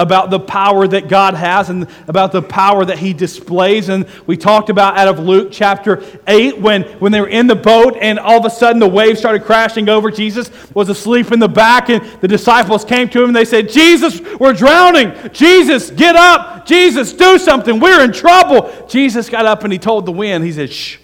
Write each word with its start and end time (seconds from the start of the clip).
about 0.00 0.30
the 0.30 0.38
power 0.38 0.86
that 0.86 1.08
God 1.08 1.34
has 1.34 1.70
and 1.70 1.88
about 2.06 2.30
the 2.30 2.40
power 2.40 2.84
that 2.84 3.00
He 3.00 3.12
displays. 3.12 3.88
And 3.88 4.06
we 4.28 4.36
talked 4.36 4.70
about 4.70 4.96
out 4.96 5.08
of 5.08 5.18
Luke 5.18 5.48
chapter 5.50 6.04
8 6.28 6.60
when, 6.60 6.84
when 7.00 7.10
they 7.10 7.20
were 7.20 7.28
in 7.28 7.48
the 7.48 7.56
boat 7.56 7.96
and 8.00 8.16
all 8.16 8.38
of 8.38 8.44
a 8.44 8.50
sudden 8.50 8.78
the 8.78 8.86
waves 8.86 9.18
started 9.18 9.42
crashing 9.42 9.88
over. 9.88 10.12
Jesus 10.12 10.52
was 10.72 10.88
asleep 10.88 11.32
in 11.32 11.40
the 11.40 11.48
back 11.48 11.90
and 11.90 12.04
the 12.20 12.28
disciples 12.28 12.84
came 12.84 13.08
to 13.08 13.20
him 13.20 13.30
and 13.30 13.34
they 13.34 13.44
said, 13.44 13.70
Jesus, 13.70 14.20
we're 14.38 14.52
drowning. 14.52 15.12
Jesus, 15.32 15.90
get 15.90 16.14
up. 16.14 16.64
Jesus, 16.64 17.12
do 17.12 17.36
something. 17.36 17.80
We're 17.80 18.04
in 18.04 18.12
trouble. 18.12 18.86
Jesus 18.86 19.28
got 19.28 19.46
up 19.46 19.64
and 19.64 19.72
he 19.72 19.80
told 19.80 20.06
the 20.06 20.12
wind, 20.12 20.44
He 20.44 20.52
said, 20.52 20.72
shh. 20.72 20.98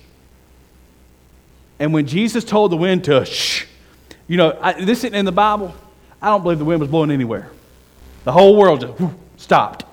And 1.81 1.93
when 1.93 2.07
Jesus 2.07 2.45
told 2.45 2.71
the 2.71 2.77
wind 2.77 3.03
to 3.07 3.25
shh, 3.25 3.67
you 4.29 4.37
know, 4.37 4.57
I, 4.63 4.85
this 4.85 4.99
isn't 4.99 5.17
in 5.17 5.25
the 5.25 5.33
Bible. 5.33 5.75
I 6.23 6.29
don't 6.29 6.45
believe 6.45 6.61
the 6.61 6.65
wind 6.65 6.79
was 6.79 6.89
blowing 6.89 7.11
anywhere. 7.11 7.51
The 8.25 8.33
whole 8.33 8.57
world 8.57 8.81
just 8.81 9.15
stopped. 9.37 9.85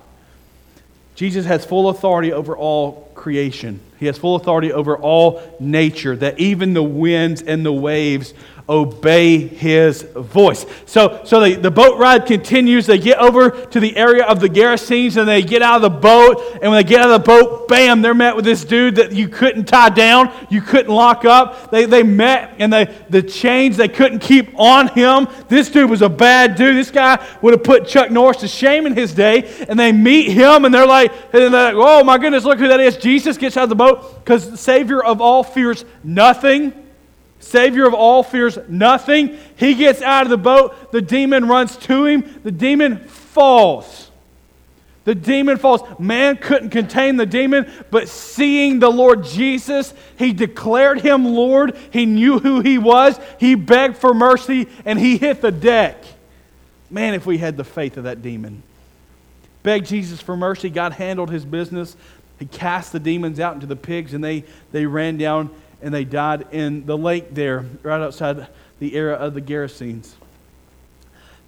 Jesus 1.14 1.44
has 1.46 1.64
full 1.64 1.90
authority 1.90 2.32
over 2.32 2.56
all 2.56 3.10
creation. 3.14 3.80
He 4.00 4.06
has 4.06 4.18
full 4.18 4.34
authority 4.34 4.72
over 4.72 4.96
all 4.96 5.56
nature, 5.60 6.16
that 6.16 6.40
even 6.40 6.74
the 6.74 6.82
winds 6.82 7.42
and 7.42 7.64
the 7.64 7.72
waves 7.72 8.34
obey 8.68 9.38
his 9.38 10.02
voice. 10.02 10.66
So, 10.86 11.22
so 11.24 11.40
the, 11.40 11.56
the 11.56 11.70
boat 11.70 11.98
ride 11.98 12.26
continues. 12.26 12.86
They 12.86 12.98
get 12.98 13.18
over 13.18 13.50
to 13.50 13.80
the 13.80 13.96
area 13.96 14.24
of 14.24 14.40
the 14.40 14.48
Gerasenes 14.48 15.16
and 15.16 15.28
they 15.28 15.42
get 15.42 15.62
out 15.62 15.76
of 15.76 15.82
the 15.82 15.90
boat. 15.90 16.40
And 16.54 16.70
when 16.70 16.72
they 16.72 16.84
get 16.84 17.00
out 17.00 17.10
of 17.10 17.22
the 17.22 17.26
boat, 17.26 17.68
bam, 17.68 18.02
they're 18.02 18.14
met 18.14 18.36
with 18.36 18.44
this 18.44 18.64
dude 18.64 18.96
that 18.96 19.12
you 19.12 19.28
couldn't 19.28 19.66
tie 19.66 19.90
down, 19.90 20.32
you 20.48 20.60
couldn't 20.60 20.92
lock 20.92 21.24
up. 21.24 21.70
They, 21.70 21.84
they 21.84 22.02
met 22.02 22.54
and 22.58 22.72
they, 22.72 22.84
the 23.10 23.22
chains 23.22 23.76
they 23.76 23.88
couldn't 23.88 24.20
keep 24.20 24.58
on 24.58 24.88
him. 24.88 25.28
This 25.48 25.68
dude 25.68 25.90
was 25.90 26.02
a 26.02 26.08
bad 26.08 26.56
dude. 26.56 26.76
This 26.76 26.90
guy 26.90 27.24
would 27.42 27.52
have 27.52 27.64
put 27.64 27.86
Chuck 27.86 28.10
Norris 28.10 28.38
to 28.38 28.48
shame 28.48 28.86
in 28.86 28.94
his 28.94 29.12
day. 29.12 29.64
And 29.68 29.78
they 29.78 29.92
meet 29.92 30.30
him 30.30 30.64
and 30.64 30.72
they're 30.72 30.86
like, 30.86 31.12
and 31.32 31.52
they're 31.52 31.74
like 31.74 31.74
oh 31.76 32.04
my 32.04 32.18
goodness, 32.18 32.44
look 32.44 32.58
who 32.58 32.68
that 32.68 32.80
is. 32.80 32.96
Jesus 32.96 33.36
gets 33.36 33.56
out 33.56 33.64
of 33.64 33.68
the 33.68 33.74
boat 33.74 34.24
because 34.24 34.50
the 34.50 34.56
Savior 34.56 35.02
of 35.02 35.20
all 35.20 35.42
fears 35.42 35.84
nothing. 36.02 36.81
Savior 37.42 37.86
of 37.86 37.92
all 37.92 38.22
fears 38.22 38.56
nothing. 38.68 39.36
He 39.56 39.74
gets 39.74 40.00
out 40.00 40.24
of 40.24 40.30
the 40.30 40.38
boat. 40.38 40.92
The 40.92 41.02
demon 41.02 41.48
runs 41.48 41.76
to 41.78 42.06
him. 42.06 42.40
The 42.44 42.52
demon 42.52 42.98
falls. 43.08 44.10
The 45.04 45.14
demon 45.16 45.58
falls. 45.58 45.82
Man 45.98 46.36
couldn't 46.36 46.70
contain 46.70 47.16
the 47.16 47.26
demon, 47.26 47.70
but 47.90 48.08
seeing 48.08 48.78
the 48.78 48.88
Lord 48.88 49.24
Jesus, 49.24 49.92
he 50.16 50.32
declared 50.32 51.00
him 51.00 51.24
Lord. 51.24 51.76
He 51.90 52.06
knew 52.06 52.38
who 52.38 52.60
he 52.60 52.78
was. 52.78 53.18
He 53.40 53.56
begged 53.56 53.96
for 53.96 54.14
mercy 54.14 54.68
and 54.84 54.98
he 54.98 55.18
hit 55.18 55.40
the 55.40 55.50
deck. 55.50 56.02
Man, 56.90 57.14
if 57.14 57.26
we 57.26 57.38
had 57.38 57.56
the 57.56 57.64
faith 57.64 57.96
of 57.96 58.04
that 58.04 58.22
demon. 58.22 58.62
Begged 59.64 59.86
Jesus 59.86 60.20
for 60.20 60.36
mercy. 60.36 60.70
God 60.70 60.92
handled 60.92 61.30
his 61.30 61.44
business. 61.44 61.96
He 62.38 62.46
cast 62.46 62.92
the 62.92 63.00
demons 63.00 63.40
out 63.40 63.54
into 63.54 63.66
the 63.66 63.76
pigs 63.76 64.14
and 64.14 64.22
they, 64.22 64.44
they 64.70 64.86
ran 64.86 65.16
down 65.16 65.50
and 65.82 65.92
they 65.92 66.04
died 66.04 66.46
in 66.52 66.86
the 66.86 66.96
lake 66.96 67.34
there, 67.34 67.64
right 67.82 68.00
outside 68.00 68.46
the 68.78 68.96
era 68.96 69.14
of 69.14 69.34
the 69.34 69.40
Gerasenes. 69.40 70.12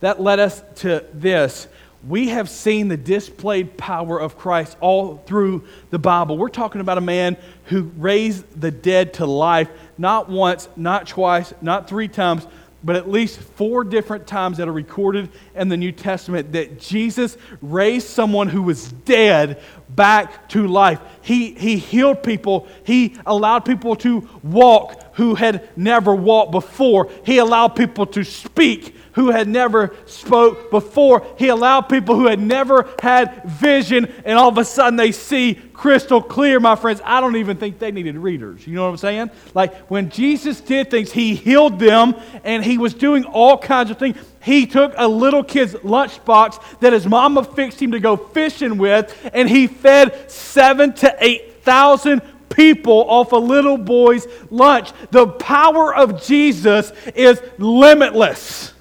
That 0.00 0.20
led 0.20 0.38
us 0.38 0.62
to 0.76 1.04
this. 1.12 1.66
We 2.06 2.28
have 2.28 2.50
seen 2.50 2.88
the 2.88 2.96
displayed 2.98 3.78
power 3.78 4.20
of 4.20 4.36
Christ 4.36 4.76
all 4.80 5.22
through 5.24 5.64
the 5.90 5.98
Bible. 5.98 6.36
We're 6.36 6.48
talking 6.50 6.82
about 6.82 6.98
a 6.98 7.00
man 7.00 7.38
who 7.66 7.84
raised 7.96 8.60
the 8.60 8.70
dead 8.70 9.14
to 9.14 9.26
life, 9.26 9.70
not 9.96 10.28
once, 10.28 10.68
not 10.76 11.06
twice, 11.06 11.54
not 11.62 11.88
three 11.88 12.08
times, 12.08 12.46
but 12.84 12.96
at 12.96 13.10
least 13.10 13.40
four 13.40 13.82
different 13.82 14.26
times 14.26 14.58
that 14.58 14.68
are 14.68 14.72
recorded 14.72 15.30
in 15.54 15.68
the 15.68 15.76
New 15.76 15.90
Testament 15.90 16.52
that 16.52 16.78
Jesus 16.78 17.36
raised 17.62 18.06
someone 18.06 18.48
who 18.48 18.62
was 18.62 18.92
dead 18.92 19.62
back 19.88 20.48
to 20.50 20.66
life. 20.66 21.00
He, 21.22 21.54
he 21.54 21.78
healed 21.78 22.22
people, 22.22 22.68
He 22.84 23.16
allowed 23.26 23.64
people 23.64 23.96
to 23.96 24.28
walk 24.42 25.16
who 25.16 25.34
had 25.34 25.68
never 25.76 26.14
walked 26.14 26.52
before, 26.52 27.10
He 27.24 27.38
allowed 27.38 27.68
people 27.68 28.06
to 28.06 28.22
speak 28.22 28.94
who 29.14 29.30
had 29.30 29.48
never 29.48 29.94
spoke 30.06 30.70
before. 30.70 31.26
He 31.38 31.48
allowed 31.48 31.82
people 31.82 32.16
who 32.16 32.26
had 32.26 32.40
never 32.40 32.88
had 33.00 33.44
vision, 33.44 34.12
and 34.24 34.38
all 34.38 34.48
of 34.48 34.58
a 34.58 34.64
sudden 34.64 34.96
they 34.96 35.12
see 35.12 35.54
crystal 35.72 36.20
clear, 36.22 36.60
my 36.60 36.76
friends. 36.76 37.00
I 37.04 37.20
don't 37.20 37.36
even 37.36 37.56
think 37.56 37.78
they 37.78 37.90
needed 37.90 38.16
readers. 38.16 38.66
You 38.66 38.74
know 38.74 38.84
what 38.84 38.90
I'm 38.90 38.96
saying? 38.98 39.30
Like 39.54 39.74
when 39.86 40.10
Jesus 40.10 40.60
did 40.60 40.90
things, 40.90 41.12
he 41.12 41.34
healed 41.34 41.78
them, 41.78 42.14
and 42.44 42.64
he 42.64 42.78
was 42.78 42.92
doing 42.94 43.24
all 43.24 43.56
kinds 43.56 43.90
of 43.90 43.98
things. 43.98 44.16
He 44.42 44.66
took 44.66 44.92
a 44.96 45.08
little 45.08 45.42
kid's 45.42 45.74
lunchbox 45.74 46.80
that 46.80 46.92
his 46.92 47.06
mama 47.06 47.44
fixed 47.44 47.80
him 47.80 47.92
to 47.92 48.00
go 48.00 48.16
fishing 48.16 48.78
with, 48.78 49.30
and 49.32 49.48
he 49.48 49.66
fed 49.66 50.30
seven 50.30 50.92
to 50.94 51.16
eight 51.20 51.62
thousand 51.62 52.20
people 52.50 53.08
off 53.08 53.32
a 53.32 53.36
little 53.36 53.78
boy's 53.78 54.26
lunch. 54.50 54.92
The 55.10 55.26
power 55.26 55.94
of 55.94 56.22
Jesus 56.22 56.92
is 57.14 57.42
limitless. 57.58 58.73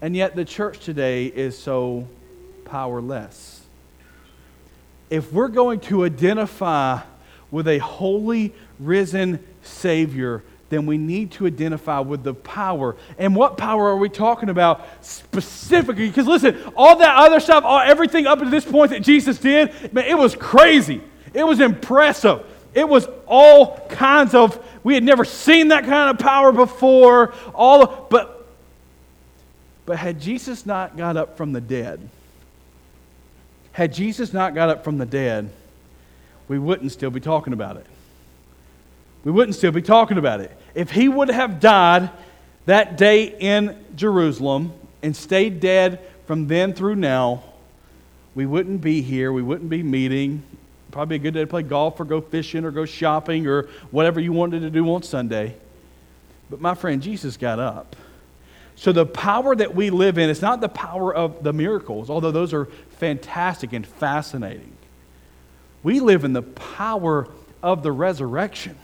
And 0.00 0.14
yet 0.14 0.36
the 0.36 0.44
church 0.44 0.78
today 0.80 1.26
is 1.26 1.58
so 1.58 2.06
powerless. 2.64 3.62
If 5.10 5.32
we're 5.32 5.48
going 5.48 5.80
to 5.80 6.04
identify 6.04 7.00
with 7.50 7.66
a 7.66 7.78
holy, 7.78 8.52
risen 8.78 9.42
Savior, 9.62 10.42
then 10.68 10.86
we 10.86 10.98
need 10.98 11.32
to 11.32 11.46
identify 11.46 12.00
with 12.00 12.22
the 12.22 12.34
power. 12.34 12.94
And 13.18 13.34
what 13.34 13.56
power 13.56 13.88
are 13.88 13.96
we 13.96 14.08
talking 14.08 14.50
about 14.50 14.86
specifically? 15.00 16.08
Because 16.08 16.26
listen, 16.26 16.62
all 16.76 16.96
that 16.96 17.16
other 17.16 17.40
stuff, 17.40 17.64
all, 17.64 17.80
everything 17.80 18.26
up 18.26 18.38
to 18.40 18.50
this 18.50 18.66
point 18.66 18.90
that 18.90 19.02
Jesus 19.02 19.38
did, 19.38 19.92
man, 19.92 20.04
it 20.04 20.18
was 20.18 20.36
crazy. 20.36 21.00
It 21.32 21.44
was 21.44 21.60
impressive. 21.60 22.44
It 22.74 22.86
was 22.86 23.08
all 23.26 23.78
kinds 23.88 24.34
of, 24.34 24.62
we 24.84 24.94
had 24.94 25.02
never 25.02 25.24
seen 25.24 25.68
that 25.68 25.84
kind 25.84 26.10
of 26.10 26.18
power 26.18 26.52
before. 26.52 27.32
All, 27.54 28.06
but 28.10 28.37
but 29.88 29.96
had 29.96 30.20
Jesus 30.20 30.66
not 30.66 30.98
got 30.98 31.16
up 31.16 31.38
from 31.38 31.54
the 31.54 31.62
dead, 31.62 32.10
had 33.72 33.90
Jesus 33.90 34.34
not 34.34 34.54
got 34.54 34.68
up 34.68 34.84
from 34.84 34.98
the 34.98 35.06
dead, 35.06 35.48
we 36.46 36.58
wouldn't 36.58 36.92
still 36.92 37.08
be 37.08 37.20
talking 37.20 37.54
about 37.54 37.78
it. 37.78 37.86
We 39.24 39.32
wouldn't 39.32 39.54
still 39.54 39.72
be 39.72 39.80
talking 39.80 40.18
about 40.18 40.42
it. 40.42 40.54
If 40.74 40.90
he 40.90 41.08
would 41.08 41.30
have 41.30 41.58
died 41.58 42.10
that 42.66 42.98
day 42.98 43.34
in 43.38 43.82
Jerusalem 43.96 44.74
and 45.02 45.16
stayed 45.16 45.58
dead 45.58 46.00
from 46.26 46.48
then 46.48 46.74
through 46.74 46.96
now, 46.96 47.42
we 48.34 48.44
wouldn't 48.44 48.82
be 48.82 49.00
here. 49.00 49.32
We 49.32 49.40
wouldn't 49.40 49.70
be 49.70 49.82
meeting. 49.82 50.42
Probably 50.90 51.16
a 51.16 51.18
good 51.18 51.32
day 51.32 51.40
to 51.40 51.46
play 51.46 51.62
golf 51.62 51.98
or 51.98 52.04
go 52.04 52.20
fishing 52.20 52.66
or 52.66 52.72
go 52.72 52.84
shopping 52.84 53.46
or 53.46 53.70
whatever 53.90 54.20
you 54.20 54.34
wanted 54.34 54.60
to 54.60 54.70
do 54.70 54.84
on 54.92 55.02
Sunday. 55.02 55.56
But 56.50 56.60
my 56.60 56.74
friend, 56.74 57.00
Jesus 57.00 57.38
got 57.38 57.58
up. 57.58 57.96
So 58.78 58.92
the 58.92 59.04
power 59.04 59.56
that 59.56 59.74
we 59.74 59.90
live 59.90 60.18
in 60.18 60.30
is 60.30 60.40
not 60.40 60.60
the 60.60 60.68
power 60.68 61.12
of 61.12 61.42
the 61.42 61.52
miracles, 61.52 62.08
although 62.08 62.30
those 62.30 62.54
are 62.54 62.66
fantastic 62.98 63.72
and 63.72 63.84
fascinating. 63.84 64.72
We 65.82 65.98
live 65.98 66.22
in 66.22 66.32
the 66.32 66.42
power 66.42 67.26
of 67.60 67.82
the 67.82 67.90
resurrection. 67.90 68.76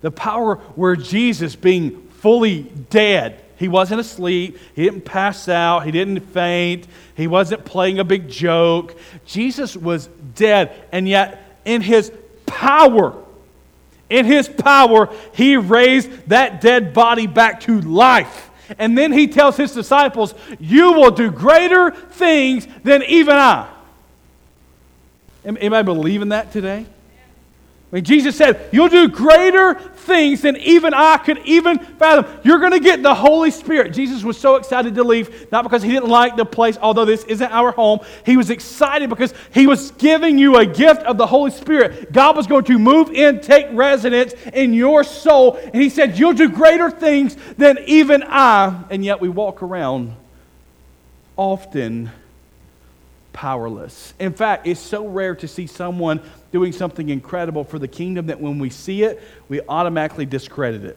The 0.00 0.12
power 0.12 0.56
where 0.76 0.94
Jesus, 0.94 1.56
being 1.56 2.02
fully 2.20 2.62
dead, 2.62 3.42
he 3.56 3.66
wasn't 3.66 4.00
asleep, 4.00 4.58
he 4.76 4.84
didn't 4.84 5.04
pass 5.04 5.48
out, 5.48 5.80
he 5.80 5.90
didn't 5.90 6.20
faint, 6.20 6.86
he 7.16 7.26
wasn't 7.26 7.64
playing 7.64 7.98
a 7.98 8.04
big 8.04 8.28
joke. 8.28 8.96
Jesus 9.26 9.76
was 9.76 10.06
dead, 10.36 10.72
and 10.92 11.08
yet 11.08 11.58
in 11.64 11.80
his 11.80 12.12
power, 12.46 13.20
in 14.08 14.24
his 14.24 14.48
power, 14.48 15.12
he 15.34 15.56
raised 15.56 16.28
that 16.28 16.60
dead 16.60 16.94
body 16.94 17.26
back 17.26 17.62
to 17.62 17.80
life. 17.80 18.50
And 18.78 18.96
then 18.96 19.12
he 19.12 19.28
tells 19.28 19.56
his 19.56 19.72
disciples, 19.72 20.34
You 20.58 20.92
will 20.92 21.10
do 21.10 21.30
greater 21.30 21.90
things 21.90 22.66
than 22.82 23.02
even 23.04 23.36
I. 23.36 23.68
Anybody 25.44 25.84
believe 25.84 26.22
in 26.22 26.30
that 26.30 26.52
today? 26.52 26.86
I 27.92 27.96
mean, 27.96 28.04
Jesus 28.04 28.36
said, 28.36 28.68
You'll 28.72 28.88
do 28.88 29.08
greater 29.08 29.74
things 29.74 30.42
than 30.42 30.56
even 30.56 30.92
I 30.92 31.18
could 31.18 31.38
even 31.44 31.78
fathom. 31.78 32.26
You're 32.42 32.58
going 32.58 32.72
to 32.72 32.80
get 32.80 33.02
the 33.02 33.14
Holy 33.14 33.52
Spirit. 33.52 33.92
Jesus 33.92 34.24
was 34.24 34.36
so 34.36 34.56
excited 34.56 34.96
to 34.96 35.04
leave, 35.04 35.50
not 35.52 35.62
because 35.62 35.84
he 35.84 35.90
didn't 35.90 36.08
like 36.08 36.36
the 36.36 36.44
place, 36.44 36.76
although 36.82 37.04
this 37.04 37.22
isn't 37.24 37.52
our 37.52 37.70
home. 37.70 38.00
He 38.24 38.36
was 38.36 38.50
excited 38.50 39.08
because 39.08 39.32
he 39.54 39.68
was 39.68 39.92
giving 39.92 40.36
you 40.36 40.56
a 40.56 40.66
gift 40.66 41.02
of 41.02 41.16
the 41.16 41.26
Holy 41.26 41.52
Spirit. 41.52 42.12
God 42.12 42.36
was 42.36 42.48
going 42.48 42.64
to 42.64 42.78
move 42.78 43.10
in, 43.10 43.40
take 43.40 43.66
residence 43.70 44.34
in 44.52 44.74
your 44.74 45.04
soul. 45.04 45.56
And 45.56 45.80
he 45.80 45.88
said, 45.88 46.18
You'll 46.18 46.32
do 46.32 46.48
greater 46.48 46.90
things 46.90 47.36
than 47.56 47.78
even 47.86 48.24
I. 48.24 48.84
And 48.90 49.04
yet 49.04 49.20
we 49.20 49.28
walk 49.28 49.62
around 49.62 50.12
often 51.36 52.10
powerless. 53.36 54.14
In 54.18 54.32
fact, 54.32 54.66
it's 54.66 54.80
so 54.80 55.06
rare 55.06 55.34
to 55.34 55.46
see 55.46 55.66
someone 55.66 56.22
doing 56.52 56.72
something 56.72 57.10
incredible 57.10 57.64
for 57.64 57.78
the 57.78 57.86
kingdom 57.86 58.28
that 58.28 58.40
when 58.40 58.58
we 58.58 58.70
see 58.70 59.02
it, 59.02 59.22
we 59.50 59.60
automatically 59.68 60.24
discredit 60.24 60.84
it. 60.84 60.96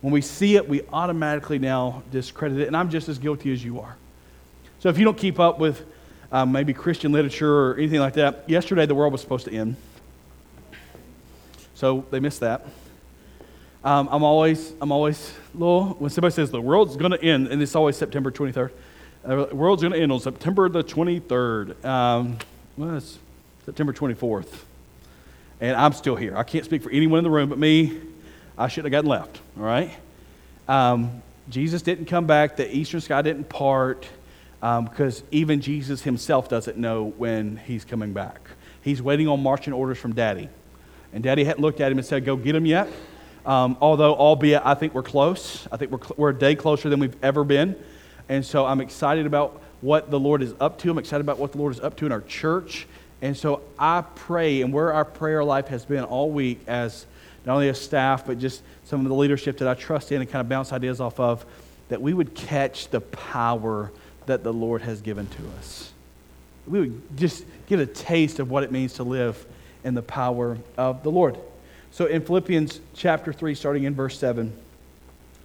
When 0.00 0.12
we 0.12 0.20
see 0.20 0.54
it, 0.54 0.68
we 0.68 0.82
automatically 0.92 1.58
now 1.58 2.04
discredit 2.12 2.60
it. 2.60 2.68
And 2.68 2.76
I'm 2.76 2.88
just 2.88 3.08
as 3.08 3.18
guilty 3.18 3.52
as 3.52 3.64
you 3.64 3.80
are. 3.80 3.96
So 4.78 4.88
if 4.88 4.96
you 4.96 5.04
don't 5.04 5.18
keep 5.18 5.40
up 5.40 5.58
with 5.58 5.84
um, 6.30 6.52
maybe 6.52 6.72
Christian 6.72 7.10
literature 7.10 7.52
or 7.52 7.74
anything 7.74 7.98
like 7.98 8.14
that, 8.14 8.48
yesterday 8.48 8.86
the 8.86 8.94
world 8.94 9.10
was 9.10 9.20
supposed 9.20 9.46
to 9.46 9.52
end. 9.52 9.74
So 11.74 12.06
they 12.12 12.20
missed 12.20 12.40
that. 12.40 12.64
Um, 13.82 14.08
I'm 14.12 14.22
always, 14.22 14.72
I'm 14.80 14.92
always 14.92 15.34
little, 15.52 15.94
when 15.94 16.10
somebody 16.10 16.32
says 16.32 16.52
the 16.52 16.60
world's 16.60 16.96
going 16.96 17.10
to 17.10 17.20
end, 17.20 17.48
and 17.48 17.60
it's 17.60 17.74
always 17.74 17.96
September 17.96 18.30
23rd. 18.30 18.70
Uh, 19.26 19.44
world's 19.50 19.82
going 19.82 19.92
to 19.92 19.98
end 19.98 20.12
on 20.12 20.20
September 20.20 20.68
the 20.68 20.84
23rd. 20.84 21.84
Um, 21.84 22.38
well, 22.76 22.96
it's 22.96 23.18
September 23.64 23.92
24th. 23.92 24.46
And 25.60 25.76
I'm 25.76 25.94
still 25.94 26.14
here. 26.14 26.36
I 26.36 26.44
can't 26.44 26.64
speak 26.64 26.84
for 26.84 26.90
anyone 26.90 27.18
in 27.18 27.24
the 27.24 27.30
room 27.30 27.48
but 27.48 27.58
me. 27.58 27.98
I 28.56 28.68
shouldn't 28.68 28.92
have 28.94 29.04
gotten 29.04 29.10
left, 29.10 29.40
all 29.58 29.64
right? 29.64 29.90
Um, 30.68 31.22
Jesus 31.48 31.82
didn't 31.82 32.04
come 32.04 32.28
back. 32.28 32.56
The 32.56 32.72
eastern 32.72 33.00
sky 33.00 33.20
didn't 33.22 33.48
part 33.48 34.06
um, 34.62 34.84
because 34.84 35.24
even 35.32 35.60
Jesus 35.60 36.02
himself 36.02 36.48
doesn't 36.48 36.76
know 36.76 37.06
when 37.16 37.56
he's 37.56 37.84
coming 37.84 38.12
back. 38.12 38.48
He's 38.82 39.02
waiting 39.02 39.26
on 39.26 39.42
marching 39.42 39.72
orders 39.72 39.98
from 39.98 40.12
Daddy. 40.12 40.48
And 41.12 41.24
Daddy 41.24 41.42
hadn't 41.42 41.62
looked 41.62 41.80
at 41.80 41.90
him 41.90 41.98
and 41.98 42.06
said, 42.06 42.24
Go 42.24 42.36
get 42.36 42.54
him 42.54 42.64
yet. 42.64 42.88
Um, 43.44 43.76
although, 43.80 44.14
albeit, 44.14 44.62
I 44.64 44.74
think 44.74 44.94
we're 44.94 45.02
close. 45.02 45.66
I 45.72 45.78
think 45.78 45.90
we're, 45.90 46.14
we're 46.16 46.30
a 46.30 46.38
day 46.38 46.54
closer 46.54 46.88
than 46.88 47.00
we've 47.00 47.24
ever 47.24 47.42
been. 47.42 47.74
And 48.28 48.44
so 48.44 48.66
I'm 48.66 48.80
excited 48.80 49.26
about 49.26 49.60
what 49.80 50.10
the 50.10 50.18
Lord 50.18 50.42
is 50.42 50.54
up 50.60 50.78
to. 50.80 50.90
I'm 50.90 50.98
excited 50.98 51.20
about 51.20 51.38
what 51.38 51.52
the 51.52 51.58
Lord 51.58 51.74
is 51.74 51.80
up 51.80 51.96
to 51.98 52.06
in 52.06 52.12
our 52.12 52.22
church. 52.22 52.86
And 53.22 53.36
so 53.36 53.62
I 53.78 54.02
pray, 54.14 54.62
and 54.62 54.72
where 54.72 54.92
our 54.92 55.04
prayer 55.04 55.42
life 55.44 55.68
has 55.68 55.84
been 55.84 56.04
all 56.04 56.30
week 56.30 56.60
as 56.66 57.06
not 57.44 57.54
only 57.54 57.68
a 57.68 57.74
staff, 57.74 58.26
but 58.26 58.38
just 58.38 58.62
some 58.84 59.00
of 59.00 59.08
the 59.08 59.14
leadership 59.14 59.58
that 59.58 59.68
I 59.68 59.74
trust 59.74 60.12
in 60.12 60.20
and 60.20 60.30
kind 60.30 60.40
of 60.40 60.48
bounce 60.48 60.72
ideas 60.72 61.00
off 61.00 61.20
of, 61.20 61.46
that 61.88 62.02
we 62.02 62.12
would 62.12 62.34
catch 62.34 62.88
the 62.88 63.00
power 63.00 63.92
that 64.26 64.42
the 64.42 64.52
Lord 64.52 64.82
has 64.82 65.00
given 65.00 65.26
to 65.28 65.42
us. 65.58 65.92
We 66.66 66.80
would 66.80 67.16
just 67.16 67.44
get 67.68 67.78
a 67.78 67.86
taste 67.86 68.40
of 68.40 68.50
what 68.50 68.64
it 68.64 68.72
means 68.72 68.94
to 68.94 69.04
live 69.04 69.46
in 69.84 69.94
the 69.94 70.02
power 70.02 70.58
of 70.76 71.04
the 71.04 71.10
Lord. 71.10 71.38
So 71.92 72.06
in 72.06 72.22
Philippians 72.22 72.80
chapter 72.94 73.32
3, 73.32 73.54
starting 73.54 73.84
in 73.84 73.94
verse 73.94 74.18
7, 74.18 74.52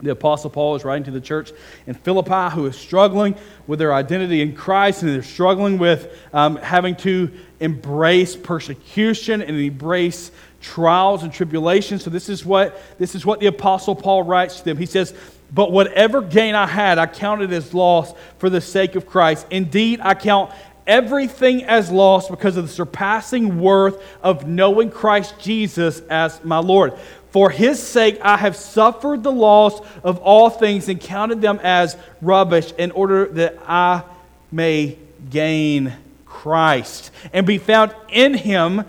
the 0.02 0.12
Apostle 0.12 0.50
Paul 0.50 0.76
is 0.76 0.84
writing 0.84 1.04
to 1.06 1.12
the 1.12 1.22
church 1.22 1.52
in 1.86 1.94
Philippi 1.94 2.56
who 2.56 2.66
is 2.66 2.76
struggling 2.76 3.36
with 3.68 3.80
their 3.80 3.94
identity 3.94 4.42
in 4.42 4.56
Christ 4.56 5.04
and 5.04 5.12
they're 5.12 5.24
struggling 5.24 5.78
with 5.78 6.18
um, 6.34 6.56
having 6.58 6.96
to 6.98 7.32
embrace 7.60 8.36
persecution 8.36 9.42
and 9.42 9.58
embrace 9.58 10.32
trials 10.62 11.24
and 11.24 11.32
tribulations. 11.32 12.04
So 12.04 12.10
this 12.10 12.30
is 12.30 12.46
what 12.46 12.80
this 12.98 13.16
is 13.16 13.26
what 13.26 13.40
the 13.40 13.48
Apostle 13.48 13.96
Paul 13.96 14.24
writes 14.24 14.60
to 14.60 14.66
them. 14.66 14.78
He 14.78 14.86
says, 14.86 15.14
But 15.54 15.72
whatever 15.72 16.22
gain 16.22 16.56
I 16.56 16.68
had, 16.68 16.98
I 16.98 17.08
counted 17.08 17.52
as 17.54 17.74
loss 17.74 18.14
for 18.38 18.50
the 18.50 18.62
sake 18.62 18.96
of 18.96 19.06
Christ. 19.06 19.46
Indeed, 19.50 20.00
I 20.02 20.14
count 20.14 20.52
everything 20.88 21.64
as 21.64 21.92
loss 21.92 22.30
because 22.30 22.58
of 22.58 22.68
the 22.68 22.74
surpassing 22.74 23.60
worth 23.60 24.04
of 24.22 24.48
knowing 24.48 24.90
Christ 24.90 25.36
Jesus 25.40 26.02
as 26.10 26.44
my 26.44 26.58
Lord. 26.58 26.94
For 27.32 27.50
his 27.50 27.82
sake, 27.82 28.20
I 28.22 28.36
have 28.36 28.58
suffered 28.58 29.24
the 29.24 29.32
loss 29.32 29.80
of 30.04 30.20
all 30.20 30.50
things 30.50 30.90
and 30.90 31.00
counted 31.00 31.42
them 31.42 31.60
as 31.64 31.96
rubbish 32.22 32.74
in 32.78 32.92
order 32.92 33.26
that 33.26 33.58
I 33.66 34.04
may 34.52 34.98
gain 35.30 35.94
Christ 36.26 37.12
and 37.32 37.48
be 37.48 37.58
found 37.58 37.96
in 38.10 38.34
him 38.34 38.84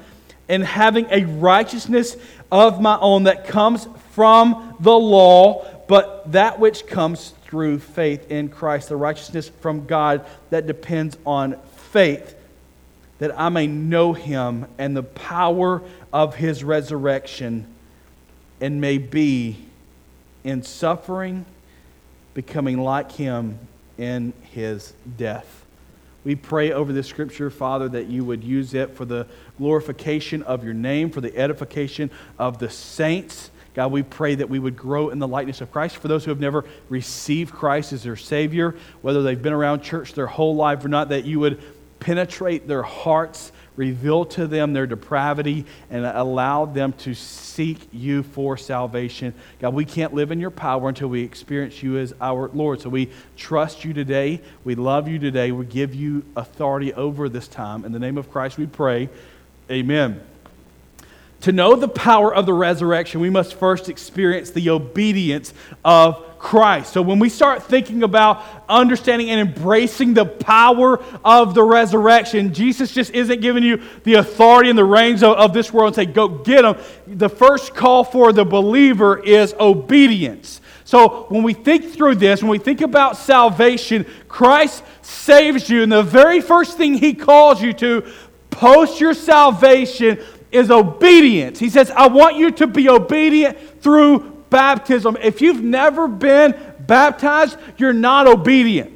and 0.48 0.64
having 0.64 1.06
a 1.10 1.24
righteousness 1.24 2.16
of 2.50 2.80
my 2.80 2.98
own 2.98 3.24
that 3.24 3.46
comes 3.46 3.86
from 4.10 4.76
the 4.80 4.92
law, 4.92 5.64
but 5.86 6.32
that 6.32 6.58
which 6.58 6.86
comes 6.88 7.34
through 7.44 7.78
faith 7.78 8.28
in 8.28 8.48
Christ, 8.48 8.88
the 8.88 8.96
righteousness 8.96 9.50
from 9.60 9.86
God 9.86 10.26
that 10.50 10.66
depends 10.66 11.16
on 11.24 11.56
faith, 11.76 12.34
that 13.20 13.38
I 13.38 13.50
may 13.50 13.68
know 13.68 14.12
him 14.14 14.66
and 14.78 14.96
the 14.96 15.04
power 15.04 15.80
of 16.12 16.34
his 16.34 16.64
resurrection 16.64 17.71
and 18.62 18.80
may 18.80 18.96
be 18.96 19.56
in 20.44 20.62
suffering, 20.62 21.44
becoming 22.32 22.78
like 22.78 23.10
him 23.10 23.58
in 23.98 24.32
his 24.52 24.94
death. 25.18 25.66
We 26.24 26.36
pray 26.36 26.70
over 26.70 26.92
this 26.92 27.08
scripture, 27.08 27.50
Father, 27.50 27.88
that 27.88 28.06
you 28.06 28.24
would 28.24 28.44
use 28.44 28.72
it 28.72 28.92
for 28.92 29.04
the 29.04 29.26
glorification 29.58 30.44
of 30.44 30.62
your 30.62 30.74
name, 30.74 31.10
for 31.10 31.20
the 31.20 31.36
edification 31.36 32.08
of 32.38 32.58
the 32.58 32.70
saints. 32.70 33.50
God, 33.74 33.90
we 33.90 34.04
pray 34.04 34.36
that 34.36 34.48
we 34.48 34.60
would 34.60 34.76
grow 34.76 35.08
in 35.08 35.18
the 35.18 35.26
likeness 35.26 35.60
of 35.60 35.72
Christ. 35.72 35.96
For 35.96 36.06
those 36.06 36.24
who 36.24 36.30
have 36.30 36.38
never 36.38 36.64
received 36.88 37.52
Christ 37.52 37.92
as 37.92 38.04
their 38.04 38.14
Savior, 38.14 38.76
whether 39.00 39.24
they've 39.24 39.42
been 39.42 39.52
around 39.52 39.82
church 39.82 40.12
their 40.12 40.28
whole 40.28 40.54
life 40.54 40.84
or 40.84 40.88
not, 40.88 41.08
that 41.08 41.24
you 41.24 41.40
would 41.40 41.60
penetrate 41.98 42.68
their 42.68 42.84
hearts 42.84 43.50
reveal 43.76 44.24
to 44.26 44.46
them 44.46 44.72
their 44.72 44.86
depravity, 44.86 45.64
and 45.90 46.04
allow 46.04 46.64
them 46.64 46.92
to 46.94 47.14
seek 47.14 47.88
you 47.92 48.22
for 48.22 48.56
salvation. 48.56 49.34
God, 49.60 49.74
we 49.74 49.84
can't 49.84 50.14
live 50.14 50.30
in 50.30 50.40
your 50.40 50.50
power 50.50 50.88
until 50.88 51.08
we 51.08 51.22
experience 51.22 51.82
you 51.82 51.98
as 51.98 52.14
our 52.20 52.48
Lord. 52.48 52.80
So 52.80 52.90
we 52.90 53.10
trust 53.36 53.84
you 53.84 53.92
today. 53.92 54.40
We 54.64 54.74
love 54.74 55.08
you 55.08 55.18
today. 55.18 55.52
We 55.52 55.66
give 55.66 55.94
you 55.94 56.24
authority 56.36 56.92
over 56.94 57.28
this 57.28 57.48
time. 57.48 57.84
In 57.84 57.92
the 57.92 57.98
name 57.98 58.18
of 58.18 58.30
Christ, 58.30 58.58
we 58.58 58.66
pray. 58.66 59.08
Amen. 59.70 60.31
To 61.42 61.52
know 61.52 61.74
the 61.74 61.88
power 61.88 62.32
of 62.32 62.46
the 62.46 62.54
resurrection, 62.54 63.20
we 63.20 63.30
must 63.30 63.54
first 63.54 63.88
experience 63.88 64.50
the 64.50 64.70
obedience 64.70 65.52
of 65.84 66.38
Christ. 66.38 66.92
So 66.92 67.02
when 67.02 67.18
we 67.18 67.28
start 67.28 67.64
thinking 67.64 68.04
about 68.04 68.44
understanding 68.68 69.30
and 69.30 69.48
embracing 69.48 70.14
the 70.14 70.24
power 70.24 71.02
of 71.24 71.54
the 71.54 71.62
resurrection, 71.62 72.54
Jesus 72.54 72.92
just 72.92 73.12
isn't 73.12 73.40
giving 73.40 73.62
you 73.64 73.82
the 74.04 74.14
authority 74.14 74.70
and 74.70 74.78
the 74.78 74.84
reins 74.84 75.22
of, 75.22 75.36
of 75.36 75.52
this 75.52 75.72
world 75.72 75.88
and 75.88 75.96
say, 75.96 76.06
go 76.06 76.28
get 76.28 76.62
them. 76.62 76.78
The 77.06 77.28
first 77.28 77.74
call 77.74 78.04
for 78.04 78.32
the 78.32 78.44
believer 78.44 79.18
is 79.18 79.54
obedience. 79.58 80.60
So 80.84 81.26
when 81.28 81.42
we 81.42 81.54
think 81.54 81.92
through 81.92 82.16
this, 82.16 82.42
when 82.42 82.50
we 82.50 82.58
think 82.58 82.82
about 82.82 83.16
salvation, 83.16 84.06
Christ 84.28 84.84
saves 85.00 85.70
you, 85.70 85.82
and 85.82 85.90
the 85.90 86.02
very 86.02 86.40
first 86.40 86.76
thing 86.76 86.94
he 86.94 87.14
calls 87.14 87.62
you 87.62 87.72
to 87.74 88.12
post 88.50 89.00
your 89.00 89.14
salvation 89.14 90.18
is 90.52 90.70
obedience. 90.70 91.58
He 91.58 91.70
says, 91.70 91.90
I 91.90 92.08
want 92.08 92.36
you 92.36 92.50
to 92.52 92.66
be 92.66 92.88
obedient 92.88 93.82
through 93.82 94.44
baptism. 94.50 95.16
If 95.20 95.40
you've 95.40 95.62
never 95.62 96.06
been 96.06 96.54
baptized, 96.80 97.58
you're 97.78 97.92
not 97.92 98.26
obedient. 98.26 98.91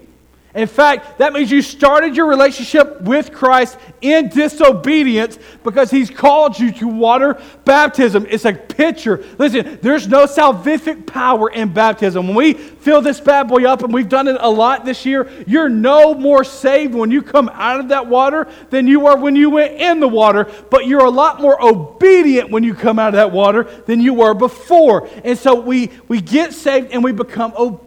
In 0.57 0.67
fact, 0.67 1.19
that 1.19 1.35
means 1.35 1.51
you 1.51 1.61
started 1.61 2.17
your 2.17 2.25
relationship 2.25 3.03
with 3.03 3.31
Christ 3.31 3.77
in 4.01 4.31
disobedience 4.31 5.39
because 5.63 5.91
he's 5.91 6.09
called 6.09 6.59
you 6.59 6.73
to 6.73 6.89
water 6.89 7.39
baptism. 7.67 8.27
It's 8.31 8.47
a 8.47 8.55
picture. 8.55 9.23
Listen, 9.37 9.79
there's 9.83 10.09
no 10.09 10.25
salvific 10.25 11.07
power 11.07 11.51
in 11.51 11.75
baptism. 11.75 12.29
When 12.29 12.37
we 12.37 12.55
fill 12.55 13.03
this 13.03 13.21
bad 13.21 13.49
boy 13.49 13.65
up, 13.67 13.83
and 13.83 13.93
we've 13.93 14.09
done 14.09 14.29
it 14.29 14.39
a 14.41 14.49
lot 14.49 14.87
this 14.87 15.05
year, 15.05 15.31
you're 15.47 15.69
no 15.69 16.15
more 16.15 16.43
saved 16.43 16.95
when 16.95 17.11
you 17.11 17.21
come 17.21 17.51
out 17.53 17.81
of 17.81 17.89
that 17.89 18.07
water 18.07 18.49
than 18.71 18.87
you 18.87 19.01
were 19.01 19.17
when 19.17 19.37
you 19.37 19.51
went 19.51 19.75
in 19.75 20.01
the 20.01 20.09
water, 20.09 20.51
but 20.71 20.87
you're 20.87 21.05
a 21.05 21.11
lot 21.11 21.39
more 21.39 21.63
obedient 21.63 22.51
when 22.51 22.65
you 22.65 22.75
come 22.75 22.99
out 22.99 23.09
of 23.09 23.15
that 23.15 23.31
water 23.31 23.65
than 23.85 24.01
you 24.01 24.15
were 24.15 24.33
before. 24.33 25.07
And 25.23 25.39
so 25.39 25.61
we, 25.61 25.91
we 26.09 26.23
get 26.23 26.55
saved 26.55 26.93
and 26.93 27.05
we 27.05 27.13
become 27.13 27.53
obedient. 27.59 27.86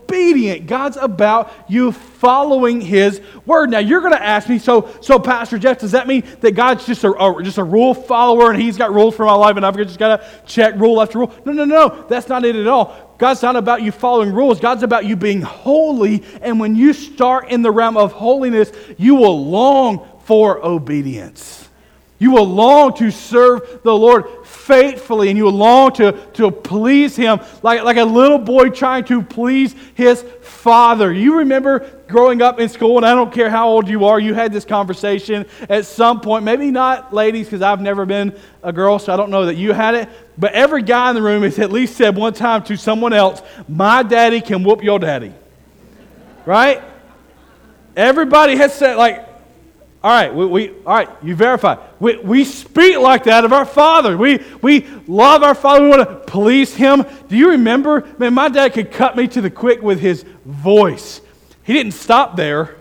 God's 0.70 0.98
about 0.98 1.52
you 1.68 1.92
following 1.92 2.82
his 2.82 3.22
word. 3.46 3.70
Now 3.70 3.80
you're 3.80 4.02
going 4.02 4.14
to 4.14 4.22
ask 4.22 4.50
me, 4.50 4.60
so, 4.60 4.90
so 5.02 5.20
Pastor 5.20 5.58
Jeff, 5.58 5.80
does 5.80 5.92
that 5.92 6.08
mean 6.08 6.24
that 6.42 6.52
God's 6.52 6.86
just 6.86 7.04
a, 7.04 7.12
a, 7.12 7.44
just 7.44 7.58
a 7.58 7.64
rule 7.64 7.94
follower 7.94 8.52
and 8.52 8.62
he's 8.62 8.78
got 8.78 8.94
rules 8.94 9.16
for 9.16 9.26
my 9.26 9.34
life 9.34 9.56
and 9.56 9.66
I've 9.66 9.78
just 9.78 10.00
got 10.00 10.18
to 10.18 10.42
check 10.46 10.76
rule 10.76 11.02
after 11.02 11.20
rule? 11.20 11.34
No, 11.46 11.52
no, 11.52 11.66
no. 11.66 12.06
That's 12.10 12.28
not 12.28 12.44
it 12.44 12.56
at 12.56 12.68
all. 12.68 13.16
God's 13.18 13.42
not 13.42 13.56
about 13.56 13.82
you 13.82 13.92
following 13.92 14.34
rules. 14.34 14.60
God's 14.60 14.84
about 14.84 15.06
you 15.06 15.16
being 15.16 15.42
holy. 15.42 16.24
And 16.42 16.60
when 16.60 16.76
you 16.76 16.94
start 16.94 17.50
in 17.50 17.62
the 17.62 17.72
realm 17.72 17.98
of 17.98 18.12
holiness, 18.12 18.72
you 18.98 19.16
will 19.16 19.46
long 19.46 20.08
for 20.24 20.66
obedience. 20.66 21.69
You 22.20 22.32
will 22.32 22.48
long 22.48 22.94
to 22.98 23.12
serve 23.12 23.82
the 23.82 23.96
Lord 23.96 24.46
faithfully 24.46 25.30
and 25.30 25.38
you 25.38 25.46
will 25.46 25.54
long 25.54 25.94
to, 25.94 26.12
to 26.34 26.52
please 26.52 27.16
Him 27.16 27.40
like, 27.64 27.84
like 27.84 27.98
a 27.98 28.04
little 28.04 28.38
boy 28.38 28.70
trying 28.70 29.06
to 29.06 29.24
please 29.24 29.74
his 29.96 30.24
father. 30.42 31.12
You 31.12 31.38
remember 31.40 31.90
growing 32.08 32.42
up 32.42 32.60
in 32.60 32.68
school, 32.68 32.98
and 32.98 33.06
I 33.06 33.14
don't 33.14 33.32
care 33.32 33.50
how 33.50 33.70
old 33.70 33.88
you 33.88 34.06
are, 34.06 34.20
you 34.20 34.34
had 34.34 34.52
this 34.52 34.66
conversation 34.66 35.46
at 35.70 35.86
some 35.86 36.20
point. 36.20 36.44
Maybe 36.44 36.72
not 36.72 37.14
ladies, 37.14 37.46
because 37.46 37.62
I've 37.62 37.82
never 37.82 38.06
been 38.06 38.38
a 38.64 38.74
girl, 38.74 39.00
so 39.00 39.14
I 39.14 39.18
don't 39.18 39.30
know 39.30 39.46
that 39.46 39.56
you 39.56 39.74
had 39.74 39.96
it. 39.96 40.10
But 40.38 40.54
every 40.54 40.82
guy 40.82 41.10
in 41.10 41.16
the 41.16 41.22
room 41.22 41.44
has 41.44 41.60
at 41.60 41.72
least 41.72 41.96
said 41.96 42.16
one 42.16 42.34
time 42.34 42.64
to 42.64 42.76
someone 42.76 43.14
else, 43.14 43.42
My 43.68 44.04
daddy 44.04 44.42
can 44.42 44.64
whoop 44.64 44.84
your 44.84 45.00
daddy. 45.00 45.34
Right? 46.46 46.82
Everybody 47.96 48.56
has 48.56 48.74
said, 48.74 48.96
like, 48.96 49.29
all 50.02 50.12
right, 50.12 50.34
we, 50.34 50.46
we, 50.46 50.70
all 50.86 50.96
right, 50.96 51.10
you 51.22 51.36
verify. 51.36 51.76
We, 52.00 52.18
we 52.18 52.46
speak 52.46 52.98
like 53.00 53.26
that 53.26 53.44
of 53.44 53.52
our 53.52 53.66
Father. 53.66 54.18
We, 54.18 54.42
we 54.62 54.88
love 55.08 55.44
our 55.44 55.54
Father. 55.56 55.84
We 55.84 55.90
want 55.90 56.08
to 56.08 56.16
please 56.16 56.74
Him. 56.74 57.06
Do 57.28 57.36
you 57.36 57.50
remember? 57.50 58.08
Man, 58.18 58.34
my 58.34 58.48
dad 58.48 58.74
could 58.74 58.92
cut 58.92 59.18
me 59.18 59.28
to 59.28 59.42
the 59.42 59.50
quick 59.50 59.82
with 59.82 60.00
his 60.00 60.24
voice. 60.46 61.20
He 61.64 61.74
didn't 61.74 61.92
stop 61.92 62.38
there. 62.38 62.78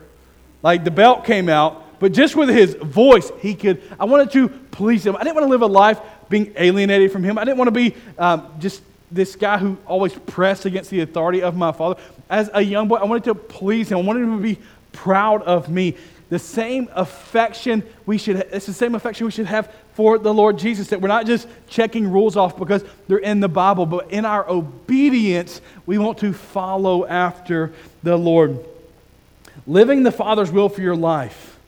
Like 0.62 0.84
the 0.84 0.92
belt 0.92 1.24
came 1.24 1.48
out, 1.48 2.00
but 2.00 2.12
just 2.12 2.36
with 2.36 2.48
his 2.48 2.74
voice, 2.74 3.30
he 3.40 3.54
could. 3.54 3.82
I 3.98 4.04
wanted 4.04 4.30
to 4.32 4.48
please 4.48 5.04
him. 5.04 5.16
I 5.16 5.24
didn't 5.24 5.34
want 5.34 5.46
to 5.46 5.50
live 5.50 5.62
a 5.62 5.66
life 5.66 6.00
being 6.28 6.52
alienated 6.56 7.10
from 7.10 7.24
him. 7.24 7.36
I 7.36 7.44
didn't 7.44 7.58
want 7.58 7.68
to 7.68 7.72
be 7.72 7.94
um, 8.16 8.48
just 8.58 8.82
this 9.10 9.34
guy 9.34 9.58
who 9.58 9.76
always 9.86 10.12
pressed 10.12 10.66
against 10.66 10.90
the 10.90 11.00
authority 11.00 11.42
of 11.42 11.56
my 11.56 11.72
father. 11.72 12.00
As 12.30 12.50
a 12.54 12.62
young 12.62 12.88
boy, 12.88 12.96
I 12.96 13.04
wanted 13.04 13.24
to 13.24 13.34
please 13.34 13.90
him. 13.90 13.98
I 13.98 14.02
wanted 14.02 14.22
him 14.22 14.36
to 14.36 14.42
be 14.42 14.58
proud 14.92 15.42
of 15.42 15.68
me. 15.68 15.96
The 16.30 16.38
same 16.38 16.88
affection 16.94 17.82
we 18.04 18.18
should, 18.18 18.36
it's 18.36 18.66
the 18.66 18.72
same 18.72 18.94
affection 18.94 19.24
we 19.24 19.30
should 19.30 19.46
have 19.46 19.72
for 19.94 20.18
the 20.18 20.32
Lord 20.32 20.58
Jesus, 20.58 20.88
that 20.88 21.00
we're 21.00 21.08
not 21.08 21.26
just 21.26 21.48
checking 21.68 22.10
rules 22.10 22.36
off 22.36 22.56
because 22.56 22.84
they're 23.08 23.18
in 23.18 23.40
the 23.40 23.48
Bible, 23.48 23.86
but 23.86 24.10
in 24.10 24.24
our 24.24 24.48
obedience, 24.48 25.60
we 25.86 25.98
want 25.98 26.18
to 26.18 26.32
follow 26.32 27.06
after 27.06 27.72
the 28.02 28.16
Lord. 28.16 28.58
Living 29.66 30.02
the 30.02 30.12
Father's 30.12 30.50
will 30.50 30.68
for 30.68 30.82
your 30.82 30.96
life. 30.96 31.58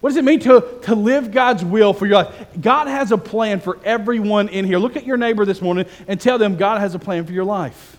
What 0.00 0.10
does 0.10 0.16
it 0.16 0.24
mean 0.24 0.40
to, 0.40 0.80
to 0.82 0.94
live 0.94 1.30
God's 1.30 1.64
will 1.64 1.92
for 1.92 2.06
your 2.06 2.22
life? 2.22 2.46
God 2.60 2.86
has 2.88 3.12
a 3.12 3.18
plan 3.18 3.60
for 3.60 3.78
everyone 3.84 4.48
in 4.48 4.64
here. 4.64 4.78
Look 4.78 4.96
at 4.96 5.04
your 5.04 5.18
neighbor 5.18 5.44
this 5.44 5.60
morning 5.60 5.86
and 6.08 6.20
tell 6.20 6.38
them 6.38 6.56
God 6.56 6.80
has 6.80 6.94
a 6.94 6.98
plan 6.98 7.26
for 7.26 7.32
your 7.32 7.44
life. 7.44 7.98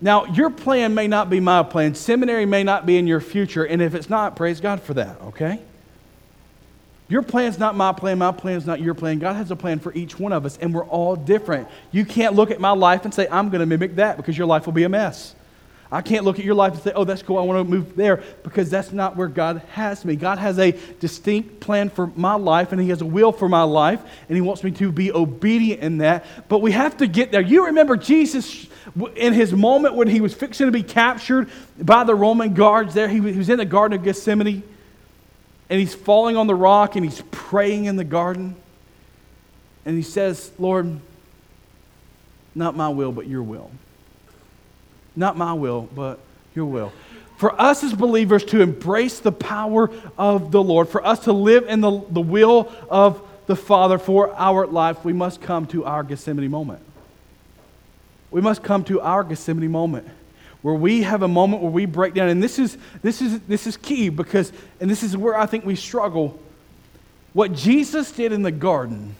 Now, 0.00 0.26
your 0.26 0.50
plan 0.50 0.94
may 0.94 1.08
not 1.08 1.30
be 1.30 1.40
my 1.40 1.62
plan. 1.62 1.94
Seminary 1.94 2.44
may 2.44 2.62
not 2.62 2.84
be 2.84 2.98
in 2.98 3.06
your 3.06 3.20
future. 3.20 3.64
And 3.64 3.80
if 3.80 3.94
it's 3.94 4.10
not, 4.10 4.36
praise 4.36 4.60
God 4.60 4.82
for 4.82 4.94
that, 4.94 5.20
okay? 5.22 5.60
Your 7.08 7.22
plan's 7.22 7.58
not 7.58 7.76
my 7.76 7.92
plan. 7.92 8.18
My 8.18 8.32
plan's 8.32 8.66
not 8.66 8.80
your 8.80 8.94
plan. 8.94 9.18
God 9.20 9.36
has 9.36 9.50
a 9.50 9.56
plan 9.56 9.78
for 9.78 9.94
each 9.94 10.18
one 10.18 10.32
of 10.32 10.44
us, 10.44 10.58
and 10.58 10.74
we're 10.74 10.84
all 10.84 11.16
different. 11.16 11.68
You 11.92 12.04
can't 12.04 12.34
look 12.34 12.50
at 12.50 12.60
my 12.60 12.72
life 12.72 13.04
and 13.04 13.14
say, 13.14 13.28
I'm 13.30 13.48
going 13.48 13.60
to 13.60 13.66
mimic 13.66 13.96
that 13.96 14.16
because 14.16 14.36
your 14.36 14.46
life 14.46 14.66
will 14.66 14.72
be 14.72 14.82
a 14.82 14.88
mess. 14.88 15.34
I 15.90 16.02
can't 16.02 16.24
look 16.24 16.38
at 16.38 16.44
your 16.44 16.54
life 16.54 16.74
and 16.74 16.82
say, 16.82 16.92
oh, 16.94 17.04
that's 17.04 17.22
cool, 17.22 17.38
I 17.38 17.42
want 17.42 17.64
to 17.64 17.70
move 17.70 17.94
there, 17.94 18.22
because 18.42 18.70
that's 18.70 18.92
not 18.92 19.16
where 19.16 19.28
God 19.28 19.62
has 19.72 20.04
me. 20.04 20.16
God 20.16 20.38
has 20.38 20.58
a 20.58 20.72
distinct 20.98 21.60
plan 21.60 21.90
for 21.90 22.08
my 22.16 22.34
life, 22.34 22.72
and 22.72 22.80
He 22.80 22.88
has 22.88 23.02
a 23.02 23.06
will 23.06 23.32
for 23.32 23.48
my 23.48 23.62
life, 23.62 24.00
and 24.28 24.36
He 24.36 24.40
wants 24.40 24.64
me 24.64 24.72
to 24.72 24.90
be 24.90 25.12
obedient 25.12 25.82
in 25.82 25.98
that. 25.98 26.24
But 26.48 26.58
we 26.58 26.72
have 26.72 26.96
to 26.96 27.06
get 27.06 27.30
there. 27.30 27.40
You 27.40 27.66
remember 27.66 27.96
Jesus 27.96 28.66
in 29.16 29.32
his 29.32 29.52
moment 29.52 29.94
when 29.94 30.08
he 30.08 30.20
was 30.20 30.32
fixing 30.32 30.66
to 30.66 30.72
be 30.72 30.82
captured 30.82 31.50
by 31.78 32.04
the 32.04 32.14
Roman 32.14 32.54
guards 32.54 32.94
there, 32.94 33.08
he 33.08 33.20
was 33.20 33.48
in 33.48 33.58
the 33.58 33.64
Garden 33.64 33.98
of 33.98 34.04
Gethsemane, 34.04 34.62
and 35.68 35.80
he's 35.80 35.94
falling 35.94 36.36
on 36.36 36.46
the 36.46 36.54
rock, 36.54 36.96
and 36.96 37.04
he's 37.04 37.22
praying 37.30 37.86
in 37.86 37.96
the 37.96 38.04
garden, 38.04 38.54
and 39.84 39.96
he 39.96 40.02
says, 40.02 40.50
Lord, 40.58 41.00
not 42.54 42.76
my 42.76 42.88
will, 42.88 43.12
but 43.12 43.26
your 43.26 43.42
will. 43.42 43.70
Not 45.16 45.36
my 45.36 45.54
will, 45.54 45.88
but 45.94 46.20
your 46.54 46.66
will. 46.66 46.92
For 47.36 47.58
us 47.60 47.82
as 47.82 47.92
believers 47.92 48.44
to 48.46 48.60
embrace 48.60 49.18
the 49.18 49.32
power 49.32 49.90
of 50.16 50.52
the 50.52 50.62
Lord, 50.62 50.88
for 50.88 51.04
us 51.04 51.20
to 51.20 51.32
live 51.32 51.68
in 51.68 51.80
the, 51.80 52.02
the 52.10 52.20
will 52.20 52.72
of 52.88 53.26
the 53.46 53.56
Father 53.56 53.98
for 53.98 54.32
our 54.34 54.66
life, 54.66 55.04
we 55.04 55.12
must 55.12 55.40
come 55.40 55.66
to 55.66 55.84
our 55.84 56.02
Gethsemane 56.02 56.50
moment. 56.50 56.80
We 58.30 58.40
must 58.40 58.62
come 58.62 58.84
to 58.84 59.00
our 59.00 59.24
Gethsemane 59.24 59.70
moment 59.70 60.08
where 60.62 60.74
we 60.74 61.02
have 61.02 61.22
a 61.22 61.28
moment 61.28 61.62
where 61.62 61.70
we 61.70 61.86
break 61.86 62.14
down. 62.14 62.28
And 62.28 62.42
this 62.42 62.58
is, 62.58 62.76
this 63.02 63.22
is, 63.22 63.40
this 63.42 63.66
is 63.66 63.76
key 63.76 64.08
because, 64.08 64.52
and 64.80 64.90
this 64.90 65.02
is 65.02 65.16
where 65.16 65.36
I 65.38 65.46
think 65.46 65.64
we 65.64 65.76
struggle. 65.76 66.40
What 67.34 67.52
Jesus 67.52 68.10
did 68.10 68.32
in 68.32 68.42
the 68.42 68.50
garden 68.50 69.14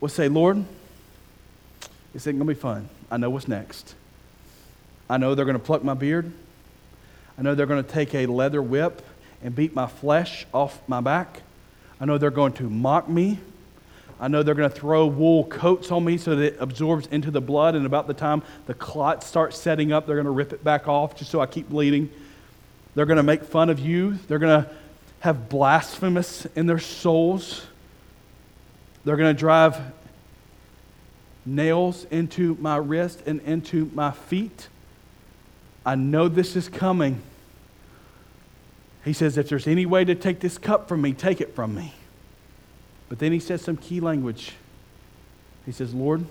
was 0.00 0.12
say, 0.12 0.28
Lord, 0.28 0.64
this 2.14 2.26
ain't 2.26 2.38
going 2.38 2.48
to 2.48 2.54
be 2.54 2.58
fun. 2.58 2.88
I 3.10 3.18
know 3.18 3.28
what's 3.28 3.48
next. 3.48 3.94
I 5.08 5.16
know 5.16 5.34
they're 5.34 5.44
going 5.44 5.58
to 5.58 5.64
pluck 5.64 5.82
my 5.82 5.94
beard. 5.94 6.30
I 7.38 7.42
know 7.42 7.54
they're 7.54 7.66
going 7.66 7.82
to 7.82 7.90
take 7.90 8.14
a 8.14 8.26
leather 8.26 8.60
whip 8.60 9.02
and 9.42 9.54
beat 9.54 9.74
my 9.74 9.86
flesh 9.86 10.46
off 10.52 10.80
my 10.88 11.00
back. 11.00 11.42
I 12.00 12.04
know 12.04 12.18
they're 12.18 12.30
going 12.30 12.52
to 12.54 12.64
mock 12.68 13.08
me. 13.08 13.38
I 14.20 14.28
know 14.28 14.42
they're 14.42 14.54
going 14.54 14.70
to 14.70 14.76
throw 14.76 15.06
wool 15.06 15.44
coats 15.44 15.92
on 15.92 16.04
me 16.04 16.18
so 16.18 16.34
that 16.34 16.44
it 16.44 16.56
absorbs 16.58 17.06
into 17.06 17.30
the 17.30 17.40
blood, 17.40 17.76
and 17.76 17.86
about 17.86 18.08
the 18.08 18.14
time 18.14 18.42
the 18.66 18.74
clot 18.74 19.22
starts 19.22 19.56
setting 19.56 19.92
up, 19.92 20.06
they're 20.06 20.16
going 20.16 20.24
to 20.24 20.32
rip 20.32 20.52
it 20.52 20.64
back 20.64 20.88
off 20.88 21.16
just 21.16 21.30
so 21.30 21.40
I 21.40 21.46
keep 21.46 21.68
bleeding. 21.68 22.10
They're 22.94 23.06
going 23.06 23.18
to 23.18 23.22
make 23.22 23.44
fun 23.44 23.70
of 23.70 23.78
you. 23.78 24.18
They're 24.26 24.40
going 24.40 24.64
to 24.64 24.70
have 25.20 25.48
blasphemous 25.48 26.46
in 26.56 26.66
their 26.66 26.80
souls. 26.80 27.64
They're 29.04 29.16
going 29.16 29.34
to 29.34 29.38
drive 29.38 29.80
nails 31.46 32.04
into 32.10 32.56
my 32.60 32.76
wrist 32.76 33.22
and 33.24 33.40
into 33.42 33.88
my 33.94 34.10
feet. 34.10 34.68
I 35.88 35.94
know 35.94 36.28
this 36.28 36.54
is 36.54 36.68
coming. 36.68 37.22
He 39.06 39.14
says, 39.14 39.38
If 39.38 39.48
there's 39.48 39.66
any 39.66 39.86
way 39.86 40.04
to 40.04 40.14
take 40.14 40.38
this 40.38 40.58
cup 40.58 40.86
from 40.86 41.00
me, 41.00 41.14
take 41.14 41.40
it 41.40 41.54
from 41.54 41.74
me. 41.74 41.94
But 43.08 43.20
then 43.20 43.32
he 43.32 43.40
says 43.40 43.62
some 43.62 43.78
key 43.78 43.98
language. 43.98 44.52
He 45.64 45.72
says, 45.72 45.94
Lord, 45.94 46.26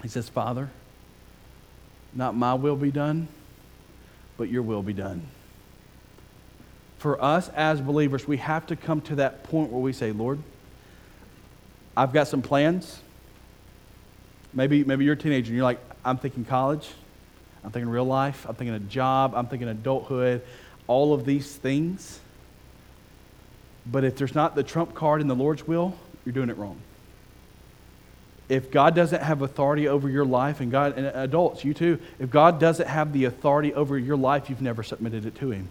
he 0.00 0.08
says, 0.08 0.30
Father, 0.30 0.70
not 2.14 2.34
my 2.34 2.54
will 2.54 2.74
be 2.74 2.90
done, 2.90 3.28
but 4.38 4.48
your 4.48 4.62
will 4.62 4.82
be 4.82 4.94
done. 4.94 5.26
For 6.96 7.22
us 7.22 7.50
as 7.50 7.82
believers, 7.82 8.26
we 8.26 8.38
have 8.38 8.66
to 8.68 8.76
come 8.76 9.02
to 9.02 9.16
that 9.16 9.44
point 9.44 9.72
where 9.72 9.82
we 9.82 9.92
say, 9.92 10.10
Lord, 10.10 10.38
I've 11.94 12.14
got 12.14 12.28
some 12.28 12.40
plans. 12.40 13.02
Maybe, 14.54 14.84
maybe 14.84 15.04
you're 15.04 15.12
a 15.12 15.18
teenager 15.18 15.48
and 15.48 15.54
you're 15.54 15.64
like, 15.64 15.80
I'm 16.02 16.16
thinking 16.16 16.46
college. 16.46 16.88
I'm 17.64 17.70
thinking 17.70 17.88
real 17.88 18.04
life. 18.04 18.46
I'm 18.48 18.54
thinking 18.54 18.74
a 18.74 18.80
job. 18.80 19.34
I'm 19.34 19.46
thinking 19.46 19.68
adulthood. 19.68 20.42
All 20.86 21.14
of 21.14 21.24
these 21.24 21.54
things. 21.54 22.20
But 23.86 24.04
if 24.04 24.16
there's 24.16 24.34
not 24.34 24.54
the 24.54 24.62
trump 24.62 24.94
card 24.94 25.20
in 25.20 25.28
the 25.28 25.34
Lord's 25.34 25.66
will, 25.66 25.94
you're 26.24 26.32
doing 26.32 26.50
it 26.50 26.56
wrong. 26.56 26.78
If 28.48 28.70
God 28.70 28.94
doesn't 28.94 29.22
have 29.22 29.40
authority 29.40 29.88
over 29.88 30.08
your 30.08 30.24
life, 30.26 30.60
and 30.60 30.70
God, 30.70 30.98
and 30.98 31.06
adults, 31.06 31.64
you 31.64 31.72
too, 31.72 31.98
if 32.18 32.30
God 32.30 32.60
doesn't 32.60 32.86
have 32.86 33.12
the 33.12 33.24
authority 33.24 33.72
over 33.72 33.98
your 33.98 34.16
life, 34.16 34.50
you've 34.50 34.60
never 34.60 34.82
submitted 34.82 35.24
it 35.24 35.34
to 35.36 35.50
Him. 35.50 35.68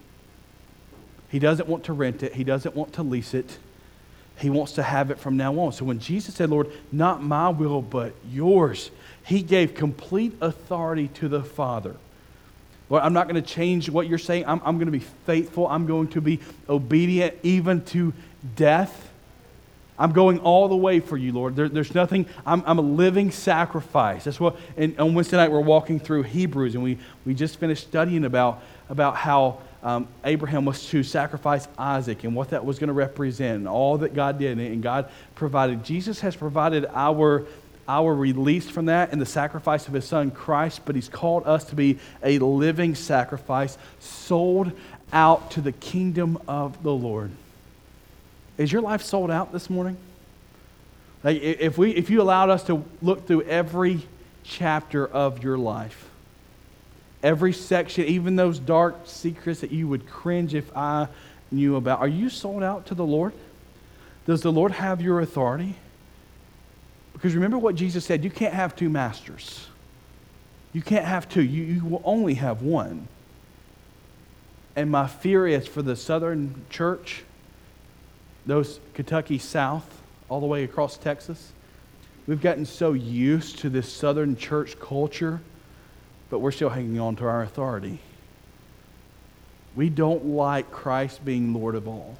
He 1.29 1.37
doesn't 1.37 1.69
want 1.69 1.83
to 1.85 1.93
rent 1.93 2.23
it, 2.23 2.33
He 2.33 2.43
doesn't 2.43 2.75
want 2.75 2.93
to 2.93 3.03
lease 3.03 3.35
it. 3.35 3.57
He 4.37 4.49
wants 4.49 4.73
to 4.73 4.83
have 4.83 5.11
it 5.11 5.19
from 5.19 5.37
now 5.37 5.57
on. 5.59 5.73
So 5.73 5.85
when 5.85 5.99
Jesus 5.99 6.35
said, 6.35 6.49
Lord, 6.49 6.71
not 6.91 7.23
my 7.23 7.49
will, 7.49 7.81
but 7.81 8.13
yours, 8.31 8.91
he 9.25 9.41
gave 9.41 9.73
complete 9.73 10.35
authority 10.41 11.07
to 11.09 11.27
the 11.27 11.43
Father. 11.43 11.95
Lord, 12.89 13.03
I'm 13.03 13.13
not 13.13 13.27
going 13.27 13.41
to 13.41 13.47
change 13.47 13.89
what 13.89 14.07
you're 14.07 14.17
saying. 14.17 14.45
I'm, 14.45 14.61
I'm 14.65 14.77
going 14.77 14.87
to 14.87 14.91
be 14.91 15.05
faithful. 15.25 15.67
I'm 15.67 15.85
going 15.85 16.09
to 16.09 16.21
be 16.21 16.39
obedient 16.67 17.35
even 17.43 17.83
to 17.85 18.13
death. 18.55 19.09
I'm 19.97 20.11
going 20.11 20.39
all 20.39 20.67
the 20.67 20.75
way 20.75 20.99
for 20.99 21.15
you, 21.15 21.31
Lord. 21.31 21.55
There, 21.55 21.69
there's 21.69 21.93
nothing, 21.93 22.25
I'm, 22.45 22.63
I'm, 22.65 22.79
a 22.79 22.81
living 22.81 23.31
sacrifice. 23.31 24.23
That's 24.23 24.39
what, 24.39 24.57
and 24.75 24.99
on 24.99 25.13
Wednesday 25.13 25.37
night, 25.37 25.51
we're 25.51 25.61
walking 25.61 25.99
through 25.99 26.23
Hebrews, 26.23 26.73
and 26.73 26.83
we, 26.83 26.97
we 27.25 27.33
just 27.33 27.59
finished 27.59 27.87
studying 27.87 28.25
about, 28.25 28.63
about 28.89 29.15
how 29.15 29.59
um, 29.83 30.07
Abraham 30.23 30.65
was 30.65 30.87
to 30.87 31.03
sacrifice 31.03 31.67
Isaac 31.77 32.23
and 32.23 32.35
what 32.35 32.49
that 32.49 32.65
was 32.65 32.79
going 32.79 32.87
to 32.87 32.93
represent, 32.93 33.57
and 33.57 33.67
all 33.67 33.99
that 33.99 34.13
God 34.13 34.39
did, 34.39 34.57
and 34.57 34.81
God 34.81 35.09
provided. 35.35 35.83
Jesus 35.83 36.21
has 36.21 36.35
provided 36.35 36.85
our 36.93 37.45
our 37.87 38.15
release 38.15 38.69
from 38.69 38.85
that 38.85 39.11
and 39.11 39.19
the 39.19 39.25
sacrifice 39.25 39.87
of 39.87 39.93
his 39.93 40.05
son 40.05 40.31
Christ, 40.31 40.81
but 40.85 40.95
he's 40.95 41.09
called 41.09 41.45
us 41.45 41.65
to 41.65 41.75
be 41.75 41.99
a 42.23 42.39
living 42.39 42.95
sacrifice 42.95 43.77
sold 43.99 44.71
out 45.11 45.51
to 45.51 45.61
the 45.61 45.73
kingdom 45.73 46.37
of 46.47 46.81
the 46.81 46.93
Lord. 46.93 47.31
Is 48.57 48.71
your 48.71 48.81
life 48.81 49.01
sold 49.01 49.31
out 49.31 49.51
this 49.51 49.69
morning? 49.69 49.97
Like 51.23 51.41
if, 51.41 51.77
we, 51.77 51.91
if 51.91 52.09
you 52.09 52.21
allowed 52.21 52.49
us 52.49 52.63
to 52.63 52.83
look 53.01 53.27
through 53.27 53.43
every 53.43 54.07
chapter 54.43 55.05
of 55.05 55.43
your 55.43 55.57
life, 55.57 56.09
every 57.23 57.53
section, 57.53 58.05
even 58.05 58.35
those 58.35 58.59
dark 58.59 58.97
secrets 59.05 59.61
that 59.61 59.71
you 59.71 59.87
would 59.87 60.07
cringe 60.07 60.53
if 60.53 60.75
I 60.75 61.07
knew 61.49 61.77
about, 61.77 61.99
are 61.99 62.07
you 62.07 62.29
sold 62.29 62.61
out 62.61 62.87
to 62.87 62.95
the 62.95 63.05
Lord? 63.05 63.33
Does 64.27 64.41
the 64.41 64.51
Lord 64.51 64.73
have 64.73 65.01
your 65.01 65.21
authority? 65.21 65.75
Because 67.13 67.33
remember 67.33 67.57
what 67.57 67.75
Jesus 67.75 68.05
said 68.05 68.23
you 68.23 68.29
can't 68.29 68.53
have 68.53 68.75
two 68.75 68.89
masters. 68.89 69.67
You 70.73 70.81
can't 70.81 71.05
have 71.05 71.29
two, 71.29 71.43
you, 71.43 71.63
you 71.63 71.85
will 71.85 72.01
only 72.03 72.33
have 72.33 72.61
one. 72.61 73.07
And 74.75 74.89
my 74.89 75.07
fear 75.07 75.47
is 75.47 75.67
for 75.67 75.81
the 75.81 75.95
southern 75.95 76.65
church, 76.69 77.23
those 78.45 78.79
Kentucky 78.93 79.37
South, 79.37 80.01
all 80.29 80.39
the 80.39 80.47
way 80.47 80.63
across 80.63 80.97
Texas, 80.97 81.51
we've 82.25 82.41
gotten 82.41 82.65
so 82.65 82.93
used 82.93 83.59
to 83.59 83.69
this 83.69 83.91
southern 83.91 84.35
church 84.35 84.79
culture, 84.79 85.41
but 86.33 86.39
we're 86.39 86.51
still 86.51 86.69
hanging 86.69 86.99
on 86.99 87.15
to 87.17 87.25
our 87.25 87.43
authority. 87.43 87.99
We 89.75 89.89
don't 89.89 90.25
like 90.25 90.71
Christ 90.71 91.23
being 91.23 91.53
Lord 91.53 91.75
of 91.75 91.87
all. 91.87 92.17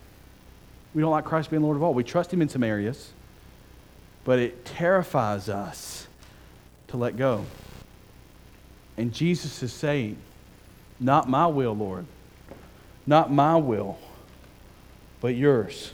We 0.94 1.02
don't 1.02 1.10
like 1.12 1.26
Christ 1.26 1.50
being 1.50 1.64
Lord 1.64 1.78
of 1.78 1.82
all. 1.82 1.96
We 1.96 2.04
trust 2.04 2.32
Him 2.32 2.40
in 2.40 2.48
some 2.48 2.64
areas 2.64 3.12
but 4.24 4.40
it 4.40 4.66
terrifies 4.66 5.50
us 5.50 6.08
to 6.88 6.98
let 6.98 7.18
go. 7.18 7.46
And 8.98 9.14
Jesus 9.14 9.64
is 9.64 9.74
saying, 9.74 10.18
Not 11.00 11.30
my 11.30 11.48
will, 11.48 11.76
Lord. 11.76 12.06
Not 13.06 13.32
my 13.32 13.58
will, 13.58 13.98
but 15.20 15.36
yours. 15.36 15.94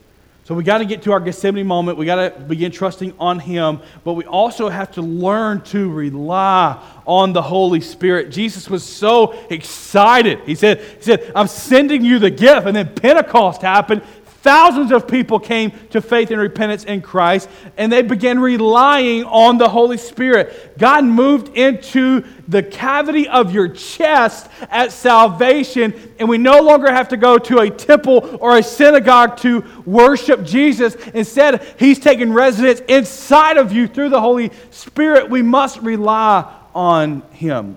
So 0.49 0.55
we 0.55 0.63
got 0.63 0.79
to 0.79 0.85
get 0.85 1.03
to 1.03 1.11
our 1.11 1.19
Gethsemane 1.19 1.67
moment. 1.67 1.99
We 1.99 2.07
got 2.07 2.15
to 2.15 2.39
begin 2.41 2.71
trusting 2.71 3.13
on 3.19 3.37
Him, 3.37 3.81
but 4.03 4.13
we 4.13 4.25
also 4.25 4.67
have 4.67 4.91
to 4.93 5.03
learn 5.03 5.61
to 5.65 5.91
rely 5.91 6.83
on 7.05 7.33
the 7.33 7.41
Holy 7.43 7.81
Spirit. 7.81 8.31
Jesus 8.31 8.67
was 8.67 8.83
so 8.83 9.33
excited. 9.51 10.39
He 10.47 10.55
said, 10.55 10.79
he 10.79 11.03
said 11.03 11.31
I'm 11.35 11.45
sending 11.45 12.03
you 12.03 12.17
the 12.17 12.31
gift. 12.31 12.65
And 12.65 12.75
then 12.75 12.95
Pentecost 12.95 13.61
happened. 13.61 14.01
Thousands 14.41 14.93
of 14.93 15.05
people 15.05 15.37
came 15.37 15.71
to 15.89 16.01
faith 16.01 16.31
and 16.31 16.39
repentance 16.39 16.85
in 16.85 17.01
Christ, 17.01 17.49
and 17.75 17.91
they 17.91 18.01
began 18.01 18.39
relying 18.39 19.25
on 19.25 19.57
the 19.57 19.67
Holy 19.67 19.97
Spirit. 19.97 20.77
God 20.77 21.03
moved 21.03 21.57
into 21.57 22.23
the 22.47 22.63
cavity 22.63 23.27
of 23.27 23.53
your 23.53 23.67
chest 23.67 24.49
at 24.69 24.93
salvation, 24.93 25.93
and 26.19 26.29
we 26.29 26.37
no 26.37 26.61
longer 26.61 26.89
have 26.89 27.09
to 27.09 27.17
go 27.17 27.37
to 27.37 27.59
a 27.59 27.69
temple 27.69 28.37
or 28.39 28.57
a 28.57 28.63
synagogue 28.63 29.35
to 29.37 29.65
worship 29.85 30.45
Jesus. 30.45 30.95
Instead, 31.13 31.61
He's 31.77 31.99
taking 31.99 32.31
residence 32.31 32.81
inside 32.87 33.57
of 33.57 33.73
you 33.73 33.87
through 33.87 34.09
the 34.09 34.21
Holy 34.21 34.51
Spirit. 34.71 35.29
We 35.29 35.41
must 35.41 35.79
rely 35.81 36.49
on 36.73 37.23
Him. 37.31 37.75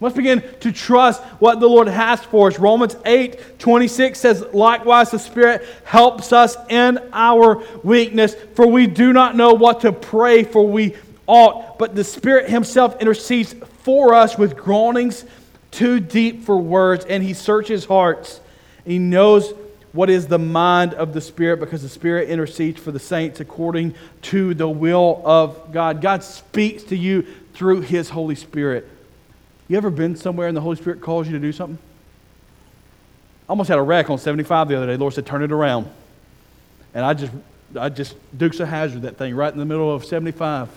We 0.00 0.06
must 0.06 0.16
begin 0.16 0.42
to 0.60 0.72
trust 0.72 1.22
what 1.40 1.60
the 1.60 1.68
Lord 1.68 1.86
has 1.86 2.24
for 2.24 2.48
us. 2.48 2.58
Romans 2.58 2.96
8 3.04 3.58
26 3.58 4.18
says, 4.18 4.44
Likewise, 4.54 5.10
the 5.10 5.18
Spirit 5.18 5.62
helps 5.84 6.32
us 6.32 6.56
in 6.70 6.98
our 7.12 7.62
weakness, 7.84 8.34
for 8.54 8.66
we 8.66 8.86
do 8.86 9.12
not 9.12 9.36
know 9.36 9.52
what 9.52 9.82
to 9.82 9.92
pray 9.92 10.42
for 10.42 10.66
we 10.66 10.96
ought, 11.26 11.78
but 11.78 11.94
the 11.94 12.02
Spirit 12.02 12.48
Himself 12.48 13.00
intercedes 13.02 13.54
for 13.82 14.14
us 14.14 14.38
with 14.38 14.56
groanings 14.56 15.26
too 15.70 16.00
deep 16.00 16.44
for 16.44 16.56
words, 16.56 17.04
and 17.04 17.22
He 17.22 17.34
searches 17.34 17.84
hearts. 17.84 18.40
He 18.86 18.98
knows 18.98 19.52
what 19.92 20.08
is 20.08 20.28
the 20.28 20.38
mind 20.38 20.94
of 20.94 21.12
the 21.12 21.20
Spirit 21.20 21.60
because 21.60 21.82
the 21.82 21.90
Spirit 21.90 22.30
intercedes 22.30 22.80
for 22.80 22.90
the 22.90 22.98
saints 22.98 23.38
according 23.40 23.94
to 24.22 24.54
the 24.54 24.68
will 24.68 25.20
of 25.26 25.72
God. 25.72 26.00
God 26.00 26.24
speaks 26.24 26.84
to 26.84 26.96
you 26.96 27.26
through 27.52 27.82
His 27.82 28.08
Holy 28.08 28.34
Spirit. 28.34 28.88
You 29.70 29.76
ever 29.76 29.90
been 29.90 30.16
somewhere 30.16 30.48
and 30.48 30.56
the 30.56 30.60
Holy 30.60 30.74
Spirit 30.74 31.00
calls 31.00 31.28
you 31.28 31.32
to 31.34 31.38
do 31.38 31.52
something? 31.52 31.78
I 33.48 33.50
almost 33.50 33.68
had 33.68 33.78
a 33.78 33.82
wreck 33.82 34.10
on 34.10 34.18
75 34.18 34.66
the 34.66 34.76
other 34.76 34.86
day. 34.86 34.94
The 34.94 34.98
Lord 34.98 35.14
said, 35.14 35.26
turn 35.26 35.44
it 35.44 35.52
around. 35.52 35.88
And 36.92 37.04
I 37.04 37.14
just, 37.14 37.32
I 37.78 37.88
just 37.88 38.16
Dukes 38.36 38.58
of 38.58 38.66
Hazzard 38.66 39.02
that 39.02 39.16
thing 39.16 39.32
right 39.32 39.52
in 39.52 39.60
the 39.60 39.64
middle 39.64 39.94
of 39.94 40.04
75. 40.04 40.68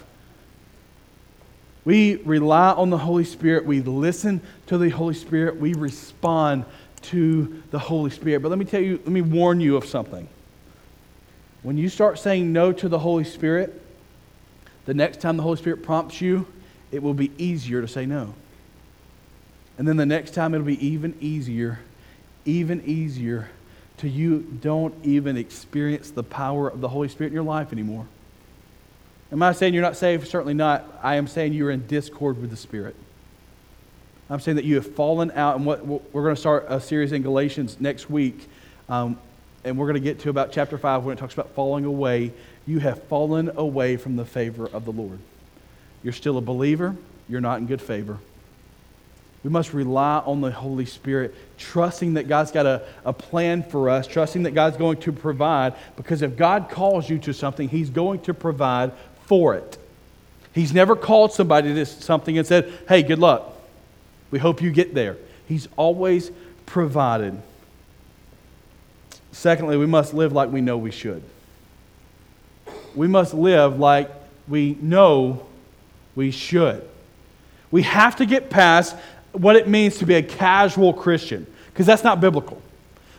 We 1.85 2.17
rely 2.17 2.73
on 2.73 2.91
the 2.91 2.99
Holy 2.99 3.23
Spirit. 3.23 3.65
We 3.65 3.81
listen 3.81 4.41
to 4.67 4.77
the 4.77 4.89
Holy 4.89 5.15
Spirit. 5.15 5.59
We 5.59 5.73
respond 5.73 6.65
to 7.01 7.63
the 7.71 7.79
Holy 7.79 8.11
Spirit. 8.11 8.43
But 8.43 8.49
let 8.49 8.59
me 8.59 8.65
tell 8.65 8.79
you, 8.79 8.97
let 8.97 9.07
me 9.07 9.21
warn 9.21 9.59
you 9.59 9.75
of 9.75 9.85
something. 9.85 10.27
When 11.63 11.79
you 11.79 11.89
start 11.89 12.19
saying 12.19 12.53
no 12.53 12.71
to 12.71 12.87
the 12.87 12.99
Holy 12.99 13.23
Spirit, 13.23 13.81
the 14.85 14.93
next 14.93 15.19
time 15.19 15.35
the 15.35 15.43
Holy 15.43 15.57
Spirit 15.57 15.81
prompts 15.81 16.21
you, 16.21 16.45
it 16.91 17.01
will 17.01 17.15
be 17.15 17.31
easier 17.39 17.81
to 17.81 17.87
say 17.87 18.05
no. 18.05 18.35
And 19.77 19.87
then 19.87 19.97
the 19.97 20.05
next 20.05 20.33
time 20.33 20.53
it'll 20.53 20.65
be 20.65 20.85
even 20.85 21.15
easier, 21.19 21.79
even 22.45 22.83
easier 22.85 23.49
till 23.97 24.11
you 24.11 24.39
don't 24.61 24.93
even 25.03 25.37
experience 25.37 26.11
the 26.11 26.23
power 26.23 26.67
of 26.67 26.81
the 26.81 26.89
Holy 26.89 27.07
Spirit 27.07 27.29
in 27.29 27.33
your 27.33 27.43
life 27.43 27.71
anymore. 27.71 28.05
Am 29.31 29.41
I 29.41 29.51
saying 29.51 29.73
you're 29.73 29.81
not 29.81 29.97
saved? 29.97 30.27
Certainly 30.27 30.53
not. 30.53 30.85
I 31.01 31.15
am 31.15 31.27
saying 31.27 31.53
you're 31.53 31.71
in 31.71 31.87
discord 31.87 32.39
with 32.39 32.51
the 32.51 32.55
Spirit. 32.55 32.95
I'm 34.29 34.39
saying 34.39 34.57
that 34.57 34.65
you 34.65 34.75
have 34.75 34.95
fallen 34.95 35.31
out, 35.31 35.55
and 35.55 35.65
what 35.65 35.85
we're 35.85 36.23
going 36.23 36.35
to 36.35 36.39
start 36.39 36.65
a 36.69 36.79
series 36.79 37.11
in 37.11 37.23
Galatians 37.23 37.79
next 37.79 38.09
week, 38.09 38.47
um, 38.89 39.17
and 39.63 39.77
we're 39.77 39.87
going 39.87 39.95
to 39.95 40.01
get 40.01 40.19
to 40.21 40.29
about 40.29 40.51
chapter 40.51 40.77
five 40.77 41.03
when 41.03 41.17
it 41.17 41.19
talks 41.19 41.33
about 41.33 41.49
falling 41.55 41.85
away. 41.85 42.31
You 42.65 42.79
have 42.79 43.03
fallen 43.03 43.51
away 43.55 43.97
from 43.97 44.15
the 44.15 44.25
favor 44.25 44.67
of 44.71 44.85
the 44.85 44.91
Lord. 44.91 45.19
You're 46.03 46.13
still 46.13 46.37
a 46.37 46.41
believer. 46.41 46.95
You're 47.27 47.41
not 47.41 47.59
in 47.59 47.65
good 47.65 47.81
favor. 47.81 48.19
We 49.43 49.49
must 49.49 49.73
rely 49.73 50.19
on 50.19 50.39
the 50.41 50.51
Holy 50.51 50.85
Spirit, 50.85 51.35
trusting 51.57 52.13
that 52.13 52.29
God's 52.29 52.51
got 52.51 52.65
a, 52.65 52.83
a 53.03 53.11
plan 53.11 53.63
for 53.63 53.89
us, 53.89 54.07
trusting 54.07 54.43
that 54.43 54.51
God's 54.51 54.77
going 54.77 55.01
to 55.01 55.11
provide, 55.11 55.73
because 55.97 56.21
if 56.21 56.37
God 56.37 56.69
calls 56.69 57.09
you 57.09 57.19
to 57.19 57.33
something, 57.33 57.67
He's 57.67 57.89
going 57.89 58.21
to 58.21 58.33
provide 58.33 58.93
for 59.25 59.55
it. 59.55 59.77
He's 60.53 60.73
never 60.73 60.95
called 60.95 61.33
somebody 61.33 61.73
to 61.73 61.85
something 61.85 62.37
and 62.37 62.45
said, 62.45 62.71
hey, 62.87 63.03
good 63.03 63.19
luck. 63.19 63.53
We 64.31 64.39
hope 64.39 64.61
you 64.61 64.71
get 64.71 64.93
there. 64.93 65.17
He's 65.47 65.67
always 65.75 66.31
provided. 66.65 67.41
Secondly, 69.31 69.77
we 69.77 69.87
must 69.87 70.13
live 70.13 70.31
like 70.31 70.51
we 70.51 70.61
know 70.61 70.77
we 70.77 70.91
should. 70.91 71.23
We 72.95 73.07
must 73.07 73.33
live 73.33 73.79
like 73.79 74.11
we 74.47 74.77
know 74.79 75.45
we 76.15 76.29
should. 76.29 76.87
We 77.71 77.81
have 77.81 78.17
to 78.17 78.27
get 78.27 78.51
past 78.51 78.95
what 79.33 79.55
it 79.55 79.67
means 79.67 79.97
to 79.97 80.05
be 80.05 80.15
a 80.15 80.23
casual 80.23 80.93
Christian, 80.93 81.45
because 81.67 81.85
that's 81.85 82.03
not 82.03 82.21
biblical. 82.21 82.61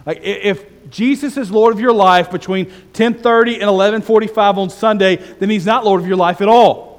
Like 0.07 0.21
if 0.23 0.91
Jesus 0.91 1.37
is 1.37 1.51
Lord 1.51 1.75
of 1.75 1.81
your 1.81 1.93
life 1.93 2.31
between 2.31 2.67
10:30 2.93 3.55
and 3.55 3.69
11:45 3.71 4.59
on 4.59 4.71
Sunday, 4.71 5.17
then 5.17 5.51
he's 5.51 5.67
not 5.67 5.85
Lord 5.85 6.01
of 6.01 6.07
your 6.07 6.17
life 6.17 6.41
at 6.41 6.49
all. 6.49 6.94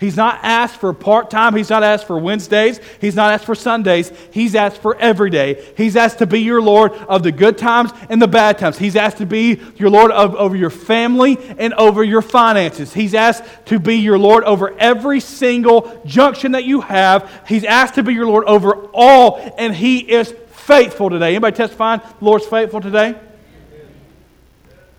He's 0.00 0.16
not 0.16 0.40
asked 0.42 0.76
for 0.76 0.92
part 0.92 1.30
time. 1.30 1.54
He's 1.54 1.70
not 1.70 1.84
asked 1.84 2.06
for 2.06 2.18
Wednesdays. 2.18 2.80
He's 3.00 3.14
not 3.14 3.32
asked 3.32 3.44
for 3.44 3.54
Sundays. 3.54 4.12
He's 4.32 4.56
asked 4.56 4.82
for 4.82 4.96
every 4.96 5.30
day. 5.30 5.64
He's 5.76 5.94
asked 5.94 6.18
to 6.18 6.26
be 6.26 6.40
your 6.40 6.60
Lord 6.60 6.92
of 6.92 7.22
the 7.22 7.30
good 7.30 7.56
times 7.56 7.92
and 8.08 8.20
the 8.20 8.26
bad 8.26 8.58
times. 8.58 8.76
He's 8.76 8.96
asked 8.96 9.18
to 9.18 9.26
be 9.26 9.60
your 9.76 9.90
Lord 9.90 10.10
of, 10.10 10.34
over 10.34 10.56
your 10.56 10.70
family 10.70 11.38
and 11.58 11.72
over 11.74 12.02
your 12.02 12.22
finances. 12.22 12.92
He's 12.92 13.14
asked 13.14 13.44
to 13.66 13.78
be 13.78 13.96
your 13.96 14.18
Lord 14.18 14.42
over 14.44 14.76
every 14.78 15.20
single 15.20 16.02
junction 16.04 16.52
that 16.52 16.64
you 16.64 16.80
have. 16.80 17.44
He's 17.46 17.64
asked 17.64 17.94
to 17.94 18.02
be 18.02 18.14
your 18.14 18.26
Lord 18.26 18.44
over 18.46 18.86
all, 18.92 19.54
and 19.58 19.72
He 19.72 19.98
is 19.98 20.34
faithful 20.48 21.08
today. 21.08 21.28
Anybody 21.28 21.56
testifying 21.56 22.00
the 22.00 22.24
Lord's 22.24 22.46
faithful 22.46 22.80
today? 22.80 23.14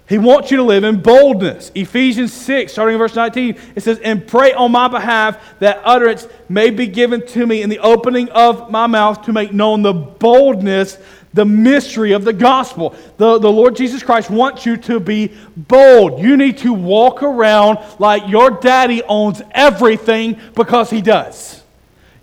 He 0.07 0.19
wants 0.19 0.51
you 0.51 0.57
to 0.57 0.63
live 0.63 0.83
in 0.83 1.01
boldness. 1.01 1.71
Ephesians 1.73 2.31
6, 2.31 2.71
starting 2.71 2.93
in 2.93 2.99
verse 2.99 3.15
19, 3.15 3.57
it 3.75 3.81
says, 3.81 3.97
And 3.99 4.27
pray 4.27 4.53
on 4.53 4.71
my 4.71 4.87
behalf 4.87 5.59
that 5.59 5.81
utterance 5.83 6.27
may 6.47 6.69
be 6.69 6.85
given 6.85 7.25
to 7.27 7.47
me 7.47 7.63
in 7.63 7.69
the 7.69 7.79
opening 7.79 8.29
of 8.29 8.69
my 8.69 8.85
mouth 8.85 9.23
to 9.23 9.33
make 9.33 9.51
known 9.51 9.81
the 9.81 9.93
boldness, 9.93 10.99
the 11.33 11.45
mystery 11.45 12.11
of 12.11 12.23
the 12.23 12.33
gospel. 12.33 12.95
The, 13.17 13.39
the 13.39 13.51
Lord 13.51 13.75
Jesus 13.75 14.03
Christ 14.03 14.29
wants 14.29 14.63
you 14.63 14.77
to 14.77 14.99
be 14.99 15.35
bold. 15.57 16.21
You 16.21 16.37
need 16.37 16.59
to 16.59 16.71
walk 16.71 17.23
around 17.23 17.79
like 17.97 18.27
your 18.27 18.51
daddy 18.51 19.01
owns 19.03 19.41
everything 19.51 20.39
because 20.53 20.91
he 20.91 21.01
does. 21.01 21.63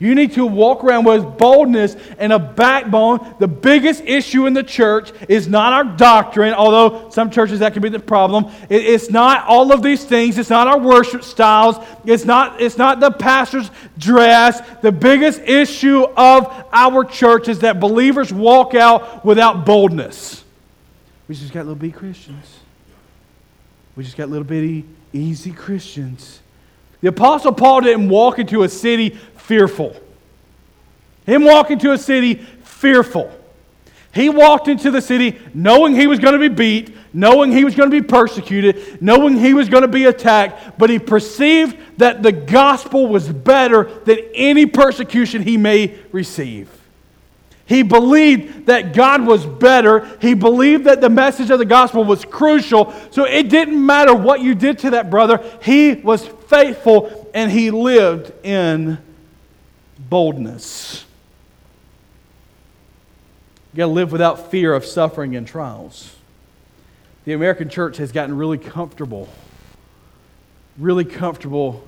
You 0.03 0.17
need 0.17 0.33
to 0.33 0.45
walk 0.45 0.83
around 0.83 1.05
with 1.05 1.38
boldness 1.38 1.95
and 2.19 2.33
a 2.33 2.38
backbone. 2.41 3.37
The 3.38 3.47
biggest 3.47 4.03
issue 4.03 4.47
in 4.47 4.53
the 4.53 4.65
church 4.65 5.12
is 5.29 5.47
not 5.47 5.73
our 5.73 5.85
doctrine, 5.97 6.55
although 6.55 7.09
some 7.11 7.31
churches 7.31 7.61
that 7.61 7.73
can 7.73 7.83
be 7.83 7.88
the 7.88 8.01
problem. 8.01 8.51
It's 8.69 9.11
not 9.11 9.47
all 9.47 9.71
of 9.73 9.81
these 9.81 10.05
things. 10.05 10.38
It's 10.38 10.51
not 10.51 10.67
our 10.67 10.81
worship 10.81 11.23
styles. 11.23 11.77
It's 12.05 12.25
not, 12.25 12.61
it's 12.61 12.77
not 12.77 12.99
the 12.99 13.12
pastor's 13.12 13.71
dress. 13.97 14.61
The 14.81 14.91
biggest 14.91 15.41
issue 15.43 16.03
of 16.17 16.53
our 16.73 17.05
church 17.05 17.47
is 17.47 17.61
that 17.61 17.79
believers 17.79 18.33
walk 18.33 18.75
out 18.75 19.25
without 19.25 19.65
boldness. 19.65 20.43
We 21.29 21.37
just 21.37 21.53
got 21.53 21.61
little 21.61 21.77
bitty 21.77 21.93
Christians. 21.93 22.59
We 23.95 24.03
just 24.03 24.17
got 24.17 24.29
little 24.31 24.43
bitty, 24.43 24.85
easy 25.12 25.53
Christians. 25.53 26.41
The 27.03 27.09
Apostle 27.09 27.53
Paul 27.53 27.81
didn't 27.81 28.09
walk 28.09 28.38
into 28.38 28.62
a 28.62 28.69
city 28.69 29.19
fearful. 29.43 29.97
Him 31.27 31.45
walking 31.45 31.79
to 31.81 31.93
a 31.93 31.99
city 31.99 32.35
fearful. 32.35 33.31
He 34.15 34.29
walked 34.29 34.69
into 34.69 34.91
the 34.91 35.01
city 35.01 35.39
knowing 35.55 35.95
he 35.95 36.07
was 36.07 36.19
going 36.19 36.35
to 36.35 36.39
be 36.39 36.55
beat, 36.55 36.95
knowing 37.15 37.51
he 37.51 37.65
was 37.65 37.75
going 37.75 37.91
to 37.91 38.01
be 38.01 38.07
persecuted, 38.07 39.01
knowing 39.01 39.37
he 39.37 39.55
was 39.55 39.69
going 39.69 39.83
to 39.83 39.89
be 39.89 40.05
attacked, 40.05 40.79
but 40.79 40.91
he 40.91 40.99
perceived 40.99 41.77
that 41.99 42.23
the 42.23 42.33
gospel 42.33 43.07
was 43.07 43.29
better 43.29 43.85
than 44.05 44.19
any 44.35 44.67
persecution 44.67 45.43
he 45.43 45.57
may 45.57 45.99
receive. 46.13 46.69
He 47.65 47.83
believed 47.83 48.67
that 48.67 48.93
God 48.93 49.25
was 49.25 49.47
better. 49.47 50.05
He 50.21 50.35
believed 50.35 50.85
that 50.85 51.01
the 51.01 51.09
message 51.09 51.51
of 51.51 51.59
the 51.59 51.65
gospel 51.65 52.05
was 52.05 52.25
crucial. 52.25 52.93
So 53.13 53.25
it 53.25 53.49
didn't 53.49 53.85
matter 53.85 54.15
what 54.15 54.41
you 54.41 54.55
did 54.55 54.81
to 54.81 54.91
that 54.91 55.09
brother. 55.09 55.43
He 55.63 55.95
was 55.95 56.27
faithful 56.27 57.31
and 57.33 57.51
he 57.51 57.71
lived 57.71 58.33
in 58.45 58.99
boldness. 60.12 61.07
You 63.72 63.79
got 63.79 63.87
to 63.87 63.92
live 63.92 64.12
without 64.12 64.51
fear 64.51 64.75
of 64.75 64.85
suffering 64.85 65.37
and 65.37 65.48
trials. 65.48 66.14
The 67.25 67.33
American 67.33 67.70
church 67.70 67.96
has 67.96 68.12
gotten 68.12 68.37
really 68.37 68.59
comfortable, 68.59 69.27
really 70.77 71.07
comfortable 71.07 71.83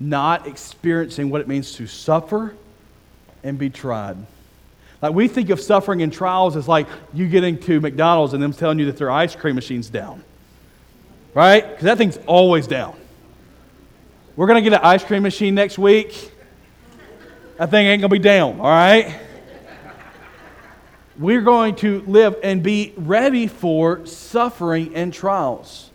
not 0.00 0.46
experiencing 0.46 1.28
what 1.28 1.42
it 1.42 1.46
means 1.46 1.72
to 1.74 1.86
suffer 1.86 2.56
and 3.42 3.58
be 3.58 3.68
tried. 3.68 4.16
Like 5.02 5.12
we 5.12 5.28
think 5.28 5.50
of 5.50 5.60
suffering 5.60 6.00
and 6.00 6.10
trials 6.10 6.56
as 6.56 6.66
like 6.66 6.86
you 7.12 7.28
getting 7.28 7.58
to 7.58 7.78
McDonald's 7.78 8.32
and 8.32 8.42
them 8.42 8.54
telling 8.54 8.78
you 8.78 8.86
that 8.86 8.96
their 8.96 9.10
ice 9.10 9.36
cream 9.36 9.56
machine's 9.56 9.90
down. 9.90 10.24
Right? 11.34 11.68
Because 11.68 11.84
that 11.84 11.98
thing's 11.98 12.16
always 12.26 12.66
down. 12.66 12.96
We're 14.34 14.46
going 14.46 14.64
to 14.64 14.70
get 14.70 14.80
an 14.80 14.82
ice 14.82 15.04
cream 15.04 15.22
machine 15.22 15.54
next 15.54 15.76
week. 15.76 16.30
That 17.56 17.70
thing 17.70 17.86
ain't 17.86 18.00
going 18.00 18.10
to 18.10 18.16
be 18.16 18.18
down, 18.18 18.60
all 18.60 18.66
right? 18.66 19.14
We're 21.16 21.42
going 21.42 21.76
to 21.76 22.00
live 22.02 22.36
and 22.42 22.62
be 22.62 22.92
ready 22.96 23.46
for 23.46 24.04
suffering 24.06 24.96
and 24.96 25.12
trials. 25.12 25.90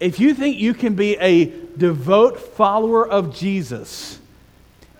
If 0.00 0.18
you 0.18 0.32
think 0.32 0.56
you 0.56 0.72
can 0.72 0.94
be 0.94 1.16
a 1.18 1.52
devout 1.76 2.38
follower 2.38 3.06
of 3.06 3.36
Jesus 3.36 4.18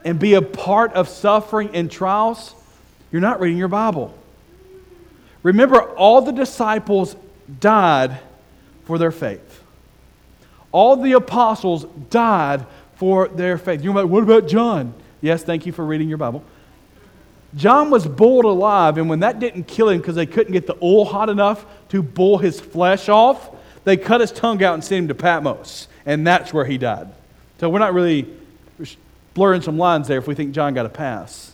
and 0.04 0.18
be 0.18 0.34
a 0.34 0.42
part 0.42 0.92
of 0.92 1.08
suffering 1.08 1.70
and 1.72 1.90
trials, 1.90 2.54
you're 3.10 3.22
not 3.22 3.40
reading 3.40 3.56
your 3.56 3.68
Bible. 3.68 4.14
Remember, 5.42 5.80
all 5.80 6.20
the 6.20 6.32
disciples 6.32 7.16
died 7.60 8.18
for 8.84 8.98
their 8.98 9.10
faith. 9.10 9.62
All 10.70 10.96
the 10.96 11.12
apostles 11.12 11.86
died 12.10 12.66
for 12.96 13.28
their 13.28 13.56
faith. 13.56 13.82
You're 13.82 13.94
like, 13.94 14.06
what 14.06 14.22
about 14.22 14.46
John? 14.46 14.94
Yes, 15.22 15.42
thank 15.44 15.64
you 15.64 15.72
for 15.72 15.86
reading 15.86 16.08
your 16.08 16.18
Bible. 16.18 16.44
John 17.54 17.90
was 17.90 18.06
boiled 18.06 18.44
alive, 18.44 18.98
and 18.98 19.08
when 19.08 19.20
that 19.20 19.38
didn't 19.38 19.64
kill 19.64 19.88
him 19.88 19.98
because 19.98 20.16
they 20.16 20.26
couldn't 20.26 20.52
get 20.52 20.66
the 20.66 20.76
oil 20.82 21.04
hot 21.04 21.28
enough 21.30 21.64
to 21.90 22.02
boil 22.02 22.38
his 22.38 22.60
flesh 22.60 23.08
off, 23.08 23.50
they 23.84 23.96
cut 23.96 24.20
his 24.20 24.32
tongue 24.32 24.62
out 24.62 24.74
and 24.74 24.84
sent 24.84 25.02
him 25.02 25.08
to 25.08 25.14
Patmos, 25.14 25.86
and 26.04 26.26
that's 26.26 26.52
where 26.52 26.64
he 26.64 26.76
died. 26.76 27.08
So 27.60 27.68
we're 27.68 27.78
not 27.78 27.94
really 27.94 28.26
blurring 29.34 29.62
some 29.62 29.78
lines 29.78 30.08
there 30.08 30.18
if 30.18 30.26
we 30.26 30.34
think 30.34 30.52
John 30.52 30.74
got 30.74 30.86
a 30.86 30.90
pass. 30.90 31.52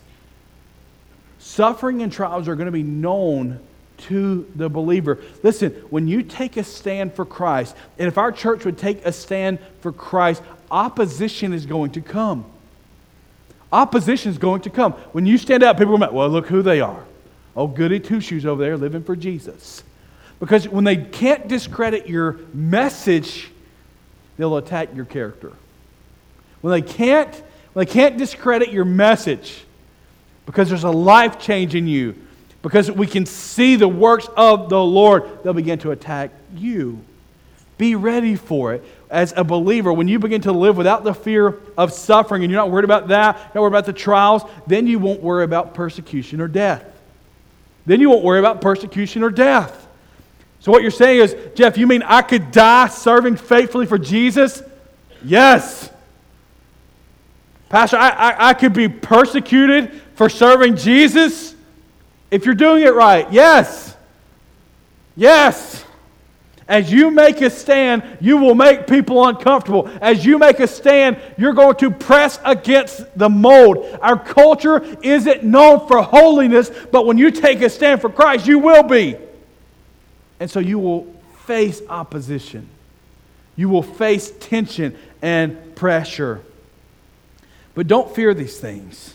Suffering 1.39 2.03
and 2.03 2.11
trials 2.13 2.49
are 2.49 2.55
going 2.55 2.67
to 2.67 2.73
be 2.73 2.83
known 2.83 3.61
to 3.99 4.51
the 4.55 4.71
believer. 4.71 5.19
Listen, 5.43 5.73
when 5.91 6.09
you 6.09 6.23
take 6.23 6.57
a 6.57 6.65
stand 6.65 7.13
for 7.13 7.25
Christ, 7.25 7.77
and 7.99 8.09
if 8.09 8.17
our 8.17 8.33
church 8.33 8.65
would 8.65 8.79
take 8.79 9.05
a 9.05 9.13
stand 9.13 9.59
for 9.81 9.93
Christ, 9.93 10.43
opposition 10.71 11.53
is 11.53 11.67
going 11.67 11.91
to 11.93 12.01
come. 12.01 12.45
Opposition 13.73 14.31
is 14.31 14.39
going 14.39 14.63
to 14.63 14.71
come. 14.71 14.93
When 15.13 15.27
you 15.27 15.37
stand 15.39 15.63
up, 15.63 15.79
people 15.79 15.95
are 15.95 15.99
like, 15.99 16.13
well, 16.13 16.29
look 16.29 16.47
who 16.47 16.63
they 16.63 16.81
are. 16.81 17.05
Oh, 17.55 17.67
goody 17.67 18.01
two 18.01 18.21
shoes 18.21 18.47
over 18.47 18.63
there 18.63 18.77
living 18.77 19.03
for 19.03 19.17
Jesus. 19.17 19.83
Because 20.41 20.69
when 20.69 20.85
they 20.85 20.97
can't 20.97 21.49
discredit 21.49 22.09
your 22.09 22.39
message, 22.55 23.51
they'll 24.37 24.57
attack 24.57 24.95
your 24.95 25.05
character. 25.05 25.53
When 26.61 26.71
they 26.71 26.83
can't, 26.83 27.35
when 27.73 27.85
they 27.85 27.93
can't 27.93 28.17
discredit 28.17 28.71
your 28.71 28.85
message, 28.85 29.65
because 30.47 30.69
there's 30.69 30.85
a 30.85 30.91
life 30.91 31.39
change 31.39 31.75
in 31.75 31.87
you, 31.87 32.15
because 32.63 32.91
we 32.91 33.07
can 33.07 33.27
see 33.27 33.77
the 33.77 33.89
works 33.89 34.29
of 34.37 34.69
the 34.69 34.83
Lord, 34.83 35.43
they'll 35.43 35.53
begin 35.53 35.79
to 35.81 35.91
attack 35.91 36.31
you. 36.55 37.05
Be 37.77 37.95
ready 37.95 38.35
for 38.35 38.75
it 38.75 38.85
as 39.11 39.33
a 39.37 39.45
believer. 39.45 39.93
When 39.93 40.09
you 40.09 40.19
begin 40.19 40.43
to 40.43 40.53
live 40.53 40.77
without 40.77 41.05
the 41.05 41.15
fear 41.15 41.59
of 41.77 41.93
suffering 41.93 42.43
and 42.43 42.51
you're 42.51 42.61
not 42.61 42.71
worried 42.71 42.85
about 42.85 43.09
that, 43.09 43.55
not 43.55 43.61
worried 43.61 43.73
about 43.73 43.87
the 43.87 43.93
trials, 43.93 44.43
then 44.67 44.87
you 44.87 44.99
won't 44.99 45.23
worry 45.23 45.45
about 45.45 45.75
persecution 45.75 46.41
or 46.41 46.49
death. 46.49 46.85
Then 47.87 48.01
you 48.01 48.11
won't 48.11 48.25
worry 48.25 48.39
about 48.39 48.61
persecution 48.61 49.23
or 49.23 49.31
death. 49.31 49.87
So, 50.61 50.73
what 50.73 50.83
you're 50.83 50.91
saying 50.91 51.21
is, 51.21 51.37
Jeff, 51.55 51.79
you 51.79 51.87
mean 51.87 52.03
I 52.03 52.23
could 52.23 52.51
die 52.51 52.89
serving 52.89 53.37
faithfully 53.37 53.87
for 53.87 53.97
Jesus? 53.97 54.63
Yes. 55.25 55.91
Pastor, 57.69 57.97
I, 57.97 58.09
I, 58.09 58.49
I 58.49 58.55
could 58.55 58.73
be 58.73 58.89
persecuted 58.89 60.03
for 60.15 60.29
serving 60.29 60.77
Jesus 60.77 61.55
if 62.31 62.45
you're 62.45 62.55
doing 62.55 62.83
it 62.83 62.95
right. 62.95 63.31
Yes. 63.33 63.97
Yes. 65.17 65.85
As 66.69 66.93
you 66.93 67.11
make 67.11 67.41
a 67.41 67.49
stand, 67.49 68.03
you 68.21 68.37
will 68.37 68.55
make 68.55 68.87
people 68.87 69.27
uncomfortable. 69.27 69.91
As 70.03 70.25
you 70.27 70.39
make 70.39 70.61
a 70.61 70.67
stand, 70.67 71.19
you're 71.39 71.55
going 71.55 71.77
to 71.77 71.91
press 71.91 72.39
against 72.45 73.19
the 73.19 73.31
mold. 73.31 73.99
Our 74.03 74.23
culture 74.23 74.85
isn't 75.03 75.43
known 75.43 75.89
for 75.89 76.03
holiness, 76.03 76.71
but 76.93 77.07
when 77.07 77.17
you 77.17 77.31
take 77.31 77.63
a 77.63 77.71
stand 77.71 78.03
for 78.03 78.11
Christ, 78.11 78.47
you 78.47 78.59
will 78.59 78.83
be. 78.83 79.17
And 80.41 80.51
so 80.51 80.61
you 80.61 80.79
will 80.79 81.13
face 81.47 81.81
opposition. 81.89 82.69
You 83.57 83.71
will 83.71 83.83
face 83.83 84.31
tension 84.39 84.97
and 85.23 85.75
pressure. 85.75 86.43
But 87.75 87.87
don't 87.87 88.15
fear 88.15 88.35
these 88.35 88.61
things. 88.61 89.15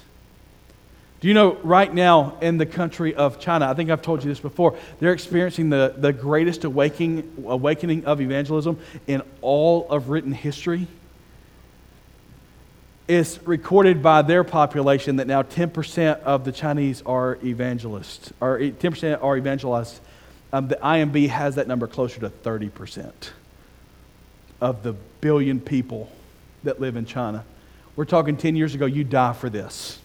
Do 1.24 1.30
you 1.30 1.34
know 1.34 1.54
right 1.64 1.94
now 1.94 2.38
in 2.42 2.58
the 2.58 2.66
country 2.66 3.16
of 3.16 3.40
China, 3.40 3.70
I 3.70 3.76
think 3.76 3.90
I've 3.90 4.02
told 4.02 4.26
you 4.26 4.30
this 4.30 4.42
before, 4.42 4.78
they're 5.00 5.14
experiencing 5.14 5.70
the, 5.70 5.94
the 5.96 6.12
greatest 6.12 6.66
awakening, 6.66 7.46
awakening 7.48 8.04
of 8.04 8.20
evangelism 8.20 8.78
in 9.08 9.22
all 9.40 9.90
of 9.90 10.10
written 10.10 10.34
history? 10.34 10.86
It's 13.08 13.42
recorded 13.48 14.04
by 14.04 14.22
their 14.24 14.44
population 14.44 15.16
that 15.16 15.28
now 15.28 15.44
10% 15.44 16.20
of 16.24 16.44
the 16.44 16.52
Chinese 16.52 17.02
are 17.04 17.38
evangelists, 17.42 18.34
or 18.42 18.60
10% 18.60 19.24
are 19.24 19.38
evangelized. 19.38 20.02
Um, 20.52 20.68
the 20.68 20.76
IMB 20.76 21.30
has 21.30 21.56
that 21.56 21.70
number 21.70 21.88
closer 21.88 22.20
to 22.20 22.30
30% 22.30 23.14
of 24.60 24.84
the 24.84 24.92
billion 25.22 25.62
people 25.62 26.12
that 26.66 26.82
live 26.82 26.98
in 26.98 27.06
China. 27.06 27.46
We're 27.96 28.04
talking 28.04 28.36
10 28.36 28.58
years 28.58 28.76
ago, 28.76 28.86
you 28.86 29.06
die 29.06 29.32
for 29.32 29.50
this. 29.50 30.00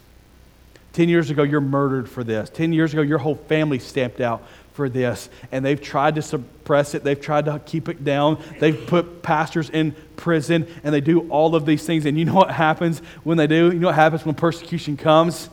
10 0.98 1.08
years 1.08 1.30
ago, 1.30 1.44
you're 1.44 1.60
murdered 1.60 2.08
for 2.08 2.24
this. 2.24 2.50
10 2.50 2.72
years 2.72 2.92
ago, 2.92 3.02
your 3.02 3.18
whole 3.18 3.36
family 3.36 3.78
stamped 3.78 4.20
out 4.20 4.42
for 4.72 4.88
this. 4.88 5.30
And 5.52 5.64
they've 5.64 5.80
tried 5.80 6.16
to 6.16 6.22
suppress 6.22 6.92
it, 6.92 7.04
they've 7.04 7.20
tried 7.20 7.44
to 7.44 7.60
keep 7.60 7.88
it 7.88 8.02
down. 8.02 8.42
They've 8.58 8.84
put 8.88 9.22
pastors 9.22 9.70
in 9.70 9.94
prison, 10.16 10.66
and 10.82 10.92
they 10.92 11.00
do 11.00 11.30
all 11.30 11.54
of 11.54 11.66
these 11.66 11.86
things. 11.86 12.04
And 12.04 12.18
you 12.18 12.24
know 12.24 12.34
what 12.34 12.50
happens 12.50 12.98
when 13.22 13.38
they 13.38 13.46
do? 13.46 13.66
You 13.66 13.78
know 13.78 13.86
what 13.86 13.94
happens 13.94 14.26
when 14.26 14.34
persecution 14.34 14.96
comes? 14.96 15.48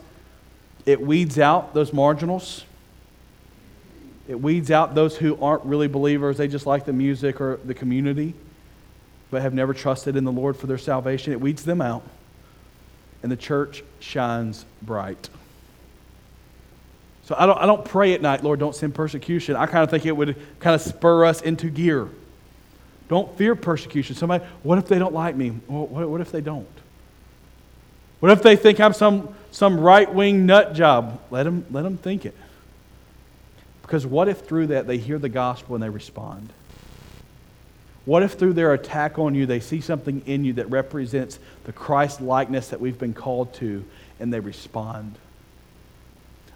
It 0.84 1.00
weeds 1.00 1.38
out 1.38 1.74
those 1.74 1.92
marginals. 1.92 2.64
It 4.26 4.40
weeds 4.40 4.72
out 4.72 4.96
those 4.96 5.16
who 5.16 5.40
aren't 5.40 5.64
really 5.64 5.86
believers. 5.86 6.38
They 6.38 6.48
just 6.48 6.66
like 6.66 6.86
the 6.86 6.92
music 6.92 7.40
or 7.40 7.60
the 7.64 7.74
community, 7.74 8.34
but 9.30 9.42
have 9.42 9.54
never 9.54 9.74
trusted 9.74 10.16
in 10.16 10.24
the 10.24 10.32
Lord 10.32 10.56
for 10.56 10.66
their 10.66 10.76
salvation. 10.76 11.32
It 11.32 11.40
weeds 11.40 11.62
them 11.62 11.80
out 11.80 12.02
and 13.22 13.30
the 13.30 13.36
church 13.36 13.82
shines 14.00 14.64
bright. 14.82 15.28
So 17.24 17.34
I 17.36 17.46
don't, 17.46 17.58
I 17.58 17.66
don't 17.66 17.84
pray 17.84 18.14
at 18.14 18.22
night, 18.22 18.44
Lord, 18.44 18.60
don't 18.60 18.74
send 18.74 18.94
persecution. 18.94 19.56
I 19.56 19.66
kind 19.66 19.82
of 19.82 19.90
think 19.90 20.06
it 20.06 20.12
would 20.12 20.36
kind 20.60 20.74
of 20.74 20.80
spur 20.80 21.24
us 21.24 21.42
into 21.42 21.70
gear. 21.70 22.08
Don't 23.08 23.36
fear 23.36 23.56
persecution. 23.56 24.14
Somebody, 24.14 24.44
what 24.62 24.78
if 24.78 24.86
they 24.86 24.98
don't 24.98 25.14
like 25.14 25.34
me? 25.34 25.50
What, 25.66 26.08
what 26.08 26.20
if 26.20 26.30
they 26.30 26.40
don't? 26.40 26.66
What 28.20 28.32
if 28.32 28.42
they 28.42 28.56
think 28.56 28.80
I'm 28.80 28.92
some, 28.92 29.34
some 29.50 29.78
right 29.78 30.12
wing 30.12 30.46
nut 30.46 30.74
job? 30.74 31.20
Let 31.30 31.44
them, 31.44 31.66
let 31.70 31.82
them 31.82 31.96
think 31.96 32.26
it. 32.26 32.34
Because 33.82 34.06
what 34.06 34.28
if 34.28 34.40
through 34.40 34.68
that 34.68 34.86
they 34.86 34.98
hear 34.98 35.18
the 35.18 35.28
gospel 35.28 35.74
and 35.74 35.82
they 35.82 35.90
respond? 35.90 36.52
What 38.06 38.22
if 38.22 38.34
through 38.34 38.54
their 38.54 38.72
attack 38.72 39.18
on 39.18 39.34
you, 39.34 39.46
they 39.46 39.60
see 39.60 39.80
something 39.80 40.22
in 40.26 40.44
you 40.44 40.54
that 40.54 40.70
represents 40.70 41.38
the 41.64 41.72
Christ 41.72 42.20
likeness 42.20 42.68
that 42.68 42.80
we've 42.80 42.98
been 42.98 43.12
called 43.12 43.52
to 43.54 43.84
and 44.18 44.32
they 44.32 44.40
respond? 44.40 45.16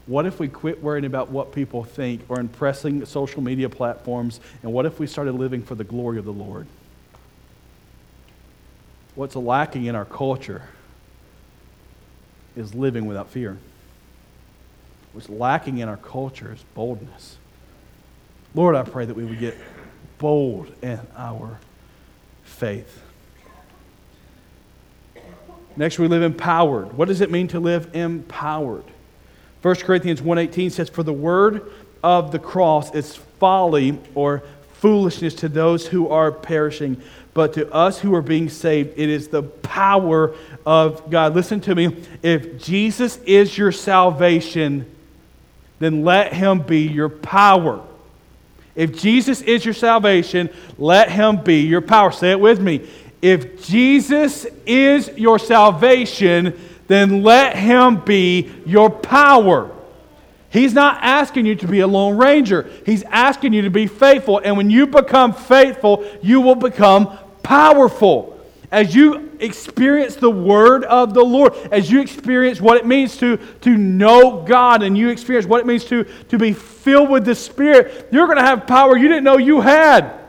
What 0.06 0.26
if 0.26 0.40
we 0.40 0.48
quit 0.48 0.82
worrying 0.82 1.04
about 1.04 1.30
what 1.30 1.52
people 1.52 1.84
think 1.84 2.22
or 2.28 2.40
impressing 2.40 3.04
social 3.04 3.42
media 3.42 3.68
platforms? 3.68 4.40
And 4.62 4.72
what 4.72 4.86
if 4.86 4.98
we 4.98 5.06
started 5.06 5.32
living 5.32 5.62
for 5.62 5.74
the 5.74 5.84
glory 5.84 6.18
of 6.18 6.24
the 6.24 6.32
Lord? 6.32 6.66
What's 9.16 9.36
lacking 9.36 9.84
in 9.84 9.96
our 9.96 10.04
culture 10.04 10.62
is 12.56 12.74
living 12.74 13.06
without 13.06 13.28
fear. 13.28 13.58
What's 15.12 15.28
lacking 15.28 15.78
in 15.78 15.88
our 15.88 15.96
culture 15.96 16.52
is 16.52 16.62
boldness. 16.74 17.38
Lord, 18.54 18.76
I 18.76 18.82
pray 18.82 19.04
that 19.04 19.14
we 19.14 19.24
would 19.24 19.38
get 19.38 19.56
bold 20.20 20.70
in 20.83 21.00
our 21.16 21.59
faith. 22.44 23.02
Next, 25.76 25.98
we 25.98 26.06
live 26.09 26.22
empowered. 26.22 26.92
What 26.92 27.09
does 27.09 27.22
it 27.22 27.30
mean 27.30 27.48
to 27.48 27.59
live 27.59 27.96
empowered? 27.96 28.85
1 29.62 29.74
Corinthians 29.76 30.20
1.18 30.20 30.70
says, 30.70 30.90
For 30.90 31.02
the 31.02 31.12
word 31.12 31.72
of 32.02 32.33
the 32.33 32.38
cross 32.38 32.94
is 32.94 33.16
folly 33.16 33.98
or 34.14 34.42
foolishness 34.74 35.35
to 35.37 35.48
those 35.48 35.87
who 35.87 36.09
are 36.09 36.30
perishing, 36.30 37.00
but 37.33 37.54
to 37.54 37.72
us 37.72 37.98
who 37.98 38.14
are 38.14 38.22
being 38.22 38.50
saved, 38.50 38.98
it 38.98 39.09
is 39.09 39.28
the 39.28 39.42
power 39.42 40.35
of 40.66 41.11
God. 41.11 41.35
Listen 41.35 41.61
to 41.62 41.74
me. 41.74 41.96
If 42.22 42.62
Jesus 42.62 43.16
is 43.24 43.56
your 43.56 43.72
salvation, 43.72 44.85
then 45.78 46.04
let 46.04 46.35
him 46.35 46.61
be 46.61 46.80
your 46.80 47.09
power. 47.09 47.87
If 48.74 48.98
Jesus 48.98 49.42
is 49.42 49.64
your 49.64 49.74
salvation, 49.74 50.50
let 50.78 51.11
him 51.11 51.42
be 51.42 51.62
your 51.62 51.80
power. 51.80 52.12
Say 52.12 52.30
it 52.30 52.40
with 52.40 52.61
me. 52.61 52.88
If 53.20 53.66
Jesus 53.66 54.46
is 54.64 55.11
your 55.16 55.38
salvation, 55.38 56.59
then 56.87 57.22
let 57.22 57.56
him 57.56 58.00
be 58.00 58.50
your 58.64 58.90
power. 58.90 59.70
He's 60.50 60.74
not 60.74 60.98
asking 61.02 61.46
you 61.46 61.54
to 61.56 61.68
be 61.68 61.80
a 61.80 61.87
lone 61.87 62.16
ranger. 62.16 62.68
He's 62.85 63.04
asking 63.04 63.52
you 63.52 63.62
to 63.62 63.70
be 63.70 63.87
faithful. 63.87 64.40
And 64.42 64.56
when 64.56 64.70
you 64.70 64.87
become 64.87 65.33
faithful, 65.33 66.04
you 66.22 66.40
will 66.40 66.56
become 66.56 67.16
powerful. 67.42 68.39
As 68.72 68.94
you 68.94 69.37
experience 69.40 70.14
the 70.14 70.30
word 70.30 70.85
of 70.85 71.12
the 71.12 71.24
Lord, 71.24 71.54
as 71.72 71.90
you 71.90 72.00
experience 72.00 72.61
what 72.61 72.76
it 72.76 72.87
means 72.87 73.16
to, 73.16 73.37
to 73.62 73.76
know 73.76 74.42
God, 74.42 74.83
and 74.83 74.96
you 74.96 75.09
experience 75.09 75.46
what 75.46 75.61
it 75.61 75.66
means 75.66 75.85
to, 75.87 76.04
to 76.04 76.38
be 76.38 76.52
filled 76.52 77.11
with 77.11 77.24
the 77.24 77.35
Spirit, 77.35 78.09
you're 78.12 78.26
going 78.26 78.38
to 78.38 78.44
have 78.44 78.68
power 78.68 78.96
you 78.96 79.09
didn't 79.09 79.24
know 79.24 79.38
you 79.38 79.61
had. 79.61 80.20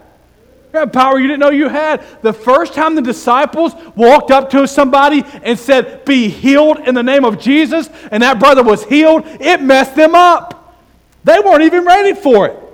You 0.74 0.80
have 0.80 0.92
power 0.92 1.20
you 1.20 1.28
didn't 1.28 1.42
know 1.42 1.52
you 1.52 1.68
had. 1.68 2.04
The 2.24 2.34
first 2.34 2.74
time 2.74 2.96
the 2.96 3.02
disciples 3.02 3.74
walked 3.96 4.32
up 4.32 4.50
to 4.52 4.68
somebody 4.68 5.24
and 5.44 5.60
said, 5.60 6.04
Be 6.06 6.28
healed 6.28 6.80
in 6.80 6.96
the 6.96 7.04
name 7.04 7.26
of 7.26 7.40
Jesus, 7.40 7.90
and 8.10 8.24
that 8.24 8.40
brother 8.40 8.64
was 8.64 8.84
healed, 8.86 9.24
it 9.26 9.62
messed 9.62 9.96
them 9.96 10.16
up. 10.16 10.80
They 11.24 11.40
weren't 11.40 11.64
even 11.64 11.86
ready 11.86 12.20
for 12.20 12.48
it. 12.48 12.71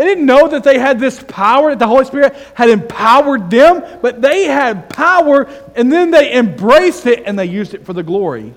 They 0.00 0.06
didn't 0.06 0.24
know 0.24 0.48
that 0.48 0.64
they 0.64 0.78
had 0.78 0.98
this 0.98 1.22
power, 1.22 1.68
that 1.68 1.78
the 1.78 1.86
Holy 1.86 2.06
Spirit 2.06 2.34
had 2.54 2.70
empowered 2.70 3.50
them, 3.50 3.84
but 4.00 4.22
they 4.22 4.44
had 4.44 4.88
power, 4.88 5.46
and 5.76 5.92
then 5.92 6.10
they 6.10 6.32
embraced 6.32 7.04
it 7.04 7.24
and 7.26 7.38
they 7.38 7.44
used 7.44 7.74
it 7.74 7.84
for 7.84 7.92
the 7.92 8.02
glory. 8.02 8.54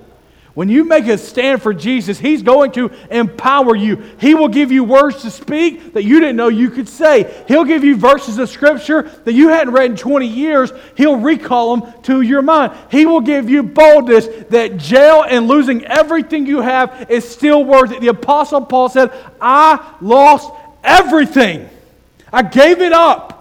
When 0.53 0.69
you 0.69 0.85
make 0.85 1.05
a 1.07 1.17
stand 1.17 1.61
for 1.61 1.73
Jesus, 1.73 2.17
He's 2.17 2.43
going 2.43 2.71
to 2.73 2.91
empower 3.11 3.75
you. 3.75 4.03
He 4.21 4.35
will 4.35 4.47
give 4.47 4.71
you 4.71 4.85
words 4.85 5.23
to 5.23 5.31
speak 5.31 5.93
that 5.93 6.03
you 6.03 6.21
didn't 6.21 6.37
know 6.37 6.47
you 6.47 6.69
could 6.69 6.87
say. 6.87 7.43
He'll 7.47 7.65
give 7.65 7.83
you 7.83 7.97
verses 7.97 8.37
of 8.37 8.47
Scripture 8.49 9.01
that 9.25 9.33
you 9.33 9.49
hadn't 9.49 9.73
read 9.73 9.91
in 9.91 9.97
20 9.97 10.25
years. 10.25 10.71
He'll 10.95 11.17
recall 11.17 11.75
them 11.75 12.01
to 12.03 12.21
your 12.21 12.41
mind. 12.41 12.71
He 12.89 13.05
will 13.05 13.19
give 13.19 13.49
you 13.49 13.63
boldness 13.63 14.27
that 14.51 14.77
jail 14.77 15.25
and 15.27 15.47
losing 15.47 15.83
everything 15.87 16.45
you 16.45 16.61
have 16.61 17.07
is 17.09 17.27
still 17.27 17.65
worth 17.65 17.91
it. 17.91 17.99
The 17.99 18.07
Apostle 18.09 18.61
Paul 18.61 18.87
said, 18.87 19.11
I 19.41 19.97
lost 19.99 20.53
everything, 20.83 21.69
I 22.31 22.41
gave 22.41 22.81
it 22.81 22.93
up. 22.93 23.31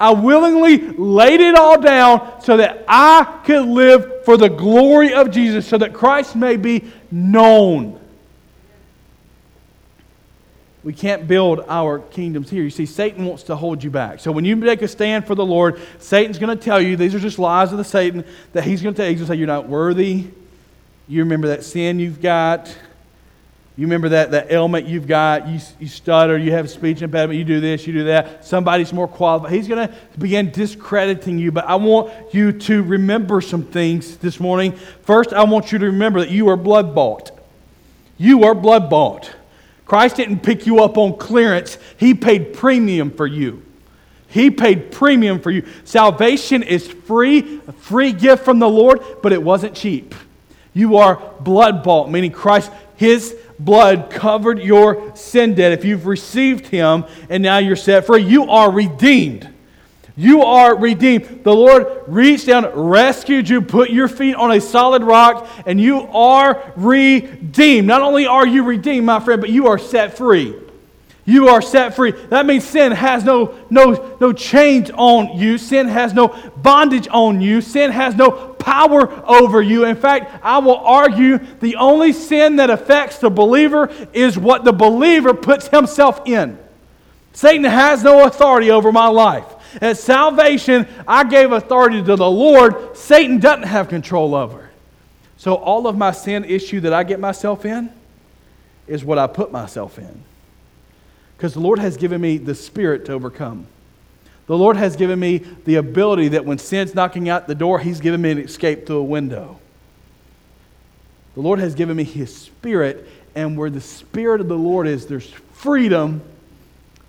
I 0.00 0.12
willingly 0.12 0.78
laid 0.78 1.40
it 1.40 1.56
all 1.56 1.80
down 1.80 2.40
so 2.42 2.56
that 2.58 2.84
I 2.86 3.40
could 3.44 3.66
live 3.66 4.24
for 4.24 4.36
the 4.36 4.48
glory 4.48 5.12
of 5.12 5.30
Jesus, 5.30 5.66
so 5.66 5.78
that 5.78 5.92
Christ 5.92 6.36
may 6.36 6.56
be 6.56 6.90
known. 7.10 7.98
We 10.84 10.92
can't 10.92 11.26
build 11.26 11.64
our 11.68 11.98
kingdoms 11.98 12.48
here. 12.48 12.62
You 12.62 12.70
see, 12.70 12.86
Satan 12.86 13.26
wants 13.26 13.42
to 13.44 13.56
hold 13.56 13.82
you 13.82 13.90
back. 13.90 14.20
So 14.20 14.30
when 14.30 14.44
you 14.44 14.54
make 14.54 14.80
a 14.80 14.88
stand 14.88 15.26
for 15.26 15.34
the 15.34 15.44
Lord, 15.44 15.80
Satan's 15.98 16.38
going 16.38 16.56
to 16.56 16.64
tell 16.64 16.80
you, 16.80 16.96
these 16.96 17.14
are 17.14 17.18
just 17.18 17.38
lies 17.38 17.72
of 17.72 17.78
the 17.78 17.84
Satan, 17.84 18.24
that 18.52 18.64
he's 18.64 18.80
going 18.80 18.94
to 18.94 18.96
tell 18.96 19.06
you, 19.06 19.10
he's 19.10 19.20
going 19.20 19.26
to 19.26 19.32
say, 19.32 19.38
you're 19.38 19.46
not 19.46 19.68
worthy. 19.68 20.28
You 21.08 21.22
remember 21.24 21.48
that 21.48 21.64
sin 21.64 21.98
you've 21.98 22.20
got. 22.20 22.74
You 23.78 23.84
remember 23.84 24.08
that, 24.08 24.32
that 24.32 24.50
ailment 24.50 24.88
you've 24.88 25.06
got, 25.06 25.46
you, 25.46 25.60
you 25.78 25.86
stutter, 25.86 26.36
you 26.36 26.50
have 26.50 26.68
speech 26.68 27.00
impediment, 27.00 27.38
you 27.38 27.44
do 27.44 27.60
this, 27.60 27.86
you 27.86 27.92
do 27.92 28.04
that. 28.06 28.44
Somebody's 28.44 28.92
more 28.92 29.06
qualified. 29.06 29.52
He's 29.52 29.68
going 29.68 29.86
to 29.86 29.94
begin 30.18 30.50
discrediting 30.50 31.38
you. 31.38 31.52
But 31.52 31.64
I 31.66 31.76
want 31.76 32.34
you 32.34 32.50
to 32.50 32.82
remember 32.82 33.40
some 33.40 33.62
things 33.62 34.16
this 34.16 34.40
morning. 34.40 34.72
First, 35.02 35.32
I 35.32 35.44
want 35.44 35.70
you 35.70 35.78
to 35.78 35.86
remember 35.86 36.18
that 36.18 36.30
you 36.30 36.48
are 36.48 36.56
blood 36.56 36.92
bought. 36.92 37.30
You 38.16 38.42
are 38.42 38.54
blood 38.56 38.90
bought. 38.90 39.32
Christ 39.84 40.16
didn't 40.16 40.40
pick 40.40 40.66
you 40.66 40.82
up 40.82 40.98
on 40.98 41.16
clearance, 41.16 41.78
He 41.98 42.14
paid 42.14 42.54
premium 42.54 43.12
for 43.12 43.28
you. 43.28 43.62
He 44.26 44.50
paid 44.50 44.90
premium 44.90 45.38
for 45.38 45.52
you. 45.52 45.64
Salvation 45.84 46.64
is 46.64 46.88
free, 46.88 47.60
a 47.68 47.72
free 47.72 48.12
gift 48.12 48.44
from 48.44 48.58
the 48.58 48.68
Lord, 48.68 49.04
but 49.22 49.32
it 49.32 49.40
wasn't 49.40 49.76
cheap. 49.76 50.16
You 50.74 50.96
are 50.96 51.22
blood 51.38 51.84
bought, 51.84 52.10
meaning 52.10 52.32
Christ, 52.32 52.72
His 52.96 53.36
blood 53.58 54.10
covered 54.10 54.58
your 54.60 55.14
sin 55.16 55.54
debt, 55.54 55.72
if 55.72 55.84
you've 55.84 56.06
received 56.06 56.66
him 56.66 57.04
and 57.28 57.42
now 57.42 57.58
you're 57.58 57.76
set 57.76 58.06
free, 58.06 58.22
you 58.22 58.50
are 58.50 58.70
redeemed. 58.70 59.48
You 60.16 60.42
are 60.42 60.76
redeemed. 60.76 61.44
The 61.44 61.54
Lord 61.54 61.86
reached 62.08 62.48
down, 62.48 62.66
rescued 62.74 63.48
you, 63.48 63.62
put 63.62 63.90
your 63.90 64.08
feet 64.08 64.34
on 64.34 64.50
a 64.50 64.60
solid 64.60 65.04
rock, 65.04 65.48
and 65.64 65.80
you 65.80 66.08
are 66.08 66.72
redeemed. 66.74 67.86
Not 67.86 68.02
only 68.02 68.26
are 68.26 68.44
you 68.44 68.64
redeemed, 68.64 69.06
my 69.06 69.20
friend, 69.20 69.40
but 69.40 69.50
you 69.50 69.68
are 69.68 69.78
set 69.78 70.16
free. 70.16 70.56
You 71.28 71.48
are 71.48 71.60
set 71.60 71.94
free. 71.94 72.12
That 72.12 72.46
means 72.46 72.64
sin 72.64 72.90
has 72.90 73.22
no, 73.22 73.54
no, 73.68 74.16
no 74.18 74.32
chains 74.32 74.90
on 74.94 75.36
you. 75.36 75.58
Sin 75.58 75.86
has 75.86 76.14
no 76.14 76.28
bondage 76.56 77.06
on 77.10 77.42
you. 77.42 77.60
Sin 77.60 77.90
has 77.90 78.14
no 78.14 78.30
power 78.30 79.12
over 79.28 79.60
you. 79.60 79.84
In 79.84 79.96
fact, 79.96 80.40
I 80.42 80.56
will 80.56 80.78
argue 80.78 81.36
the 81.60 81.76
only 81.76 82.14
sin 82.14 82.56
that 82.56 82.70
affects 82.70 83.18
the 83.18 83.28
believer 83.28 83.90
is 84.14 84.38
what 84.38 84.64
the 84.64 84.72
believer 84.72 85.34
puts 85.34 85.68
himself 85.68 86.22
in. 86.26 86.58
Satan 87.34 87.64
has 87.64 88.02
no 88.02 88.24
authority 88.24 88.70
over 88.70 88.90
my 88.90 89.08
life. 89.08 89.44
At 89.82 89.98
salvation, 89.98 90.88
I 91.06 91.24
gave 91.24 91.52
authority 91.52 92.02
to 92.04 92.16
the 92.16 92.30
Lord. 92.30 92.96
Satan 92.96 93.38
doesn't 93.38 93.64
have 93.64 93.90
control 93.90 94.34
over. 94.34 94.70
So 95.36 95.56
all 95.56 95.88
of 95.88 95.98
my 95.98 96.12
sin 96.12 96.46
issue 96.46 96.80
that 96.80 96.94
I 96.94 97.02
get 97.02 97.20
myself 97.20 97.66
in 97.66 97.92
is 98.86 99.04
what 99.04 99.18
I 99.18 99.26
put 99.26 99.52
myself 99.52 99.98
in. 99.98 100.24
Because 101.38 101.54
the 101.54 101.60
Lord 101.60 101.78
has 101.78 101.96
given 101.96 102.20
me 102.20 102.36
the 102.36 102.54
spirit 102.54 103.04
to 103.06 103.12
overcome. 103.12 103.68
The 104.48 104.58
Lord 104.58 104.76
has 104.76 104.96
given 104.96 105.20
me 105.20 105.38
the 105.38 105.76
ability 105.76 106.28
that 106.28 106.44
when 106.44 106.58
sin's 106.58 106.96
knocking 106.96 107.28
out 107.28 107.46
the 107.46 107.54
door, 107.54 107.78
He's 107.78 108.00
given 108.00 108.20
me 108.20 108.32
an 108.32 108.38
escape 108.38 108.86
through 108.86 108.96
a 108.96 109.04
window. 109.04 109.60
The 111.34 111.40
Lord 111.40 111.60
has 111.60 111.76
given 111.76 111.96
me 111.96 112.02
His 112.02 112.36
Spirit, 112.36 113.08
and 113.36 113.56
where 113.56 113.70
the 113.70 113.80
Spirit 113.80 114.40
of 114.40 114.48
the 114.48 114.58
Lord 114.58 114.88
is, 114.88 115.06
there's 115.06 115.30
freedom 115.52 116.22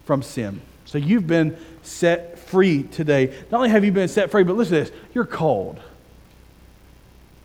from 0.05 0.21
sin. 0.21 0.61
So 0.85 0.99
you've 0.99 1.25
been 1.25 1.57
set 1.81 2.37
free 2.37 2.83
today. 2.83 3.33
Not 3.51 3.57
only 3.57 3.69
have 3.69 3.83
you 3.83 3.91
been 3.91 4.09
set 4.09 4.29
free, 4.29 4.43
but 4.43 4.55
listen 4.55 4.75
to 4.75 4.83
this 4.83 4.91
you're 5.15 5.25
called. 5.25 5.79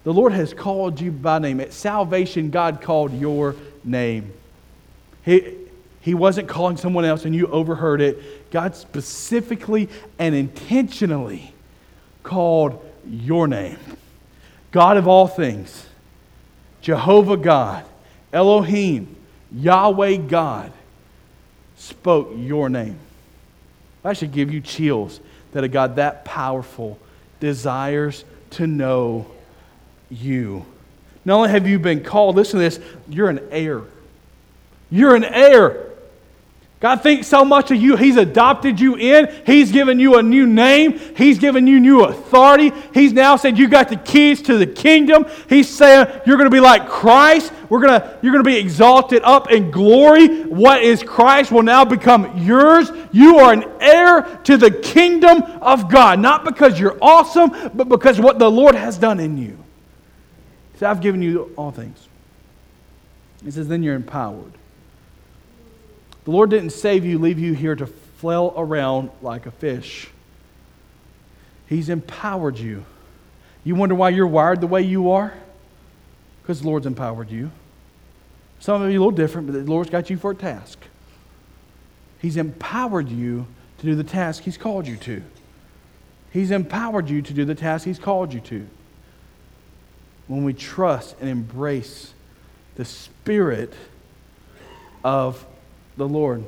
The 0.03 0.13
Lord 0.13 0.33
has 0.33 0.53
called 0.53 1.01
you 1.01 1.11
by 1.11 1.39
name. 1.39 1.61
At 1.61 1.73
salvation, 1.73 2.51
God 2.51 2.83
called 2.83 3.15
your 3.15 3.57
name. 3.85 4.35
He, 5.25 5.64
he 6.05 6.13
wasn't 6.13 6.49
calling 6.49 6.77
someone 6.77 7.07
else 7.07 7.25
and 7.25 7.35
you 7.35 7.47
overheard 7.47 8.03
it. 8.03 8.51
God 8.51 8.77
specifically 8.77 9.89
and 10.19 10.35
intentionally 10.35 11.55
called 12.23 12.85
your 13.09 13.49
name. 13.49 13.79
God 14.71 14.99
of 14.99 15.09
all 15.09 15.27
things, 15.27 15.87
Jehovah 16.83 17.39
God, 17.39 17.87
Elohim, 18.35 19.17
Yahweh 19.51 20.17
God, 20.17 20.73
spoke 21.79 22.33
your 22.37 22.69
name. 22.69 22.99
I 24.05 24.13
should 24.13 24.33
give 24.33 24.53
you 24.53 24.61
chills 24.61 25.21
that 25.53 25.65
a 25.65 25.69
God 25.69 25.97
that 25.97 26.27
powerful 26.27 26.99
desires 27.41 28.27
to 28.51 28.67
know 28.67 29.27
you. 30.11 30.67
Not 31.25 31.37
only 31.37 31.49
have 31.49 31.67
you 31.67 31.79
been 31.79 32.05
called, 32.05 32.37
listen 32.37 32.61
to 32.61 32.65
this, 32.65 32.79
you're 33.09 33.31
an 33.31 33.41
heir. 33.51 33.81
You're 34.91 35.15
an 35.15 35.25
heir. 35.25 35.93
God 36.81 37.03
thinks 37.03 37.29
so 37.29 37.47
much 37.47 37.71
of 37.71 37.81
you. 37.81 37.97
He's 37.97 38.19
adopted 38.19 38.79
you 38.79 38.97
in. 38.97 39.33
He's 39.47 39.73
given 39.73 39.99
you 39.99 40.17
a 40.19 40.23
new 40.23 40.47
name. 40.47 40.99
He's 41.17 41.39
given 41.39 41.67
you 41.67 41.81
new 41.81 42.05
authority. 42.05 42.73
He's 42.93 43.15
now 43.15 43.37
said 43.37 43.57
you 43.57 43.69
got 43.69 43.89
the 43.89 43.97
keys 43.97 44.43
to 44.43 44.59
the 44.59 44.67
kingdom. 44.67 45.25
He's 45.49 45.67
saying 45.67 46.09
you're 46.27 46.37
going 46.37 46.51
to 46.51 46.55
be 46.55 46.61
like 46.61 46.87
Christ. 46.87 47.55
We're 47.71 47.81
going 47.81 47.99
to, 47.99 48.19
you're 48.21 48.33
going 48.33 48.45
to 48.45 48.51
be 48.51 48.59
exalted 48.59 49.23
up 49.23 49.51
in 49.51 49.71
glory. 49.71 50.43
What 50.43 50.83
is 50.83 51.03
Christ 51.03 51.51
will 51.51 51.63
now 51.63 51.87
become 51.87 52.37
yours. 52.37 52.91
You 53.13 53.39
are 53.39 53.55
an 53.55 53.65
heir 53.81 54.23
to 54.45 54.59
the 54.59 54.71
kingdom 54.71 55.43
of 55.63 55.91
God, 55.91 56.19
not 56.19 56.45
because 56.45 56.79
you're 56.79 56.99
awesome, 57.01 57.71
but 57.73 57.89
because 57.89 58.21
what 58.21 58.39
the 58.39 58.51
Lord 58.51 58.75
has 58.75 58.99
done 58.99 59.21
in 59.21 59.39
you. 59.39 59.57
See, 60.79 60.85
I've 60.85 61.01
given 61.01 61.23
you 61.23 61.51
all 61.57 61.71
things. 61.71 62.09
He 63.43 63.51
says, 63.51 63.69
then 63.69 63.83
you're 63.83 63.95
empowered. 63.95 64.53
The 66.25 66.31
Lord 66.31 66.51
didn't 66.51 66.71
save 66.71 67.05
you, 67.05 67.19
leave 67.19 67.39
you 67.39 67.53
here 67.53 67.77
to 67.77 67.87
flail 67.87 68.55
around 68.57 69.11
like 69.21 69.47
a 69.47 69.51
fish. 69.51 70.09
He's 71.69 71.89
empowered 71.89 72.59
you. 72.59 72.85
You 73.65 73.75
wonder 73.75 73.95
why 73.95 74.11
you're 74.11 74.27
wired 74.27 74.61
the 74.61 74.67
way 74.67 74.83
you 74.83 75.11
are? 75.11 75.35
Because 76.43 76.61
the 76.61 76.67
Lord's 76.67 76.87
empowered 76.87 77.31
you. 77.31 77.51
Some 78.61 78.81
of 78.81 78.91
you 78.91 78.99
a 78.99 79.01
little 79.01 79.11
different, 79.11 79.47
but 79.47 79.53
the 79.53 79.71
Lord's 79.71 79.91
got 79.91 80.09
you 80.09 80.17
for 80.17 80.31
a 80.31 80.35
task. 80.35 80.79
He's 82.21 82.37
empowered 82.37 83.11
you 83.11 83.47
to 83.79 83.87
do 83.87 83.95
the 83.95 84.05
task 84.05 84.45
He's 84.45 84.57
called 84.57 84.87
you 84.87 84.97
to. 84.97 85.23
He's 86.31 86.51
empowered 86.51 87.11
you 87.11 87.21
to 87.21 87.35
do 87.35 87.45
the 87.45 87.55
task 87.55 87.85
He's 87.85 87.99
called 87.99 88.33
you 88.33 88.41
to. 88.41 88.67
When 90.27 90.45
we 90.45 90.55
trust 90.55 91.17
and 91.21 91.29
embrace 91.29 92.15
the 92.77 92.87
Spirit 92.87 93.75
of 95.05 95.45
the 95.97 96.09
Lord. 96.09 96.45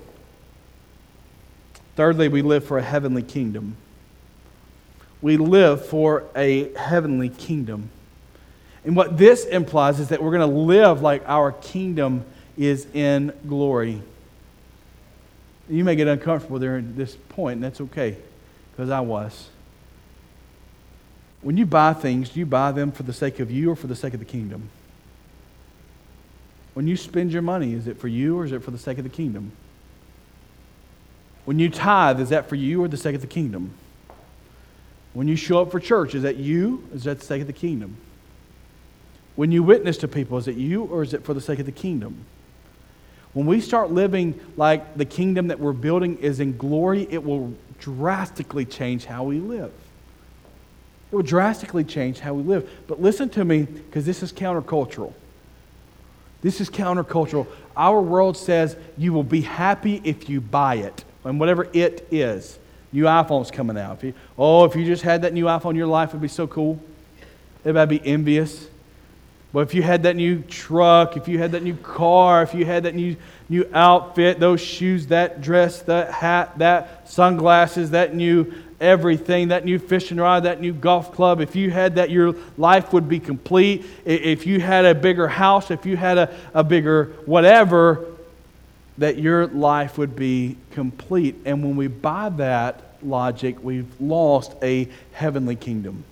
Thirdly, 1.96 2.28
we 2.28 2.42
live 2.42 2.64
for 2.64 2.78
a 2.78 2.82
heavenly 2.82 3.22
kingdom. 3.22 3.76
We 5.22 5.36
live 5.36 5.86
for 5.86 6.24
a 6.36 6.72
heavenly 6.74 7.30
kingdom. 7.30 7.90
And 8.84 8.94
what 8.94 9.16
this 9.18 9.44
implies 9.44 9.98
is 9.98 10.08
that 10.08 10.22
we're 10.22 10.36
going 10.36 10.48
to 10.48 10.56
live 10.56 11.02
like 11.02 11.22
our 11.26 11.52
kingdom 11.52 12.24
is 12.56 12.86
in 12.94 13.32
glory. 13.48 14.02
You 15.68 15.84
may 15.84 15.96
get 15.96 16.06
uncomfortable 16.06 16.58
there 16.58 16.76
at 16.76 16.96
this 16.96 17.16
point, 17.30 17.56
and 17.56 17.64
that's 17.64 17.80
okay, 17.80 18.16
because 18.72 18.90
I 18.90 19.00
was. 19.00 19.48
When 21.42 21.56
you 21.56 21.66
buy 21.66 21.92
things, 21.92 22.30
do 22.30 22.40
you 22.40 22.46
buy 22.46 22.72
them 22.72 22.92
for 22.92 23.02
the 23.02 23.12
sake 23.12 23.40
of 23.40 23.50
you 23.50 23.70
or 23.70 23.76
for 23.76 23.86
the 23.86 23.96
sake 23.96 24.14
of 24.14 24.20
the 24.20 24.26
kingdom? 24.26 24.68
When 26.76 26.86
you 26.86 26.98
spend 26.98 27.32
your 27.32 27.40
money, 27.40 27.72
is 27.72 27.86
it 27.86 27.98
for 27.98 28.06
you 28.06 28.38
or 28.38 28.44
is 28.44 28.52
it 28.52 28.62
for 28.62 28.70
the 28.70 28.76
sake 28.76 28.98
of 28.98 29.04
the 29.04 29.08
kingdom? 29.08 29.52
When 31.46 31.58
you 31.58 31.70
tithe, 31.70 32.20
is 32.20 32.28
that 32.28 32.50
for 32.50 32.54
you 32.54 32.84
or 32.84 32.88
the 32.88 32.98
sake 32.98 33.14
of 33.14 33.22
the 33.22 33.26
kingdom? 33.26 33.70
When 35.14 35.26
you 35.26 35.36
show 35.36 35.62
up 35.62 35.70
for 35.70 35.80
church, 35.80 36.14
is 36.14 36.24
that 36.24 36.36
you? 36.36 36.86
Is 36.92 37.04
that 37.04 37.20
the 37.20 37.24
sake 37.24 37.40
of 37.40 37.46
the 37.46 37.54
kingdom? 37.54 37.96
When 39.36 39.52
you 39.52 39.62
witness 39.62 39.96
to 39.98 40.08
people, 40.08 40.36
is 40.36 40.48
it 40.48 40.56
you 40.56 40.82
or 40.84 41.02
is 41.02 41.14
it 41.14 41.24
for 41.24 41.32
the 41.32 41.40
sake 41.40 41.60
of 41.60 41.64
the 41.64 41.72
kingdom? 41.72 42.26
When 43.32 43.46
we 43.46 43.62
start 43.62 43.90
living 43.90 44.38
like 44.58 44.98
the 44.98 45.06
kingdom 45.06 45.48
that 45.48 45.58
we're 45.58 45.72
building 45.72 46.18
is 46.18 46.40
in 46.40 46.58
glory, 46.58 47.06
it 47.08 47.24
will 47.24 47.54
drastically 47.78 48.66
change 48.66 49.06
how 49.06 49.24
we 49.24 49.38
live. 49.38 49.72
It 51.10 51.16
will 51.16 51.22
drastically 51.22 51.84
change 51.84 52.20
how 52.20 52.34
we 52.34 52.42
live. 52.42 52.68
But 52.86 53.00
listen 53.00 53.30
to 53.30 53.46
me, 53.46 53.62
because 53.62 54.04
this 54.04 54.22
is 54.22 54.30
countercultural. 54.30 55.14
This 56.42 56.60
is 56.60 56.70
countercultural. 56.70 57.46
Our 57.76 58.00
world 58.00 58.36
says 58.36 58.76
you 58.96 59.12
will 59.12 59.24
be 59.24 59.40
happy 59.40 60.00
if 60.04 60.28
you 60.28 60.40
buy 60.40 60.76
it, 60.76 61.04
and 61.24 61.40
whatever 61.40 61.68
it 61.72 62.06
is. 62.10 62.58
New 62.92 63.04
iPhone's 63.04 63.50
coming 63.50 63.76
out. 63.76 63.98
If 63.98 64.04
you, 64.04 64.14
oh, 64.38 64.64
if 64.64 64.76
you 64.76 64.84
just 64.84 65.02
had 65.02 65.22
that 65.22 65.32
new 65.32 65.44
iPhone, 65.46 65.76
your 65.76 65.86
life 65.86 66.12
would 66.12 66.22
be 66.22 66.28
so 66.28 66.46
cool. 66.46 66.80
Everybody 67.60 67.96
would 67.96 68.04
be 68.04 68.10
envious. 68.10 68.68
But 69.52 69.60
if 69.60 69.74
you 69.74 69.82
had 69.82 70.02
that 70.02 70.16
new 70.16 70.42
truck, 70.42 71.16
if 71.16 71.28
you 71.28 71.38
had 71.38 71.52
that 71.52 71.62
new 71.62 71.76
car, 71.76 72.42
if 72.42 72.52
you 72.54 72.64
had 72.66 72.82
that 72.82 72.94
new, 72.94 73.16
new 73.48 73.68
outfit, 73.72 74.38
those 74.38 74.60
shoes, 74.60 75.06
that 75.06 75.40
dress, 75.40 75.82
that 75.82 76.12
hat, 76.12 76.58
that 76.58 77.08
sunglasses, 77.08 77.90
that 77.90 78.14
new 78.14 78.52
everything, 78.80 79.48
that 79.48 79.64
new 79.64 79.78
fishing 79.78 80.18
rod, 80.18 80.44
that 80.44 80.60
new 80.60 80.72
golf 80.72 81.12
club, 81.12 81.40
if 81.40 81.56
you 81.56 81.70
had 81.70 81.96
that, 81.96 82.10
your 82.10 82.34
life 82.56 82.92
would 82.92 83.08
be 83.08 83.20
complete. 83.20 83.84
If 84.04 84.46
you 84.46 84.60
had 84.60 84.84
a 84.84 84.94
bigger 84.94 85.28
house, 85.28 85.70
if 85.70 85.86
you 85.86 85.96
had 85.96 86.18
a, 86.18 86.34
a 86.54 86.62
bigger 86.64 87.12
whatever, 87.24 88.04
that 88.98 89.18
your 89.18 89.46
life 89.46 89.98
would 89.98 90.16
be 90.16 90.56
complete. 90.70 91.36
And 91.44 91.62
when 91.62 91.76
we 91.76 91.86
buy 91.86 92.28
that 92.30 92.82
logic, 93.02 93.62
we've 93.62 94.00
lost 94.00 94.52
a 94.62 94.88
heavenly 95.12 95.56
kingdom. 95.56 96.04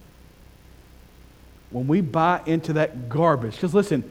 When 1.70 1.87
we 1.87 2.00
buy 2.00 2.40
into 2.46 2.74
that 2.74 3.09
garbage, 3.09 3.55
because 3.55 3.74
listen, 3.74 4.09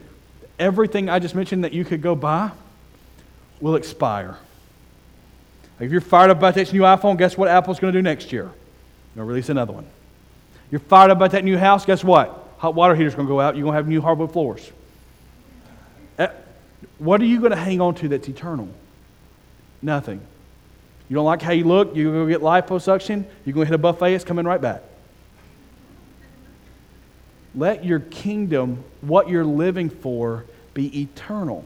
everything 0.58 1.08
I 1.08 1.18
just 1.18 1.34
mentioned 1.34 1.64
that 1.64 1.72
you 1.72 1.84
could 1.84 2.02
go 2.02 2.14
buy 2.14 2.50
will 3.60 3.76
expire. 3.76 4.36
If 5.80 5.90
you're 5.90 6.00
fired 6.00 6.30
up 6.30 6.38
about 6.38 6.54
that 6.54 6.72
new 6.72 6.82
iPhone, 6.82 7.18
guess 7.18 7.36
what 7.36 7.48
Apple's 7.48 7.80
going 7.80 7.92
to 7.92 7.98
do 7.98 8.02
next 8.02 8.32
year? 8.32 8.50
They'll 9.14 9.24
release 9.24 9.48
another 9.48 9.72
one. 9.72 9.86
You're 10.70 10.80
fired 10.80 11.10
up 11.10 11.18
about 11.18 11.32
that 11.32 11.44
new 11.44 11.58
house, 11.58 11.84
guess 11.84 12.04
what? 12.04 12.40
Hot 12.58 12.74
water 12.74 12.94
heater's 12.94 13.14
going 13.14 13.26
to 13.26 13.32
go 13.32 13.40
out. 13.40 13.56
You're 13.56 13.64
going 13.64 13.74
to 13.74 13.76
have 13.76 13.88
new 13.88 14.00
hardwood 14.00 14.32
floors. 14.32 14.70
Eh, 16.18 16.28
what 16.98 17.20
are 17.20 17.26
you 17.26 17.40
going 17.40 17.50
to 17.50 17.56
hang 17.56 17.80
on 17.80 17.94
to 17.96 18.08
that's 18.08 18.28
eternal? 18.28 18.68
Nothing. 19.82 20.20
You 21.08 21.14
don't 21.14 21.26
like 21.26 21.42
how 21.42 21.52
you 21.52 21.64
look, 21.64 21.94
you're 21.94 22.12
going 22.12 22.26
to 22.26 22.32
get 22.32 22.40
liposuction, 22.40 23.24
you're 23.44 23.52
going 23.52 23.66
to 23.66 23.70
hit 23.70 23.74
a 23.74 23.78
buffet, 23.78 24.14
it's 24.14 24.24
coming 24.24 24.46
right 24.46 24.60
back. 24.60 24.82
Let 27.54 27.84
your 27.84 28.00
kingdom, 28.00 28.82
what 29.00 29.28
you're 29.28 29.44
living 29.44 29.90
for, 29.90 30.44
be 30.72 31.02
eternal 31.02 31.64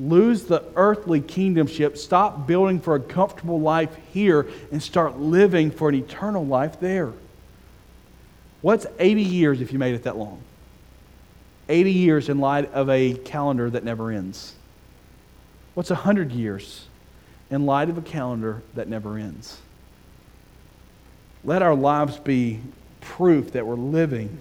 lose 0.00 0.44
the 0.44 0.64
earthly 0.76 1.20
kingdomship, 1.20 1.98
stop 1.98 2.46
building 2.46 2.80
for 2.80 2.94
a 2.94 3.00
comfortable 3.00 3.60
life 3.60 3.94
here, 4.12 4.48
and 4.72 4.82
start 4.82 5.18
living 5.18 5.70
for 5.70 5.88
an 5.88 5.94
eternal 5.94 6.44
life 6.44 6.80
there. 6.80 7.12
What's 8.62 8.86
80 8.98 9.22
years 9.22 9.60
if 9.60 9.72
you 9.72 9.78
made 9.78 9.94
it 9.94 10.04
that 10.04 10.16
long? 10.16 10.42
80 11.68 11.92
years 11.92 12.28
in 12.28 12.38
light 12.38 12.72
of 12.72 12.88
a 12.88 13.14
calendar 13.14 13.70
that 13.70 13.84
never 13.84 14.10
ends. 14.10 14.54
What's 15.74 15.90
100 15.90 16.32
years 16.32 16.86
in 17.50 17.66
light 17.66 17.88
of 17.88 17.96
a 17.96 18.02
calendar 18.02 18.62
that 18.74 18.88
never 18.88 19.16
ends? 19.16 19.58
Let 21.44 21.62
our 21.62 21.74
lives 21.74 22.16
be 22.18 22.60
proof 23.00 23.52
that 23.52 23.66
we're 23.66 23.76
living 23.76 24.40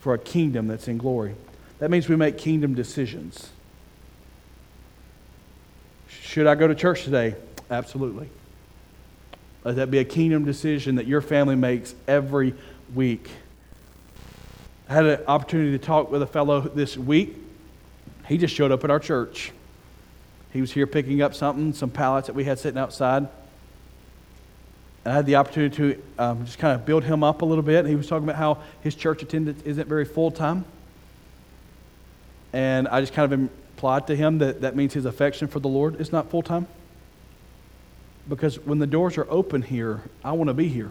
for 0.00 0.14
a 0.14 0.18
kingdom 0.18 0.68
that's 0.68 0.88
in 0.88 0.98
glory. 0.98 1.34
That 1.78 1.90
means 1.90 2.08
we 2.08 2.16
make 2.16 2.38
kingdom 2.38 2.74
decisions. 2.74 3.50
Should 6.34 6.48
I 6.48 6.56
go 6.56 6.66
to 6.66 6.74
church 6.74 7.04
today? 7.04 7.36
Absolutely. 7.70 8.28
Let 9.62 9.76
that 9.76 9.92
be 9.92 9.98
a 9.98 10.04
kingdom 10.04 10.44
decision 10.44 10.96
that 10.96 11.06
your 11.06 11.20
family 11.20 11.54
makes 11.54 11.94
every 12.08 12.54
week. 12.92 13.30
I 14.88 14.94
had 14.94 15.06
an 15.06 15.20
opportunity 15.28 15.70
to 15.70 15.78
talk 15.78 16.10
with 16.10 16.22
a 16.22 16.26
fellow 16.26 16.62
this 16.62 16.96
week. 16.96 17.36
He 18.26 18.36
just 18.36 18.52
showed 18.52 18.72
up 18.72 18.82
at 18.82 18.90
our 18.90 18.98
church. 18.98 19.52
He 20.52 20.60
was 20.60 20.72
here 20.72 20.88
picking 20.88 21.22
up 21.22 21.36
something, 21.36 21.72
some 21.72 21.90
pallets 21.90 22.26
that 22.26 22.34
we 22.34 22.42
had 22.42 22.58
sitting 22.58 22.80
outside. 22.80 23.28
And 25.04 25.12
I 25.12 25.14
had 25.14 25.26
the 25.26 25.36
opportunity 25.36 25.76
to 25.76 26.02
um, 26.18 26.46
just 26.46 26.58
kind 26.58 26.74
of 26.74 26.84
build 26.84 27.04
him 27.04 27.22
up 27.22 27.42
a 27.42 27.44
little 27.44 27.62
bit. 27.62 27.86
He 27.86 27.94
was 27.94 28.08
talking 28.08 28.24
about 28.24 28.34
how 28.34 28.58
his 28.80 28.96
church 28.96 29.22
attendance 29.22 29.62
isn't 29.62 29.86
very 29.86 30.04
full 30.04 30.32
time. 30.32 30.64
And 32.52 32.88
I 32.88 33.00
just 33.00 33.12
kind 33.12 33.32
of 33.32 33.50
to 34.06 34.16
him 34.16 34.38
that 34.38 34.62
that 34.62 34.74
means 34.76 34.94
his 34.94 35.04
affection 35.04 35.46
for 35.46 35.60
the 35.60 35.68
Lord 35.68 36.00
is 36.00 36.10
not 36.10 36.30
full 36.30 36.42
time? 36.42 36.66
Because 38.28 38.58
when 38.58 38.78
the 38.78 38.86
doors 38.86 39.18
are 39.18 39.26
open 39.28 39.62
here, 39.62 40.02
I 40.24 40.32
want 40.32 40.48
to 40.48 40.54
be 40.54 40.68
here. 40.68 40.90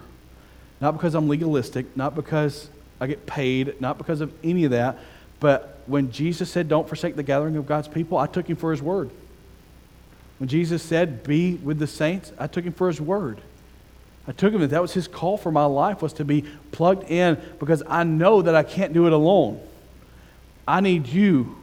Not 0.80 0.92
because 0.92 1.14
I'm 1.14 1.28
legalistic, 1.28 1.96
not 1.96 2.14
because 2.14 2.68
I 3.00 3.06
get 3.08 3.26
paid, 3.26 3.80
not 3.80 3.98
because 3.98 4.20
of 4.20 4.32
any 4.44 4.64
of 4.64 4.70
that, 4.70 4.98
but 5.40 5.80
when 5.86 6.12
Jesus 6.12 6.50
said, 6.50 6.68
Don't 6.68 6.88
forsake 6.88 7.16
the 7.16 7.22
gathering 7.22 7.56
of 7.56 7.66
God's 7.66 7.88
people, 7.88 8.16
I 8.18 8.26
took 8.26 8.48
him 8.48 8.56
for 8.56 8.70
his 8.70 8.80
word. 8.80 9.10
When 10.38 10.48
Jesus 10.48 10.82
said, 10.82 11.24
Be 11.24 11.54
with 11.54 11.78
the 11.78 11.86
saints, 11.86 12.32
I 12.38 12.46
took 12.46 12.64
him 12.64 12.72
for 12.72 12.86
his 12.86 13.00
word. 13.00 13.40
I 14.26 14.32
took 14.32 14.54
him 14.54 14.60
that 14.60 14.70
that 14.70 14.80
was 14.80 14.94
his 14.94 15.08
call 15.08 15.36
for 15.36 15.52
my 15.52 15.66
life 15.66 16.00
was 16.00 16.14
to 16.14 16.24
be 16.24 16.44
plugged 16.72 17.10
in 17.10 17.38
because 17.58 17.82
I 17.86 18.04
know 18.04 18.40
that 18.40 18.54
I 18.54 18.62
can't 18.62 18.92
do 18.94 19.06
it 19.06 19.12
alone. 19.12 19.60
I 20.66 20.80
need 20.80 21.08
you 21.08 21.56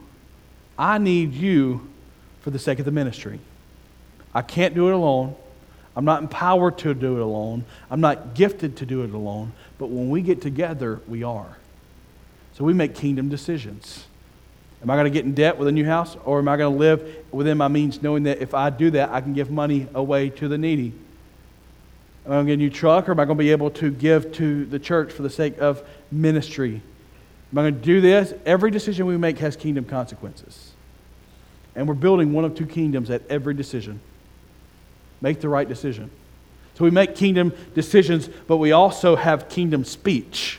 I 0.78 0.98
need 0.98 1.32
you 1.32 1.88
for 2.40 2.50
the 2.50 2.58
sake 2.58 2.78
of 2.78 2.84
the 2.84 2.90
ministry. 2.90 3.38
I 4.34 4.42
can't 4.42 4.74
do 4.74 4.88
it 4.88 4.94
alone. 4.94 5.36
I'm 5.94 6.04
not 6.04 6.22
empowered 6.22 6.78
to 6.78 6.94
do 6.94 7.16
it 7.16 7.20
alone. 7.20 7.64
I'm 7.90 8.00
not 8.00 8.34
gifted 8.34 8.78
to 8.78 8.86
do 8.86 9.02
it 9.02 9.10
alone. 9.10 9.52
But 9.78 9.90
when 9.90 10.08
we 10.08 10.22
get 10.22 10.40
together, 10.40 11.00
we 11.06 11.22
are. 11.22 11.58
So 12.54 12.64
we 12.64 12.72
make 12.72 12.94
kingdom 12.94 13.28
decisions. 13.28 14.06
Am 14.82 14.90
I 14.90 14.96
going 14.96 15.04
to 15.04 15.10
get 15.10 15.24
in 15.24 15.34
debt 15.34 15.58
with 15.58 15.68
a 15.68 15.72
new 15.72 15.84
house? 15.84 16.16
Or 16.24 16.38
am 16.38 16.48
I 16.48 16.56
going 16.56 16.72
to 16.72 16.78
live 16.78 17.24
within 17.30 17.58
my 17.58 17.68
means 17.68 18.02
knowing 18.02 18.24
that 18.24 18.38
if 18.38 18.54
I 18.54 18.70
do 18.70 18.90
that, 18.92 19.10
I 19.10 19.20
can 19.20 19.32
give 19.32 19.50
money 19.50 19.86
away 19.94 20.30
to 20.30 20.48
the 20.48 20.58
needy? 20.58 20.92
Am 22.24 22.32
I 22.32 22.34
going 22.36 22.46
to 22.46 22.50
get 22.50 22.54
a 22.54 22.56
new 22.56 22.70
truck 22.70 23.08
or 23.08 23.12
am 23.12 23.20
I 23.20 23.24
going 23.24 23.36
to 23.36 23.44
be 23.44 23.50
able 23.50 23.70
to 23.70 23.90
give 23.90 24.32
to 24.34 24.64
the 24.64 24.78
church 24.78 25.12
for 25.12 25.22
the 25.22 25.30
sake 25.30 25.58
of 25.58 25.82
ministry? 26.10 26.82
Am 27.52 27.58
I 27.58 27.62
going 27.62 27.74
to 27.74 27.80
do 27.80 28.00
this? 28.00 28.32
Every 28.46 28.70
decision 28.70 29.06
we 29.06 29.18
make 29.18 29.38
has 29.38 29.56
kingdom 29.56 29.84
consequences. 29.84 30.72
And 31.74 31.86
we're 31.86 31.94
building 31.94 32.32
one 32.32 32.44
of 32.44 32.54
two 32.54 32.66
kingdoms 32.66 33.10
at 33.10 33.22
every 33.28 33.54
decision. 33.54 34.00
Make 35.20 35.40
the 35.40 35.48
right 35.48 35.68
decision. 35.68 36.10
So 36.74 36.84
we 36.84 36.90
make 36.90 37.14
kingdom 37.14 37.52
decisions, 37.74 38.28
but 38.46 38.56
we 38.56 38.72
also 38.72 39.16
have 39.16 39.48
kingdom 39.50 39.84
speech. 39.84 40.58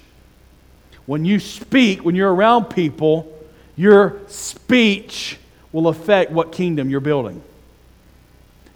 When 1.07 1.25
you 1.25 1.39
speak, 1.39 2.05
when 2.05 2.15
you're 2.15 2.33
around 2.33 2.65
people, 2.65 3.31
your 3.75 4.19
speech 4.27 5.37
will 5.71 5.87
affect 5.87 6.31
what 6.31 6.51
kingdom 6.51 6.89
you're 6.89 6.99
building. 6.99 7.41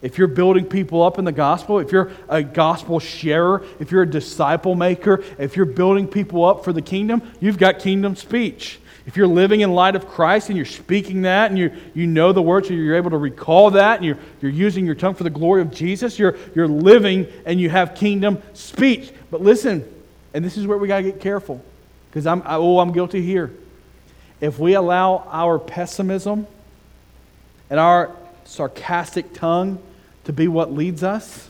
If 0.01 0.17
you're 0.17 0.27
building 0.27 0.65
people 0.65 1.01
up 1.01 1.17
in 1.17 1.25
the 1.25 1.31
gospel, 1.31 1.79
if 1.79 1.91
you're 1.91 2.11
a 2.29 2.43
gospel 2.43 2.99
sharer, 2.99 3.65
if 3.79 3.91
you're 3.91 4.03
a 4.03 4.09
disciple 4.09 4.75
maker, 4.75 5.23
if 5.39 5.55
you're 5.55 5.65
building 5.65 6.07
people 6.07 6.45
up 6.45 6.63
for 6.63 6.71
the 6.71 6.83
kingdom, 6.83 7.23
you've 7.39 7.57
got 7.57 7.79
kingdom 7.79 8.15
speech. 8.15 8.79
If 9.07 9.15
you're 9.15 9.25
living 9.25 9.61
in 9.61 9.71
light 9.71 9.95
of 9.95 10.07
Christ 10.07 10.49
and 10.49 10.57
you're 10.57 10.65
speaking 10.65 11.21
that 11.21 11.49
and 11.49 11.57
you 11.57 11.71
you 11.95 12.05
know 12.05 12.33
the 12.33 12.41
words, 12.41 12.69
and 12.69 12.77
you're 12.77 12.97
able 12.97 13.09
to 13.11 13.17
recall 13.17 13.71
that 13.71 13.97
and 13.97 14.05
you're, 14.05 14.19
you're 14.41 14.51
using 14.51 14.85
your 14.85 14.95
tongue 14.95 15.15
for 15.15 15.23
the 15.23 15.29
glory 15.29 15.61
of 15.61 15.71
Jesus, 15.71 16.19
you're, 16.19 16.37
you're 16.53 16.67
living 16.67 17.25
and 17.45 17.59
you 17.59 17.69
have 17.69 17.95
kingdom 17.95 18.41
speech. 18.53 19.11
But 19.31 19.41
listen, 19.41 19.85
and 20.33 20.43
this 20.43 20.57
is 20.57 20.67
where 20.67 20.77
we 20.77 20.89
got 20.89 20.97
to 20.97 21.03
get 21.03 21.21
careful 21.21 21.63
because 22.09 22.27
I'm, 22.27 22.43
I, 22.43 22.55
oh, 22.55 22.79
I'm 22.79 22.91
guilty 22.91 23.21
here. 23.21 23.51
If 24.41 24.59
we 24.59 24.73
allow 24.73 25.25
our 25.31 25.57
pessimism 25.57 26.45
and 27.69 27.79
our 27.79 28.15
sarcastic 28.43 29.33
tongue 29.33 29.81
to 30.27 30.33
be 30.33 30.49
what 30.49 30.73
leads 30.73 31.03
us, 31.03 31.49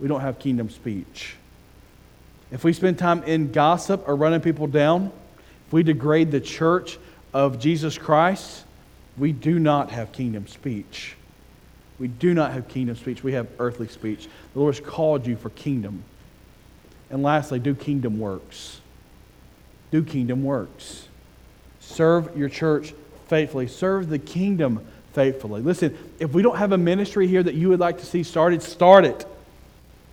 we 0.00 0.08
don't 0.08 0.22
have 0.22 0.38
kingdom 0.38 0.70
speech. 0.70 1.36
If 2.50 2.64
we 2.64 2.72
spend 2.72 2.98
time 2.98 3.22
in 3.24 3.52
gossip 3.52 4.08
or 4.08 4.16
running 4.16 4.40
people 4.40 4.66
down, 4.66 5.12
if 5.66 5.72
we 5.74 5.82
degrade 5.82 6.30
the 6.30 6.40
church 6.40 6.98
of 7.34 7.58
Jesus 7.58 7.98
Christ, 7.98 8.64
we 9.18 9.32
do 9.32 9.58
not 9.58 9.90
have 9.90 10.12
kingdom 10.12 10.46
speech. 10.46 11.14
We 11.98 12.08
do 12.08 12.32
not 12.32 12.52
have 12.52 12.68
kingdom 12.68 12.96
speech. 12.96 13.22
We 13.22 13.34
have 13.34 13.48
earthly 13.58 13.88
speech. 13.88 14.28
The 14.54 14.60
Lord 14.60 14.74
has 14.74 14.86
called 14.86 15.26
you 15.26 15.36
for 15.36 15.50
kingdom. 15.50 16.02
And 17.10 17.22
lastly, 17.22 17.58
do 17.58 17.74
kingdom 17.74 18.18
works. 18.18 18.80
Do 19.90 20.02
kingdom 20.02 20.42
works. 20.42 21.06
Serve 21.80 22.34
your 22.34 22.48
church 22.48 22.94
faithfully. 23.28 23.66
Serve 23.66 24.08
the 24.08 24.18
kingdom 24.18 24.86
faithfully. 25.16 25.62
Listen, 25.62 25.96
if 26.18 26.34
we 26.34 26.42
don't 26.42 26.58
have 26.58 26.72
a 26.72 26.78
ministry 26.78 27.26
here 27.26 27.42
that 27.42 27.54
you 27.54 27.70
would 27.70 27.80
like 27.80 27.96
to 28.00 28.04
see 28.04 28.22
started, 28.22 28.62
start 28.62 29.06
it. 29.06 29.24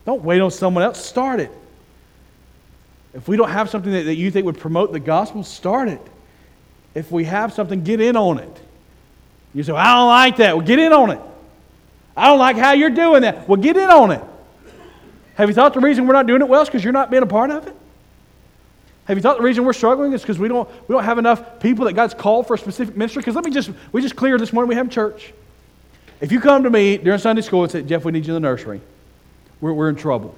Don't 0.05 0.23
wait 0.23 0.39
on 0.39 0.49
someone 0.49 0.81
else, 0.81 1.03
start 1.03 1.41
it. 1.41 1.51
If 3.13 3.27
we 3.27 3.35
don't 3.35 3.49
have 3.49 3.69
something 3.69 3.91
that, 3.91 4.03
that 4.03 4.15
you 4.15 4.31
think 4.31 4.45
would 4.45 4.57
promote 4.57 4.93
the 4.93 5.01
gospel, 5.01 5.43
start 5.43 5.89
it. 5.89 6.01
If 6.95 7.11
we 7.11 7.25
have 7.25 7.51
something, 7.51 7.83
get 7.83 7.99
in 7.99 8.15
on 8.15 8.39
it. 8.39 8.61
You 9.53 9.63
say, 9.63 9.73
well, 9.73 9.81
I 9.81 9.93
don't 9.93 10.07
like 10.07 10.37
that. 10.37 10.55
Well, 10.55 10.65
get 10.65 10.79
in 10.79 10.93
on 10.93 11.11
it. 11.11 11.19
I 12.15 12.27
don't 12.27 12.39
like 12.39 12.55
how 12.55 12.71
you're 12.71 12.89
doing 12.89 13.23
that. 13.23 13.47
Well, 13.49 13.59
get 13.59 13.75
in 13.75 13.89
on 13.89 14.11
it. 14.11 14.23
Have 15.35 15.49
you 15.49 15.53
thought 15.53 15.73
the 15.73 15.81
reason 15.81 16.07
we're 16.07 16.13
not 16.13 16.27
doing 16.27 16.41
it 16.41 16.47
well 16.47 16.61
is 16.61 16.69
because 16.69 16.81
you're 16.81 16.93
not 16.93 17.11
being 17.11 17.23
a 17.23 17.27
part 17.27 17.51
of 17.51 17.67
it? 17.67 17.75
Have 19.05 19.17
you 19.17 19.21
thought 19.21 19.37
the 19.37 19.43
reason 19.43 19.65
we're 19.65 19.73
struggling 19.73 20.13
is 20.13 20.21
because 20.21 20.39
we 20.39 20.47
don't, 20.47 20.69
we 20.87 20.93
don't 20.93 21.03
have 21.03 21.17
enough 21.17 21.59
people 21.59 21.85
that 21.85 21.93
God's 21.93 22.13
called 22.13 22.47
for 22.47 22.53
a 22.53 22.57
specific 22.57 22.95
ministry? 22.95 23.19
Because 23.19 23.35
let 23.35 23.43
me 23.43 23.51
just, 23.51 23.71
we 23.91 24.01
just 24.01 24.15
clear 24.15 24.37
this 24.37 24.53
morning, 24.53 24.69
we 24.69 24.75
have 24.75 24.89
church. 24.89 25.33
If 26.21 26.31
you 26.31 26.39
come 26.39 26.63
to 26.63 26.69
me 26.69 26.97
during 26.97 27.19
Sunday 27.19 27.41
school 27.41 27.63
and 27.63 27.71
say, 27.71 27.81
Jeff, 27.81 28.05
we 28.05 28.13
need 28.13 28.25
you 28.25 28.35
in 28.35 28.41
the 28.41 28.47
nursery, 28.47 28.79
we're, 29.59 29.73
we're 29.73 29.89
in 29.89 29.95
trouble. 29.95 30.35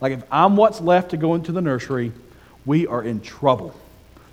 Like 0.00 0.12
if 0.12 0.24
I'm 0.30 0.56
what's 0.56 0.80
left 0.80 1.10
to 1.10 1.16
go 1.16 1.34
into 1.34 1.52
the 1.52 1.60
nursery, 1.60 2.12
we 2.66 2.86
are 2.86 3.02
in 3.02 3.20
trouble. 3.20 3.74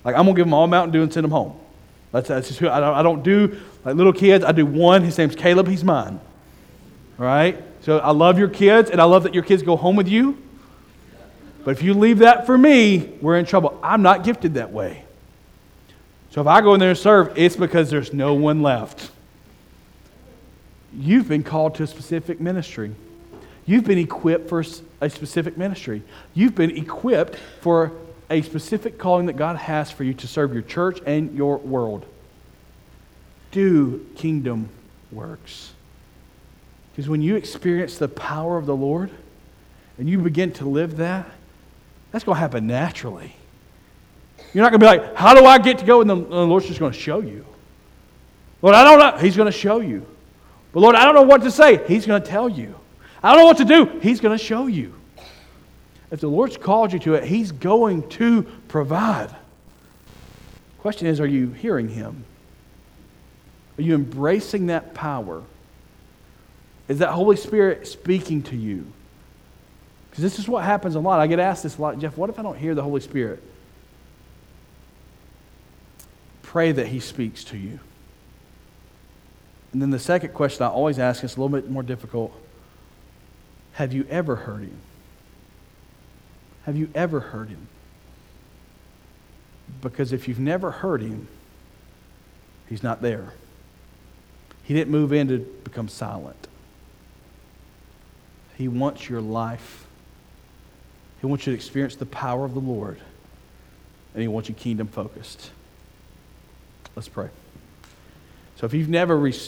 Like 0.04 0.16
I'm 0.16 0.24
going 0.24 0.34
to 0.34 0.40
give 0.40 0.46
them 0.46 0.54
all 0.54 0.66
Mountain 0.66 0.92
Dew 0.92 1.02
and 1.02 1.12
send 1.12 1.24
them 1.24 1.30
home. 1.30 1.58
That's, 2.10 2.28
that's 2.28 2.48
just 2.48 2.58
who, 2.58 2.68
I 2.68 2.80
don't, 2.80 2.94
I 2.94 3.02
don't 3.02 3.22
do, 3.22 3.60
like 3.84 3.94
little 3.94 4.12
kids, 4.12 4.44
I 4.44 4.52
do 4.52 4.66
one. 4.66 5.02
His 5.02 5.16
name's 5.18 5.36
Caleb, 5.36 5.68
he's 5.68 5.84
mine. 5.84 6.20
Right? 7.16 7.62
So 7.82 7.98
I 7.98 8.10
love 8.10 8.38
your 8.38 8.48
kids, 8.48 8.90
and 8.90 9.00
I 9.00 9.04
love 9.04 9.22
that 9.22 9.34
your 9.34 9.42
kids 9.42 9.62
go 9.62 9.76
home 9.76 9.94
with 9.94 10.08
you. 10.08 10.36
But 11.68 11.76
if 11.76 11.82
you 11.82 11.92
leave 11.92 12.20
that 12.20 12.46
for 12.46 12.56
me, 12.56 13.12
we're 13.20 13.36
in 13.36 13.44
trouble. 13.44 13.78
I'm 13.82 14.00
not 14.00 14.24
gifted 14.24 14.54
that 14.54 14.72
way. 14.72 15.04
So 16.30 16.40
if 16.40 16.46
I 16.46 16.62
go 16.62 16.72
in 16.72 16.80
there 16.80 16.88
and 16.88 16.98
serve, 16.98 17.36
it's 17.36 17.56
because 17.56 17.90
there's 17.90 18.10
no 18.10 18.32
one 18.32 18.62
left. 18.62 19.10
You've 20.94 21.28
been 21.28 21.42
called 21.42 21.74
to 21.74 21.82
a 21.82 21.86
specific 21.86 22.40
ministry. 22.40 22.94
You've 23.66 23.84
been 23.84 23.98
equipped 23.98 24.48
for 24.48 24.64
a 25.02 25.10
specific 25.10 25.58
ministry. 25.58 26.02
You've 26.32 26.54
been 26.54 26.74
equipped 26.74 27.36
for 27.60 27.92
a 28.30 28.40
specific 28.40 28.96
calling 28.96 29.26
that 29.26 29.36
God 29.36 29.56
has 29.56 29.90
for 29.90 30.04
you 30.04 30.14
to 30.14 30.26
serve 30.26 30.54
your 30.54 30.62
church 30.62 31.00
and 31.04 31.36
your 31.36 31.58
world. 31.58 32.06
Do 33.50 34.06
kingdom 34.16 34.70
works. 35.12 35.72
Because 36.92 37.10
when 37.10 37.20
you 37.20 37.36
experience 37.36 37.98
the 37.98 38.08
power 38.08 38.56
of 38.56 38.64
the 38.64 38.74
Lord 38.74 39.10
and 39.98 40.08
you 40.08 40.16
begin 40.16 40.50
to 40.52 40.66
live 40.66 40.96
that, 40.96 41.30
that's 42.10 42.24
going 42.24 42.36
to 42.36 42.40
happen 42.40 42.66
naturally. 42.66 43.34
You're 44.54 44.62
not 44.62 44.70
going 44.70 44.80
to 44.80 44.86
be 44.86 45.04
like, 45.04 45.16
how 45.16 45.34
do 45.34 45.44
I 45.44 45.58
get 45.58 45.78
to 45.78 45.84
go? 45.84 46.00
And 46.00 46.08
the, 46.08 46.14
the 46.16 46.46
Lord's 46.46 46.66
just 46.66 46.78
going 46.78 46.92
to 46.92 46.98
show 46.98 47.20
you. 47.20 47.44
Lord, 48.62 48.74
I 48.74 48.84
don't 48.84 48.98
know. 48.98 49.20
He's 49.20 49.36
going 49.36 49.50
to 49.50 49.56
show 49.56 49.80
you. 49.80 50.06
But 50.72 50.80
Lord, 50.80 50.96
I 50.96 51.04
don't 51.04 51.14
know 51.14 51.22
what 51.22 51.42
to 51.42 51.50
say. 51.50 51.86
He's 51.86 52.06
going 52.06 52.22
to 52.22 52.28
tell 52.28 52.48
you. 52.48 52.74
I 53.22 53.30
don't 53.30 53.40
know 53.40 53.46
what 53.46 53.58
to 53.58 53.64
do. 53.64 53.98
He's 54.00 54.20
going 54.20 54.36
to 54.36 54.42
show 54.42 54.66
you. 54.66 54.94
If 56.10 56.20
the 56.20 56.28
Lord's 56.28 56.56
called 56.56 56.92
you 56.92 56.98
to 57.00 57.14
it, 57.14 57.24
He's 57.24 57.52
going 57.52 58.08
to 58.10 58.42
provide. 58.68 59.34
Question 60.78 61.06
is, 61.06 61.20
are 61.20 61.26
you 61.26 61.50
hearing 61.50 61.88
Him? 61.88 62.24
Are 63.76 63.82
you 63.82 63.94
embracing 63.94 64.66
that 64.66 64.94
power? 64.94 65.42
Is 66.88 66.98
that 67.00 67.10
Holy 67.10 67.36
Spirit 67.36 67.86
speaking 67.86 68.42
to 68.44 68.56
you? 68.56 68.86
Because 70.18 70.32
this 70.32 70.40
is 70.40 70.48
what 70.48 70.64
happens 70.64 70.96
a 70.96 70.98
lot. 70.98 71.20
I 71.20 71.28
get 71.28 71.38
asked 71.38 71.62
this 71.62 71.78
a 71.78 71.80
lot 71.80 71.96
Jeff, 72.00 72.16
what 72.16 72.28
if 72.28 72.40
I 72.40 72.42
don't 72.42 72.58
hear 72.58 72.74
the 72.74 72.82
Holy 72.82 73.00
Spirit? 73.00 73.40
Pray 76.42 76.72
that 76.72 76.88
He 76.88 76.98
speaks 76.98 77.44
to 77.44 77.56
you. 77.56 77.78
And 79.72 79.80
then 79.80 79.90
the 79.90 79.98
second 80.00 80.34
question 80.34 80.64
I 80.64 80.70
always 80.70 80.98
ask 80.98 81.22
is 81.22 81.36
a 81.36 81.40
little 81.40 81.56
bit 81.56 81.70
more 81.70 81.84
difficult 81.84 82.32
Have 83.74 83.92
you 83.92 84.08
ever 84.10 84.34
heard 84.34 84.62
Him? 84.62 84.80
Have 86.64 86.76
you 86.76 86.90
ever 86.96 87.20
heard 87.20 87.48
Him? 87.48 87.68
Because 89.80 90.12
if 90.12 90.26
you've 90.26 90.40
never 90.40 90.72
heard 90.72 91.00
Him, 91.00 91.28
He's 92.68 92.82
not 92.82 93.02
there. 93.02 93.34
He 94.64 94.74
didn't 94.74 94.90
move 94.90 95.12
in 95.12 95.28
to 95.28 95.38
become 95.62 95.86
silent. 95.86 96.48
He 98.56 98.66
wants 98.66 99.08
your 99.08 99.20
life. 99.20 99.84
He 101.20 101.26
wants 101.26 101.46
you 101.46 101.52
to 101.52 101.56
experience 101.56 101.96
the 101.96 102.06
power 102.06 102.44
of 102.44 102.54
the 102.54 102.60
Lord. 102.60 102.98
And 104.14 104.22
He 104.22 104.28
wants 104.28 104.48
you 104.48 104.54
kingdom 104.54 104.88
focused. 104.88 105.50
Let's 106.94 107.08
pray. 107.08 107.28
So 108.56 108.66
if 108.66 108.74
you've 108.74 108.88
never 108.88 109.16
re- 109.16 109.38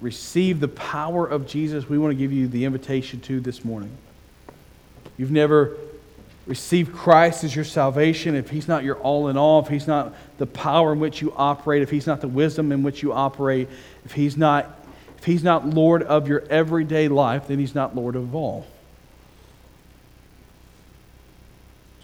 received 0.00 0.60
the 0.60 0.68
power 0.68 1.26
of 1.26 1.46
Jesus, 1.46 1.88
we 1.88 1.98
want 1.98 2.12
to 2.12 2.16
give 2.16 2.32
you 2.32 2.48
the 2.48 2.64
invitation 2.64 3.20
to 3.22 3.40
this 3.40 3.64
morning. 3.64 3.90
You've 5.16 5.30
never 5.30 5.76
received 6.46 6.92
Christ 6.92 7.44
as 7.44 7.54
your 7.54 7.64
salvation, 7.64 8.34
if 8.34 8.50
He's 8.50 8.66
not 8.66 8.82
your 8.82 8.96
all 8.96 9.28
in 9.28 9.36
all, 9.36 9.60
if 9.60 9.68
He's 9.68 9.86
not 9.86 10.14
the 10.38 10.46
power 10.46 10.92
in 10.92 11.00
which 11.00 11.20
you 11.20 11.32
operate, 11.36 11.82
if 11.82 11.90
He's 11.90 12.06
not 12.06 12.20
the 12.20 12.28
wisdom 12.28 12.72
in 12.72 12.82
which 12.82 13.02
you 13.02 13.12
operate, 13.12 13.68
if 14.04 14.12
He's 14.12 14.36
not, 14.36 14.78
if 15.18 15.24
he's 15.24 15.44
not 15.44 15.66
Lord 15.66 16.02
of 16.02 16.28
your 16.28 16.40
everyday 16.48 17.08
life, 17.08 17.48
then 17.48 17.58
He's 17.58 17.74
not 17.74 17.94
Lord 17.94 18.16
of 18.16 18.34
all. 18.34 18.66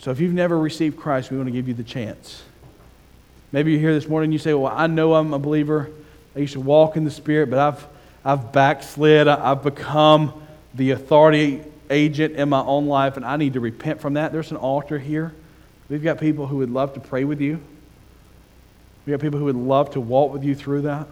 So 0.06 0.12
if 0.12 0.20
you've 0.20 0.32
never 0.32 0.56
received 0.56 0.96
Christ, 0.96 1.32
we 1.32 1.36
want 1.36 1.48
to 1.48 1.52
give 1.52 1.66
you 1.66 1.74
the 1.74 1.82
chance. 1.82 2.44
Maybe 3.50 3.72
you're 3.72 3.80
here 3.80 3.92
this 3.92 4.06
morning 4.06 4.28
and 4.28 4.32
you 4.32 4.38
say, 4.38 4.54
Well, 4.54 4.72
I 4.72 4.86
know 4.86 5.14
I'm 5.14 5.34
a 5.34 5.38
believer. 5.40 5.90
I 6.36 6.38
used 6.38 6.52
to 6.52 6.60
walk 6.60 6.96
in 6.96 7.02
the 7.02 7.10
Spirit, 7.10 7.50
but 7.50 7.58
I've, 7.58 7.86
I've 8.24 8.52
backslid. 8.52 9.26
I've 9.26 9.64
become 9.64 10.32
the 10.74 10.92
authority 10.92 11.60
agent 11.90 12.36
in 12.36 12.48
my 12.48 12.60
own 12.60 12.86
life, 12.86 13.16
and 13.16 13.26
I 13.26 13.36
need 13.36 13.54
to 13.54 13.60
repent 13.60 14.00
from 14.00 14.14
that. 14.14 14.30
There's 14.30 14.52
an 14.52 14.58
altar 14.58 14.96
here. 14.96 15.34
We've 15.88 16.04
got 16.04 16.20
people 16.20 16.46
who 16.46 16.58
would 16.58 16.70
love 16.70 16.94
to 16.94 17.00
pray 17.00 17.24
with 17.24 17.40
you. 17.40 17.58
We've 19.04 19.14
got 19.14 19.20
people 19.20 19.40
who 19.40 19.46
would 19.46 19.56
love 19.56 19.90
to 19.94 20.00
walk 20.00 20.32
with 20.32 20.44
you 20.44 20.54
through 20.54 20.82
that. 20.82 21.08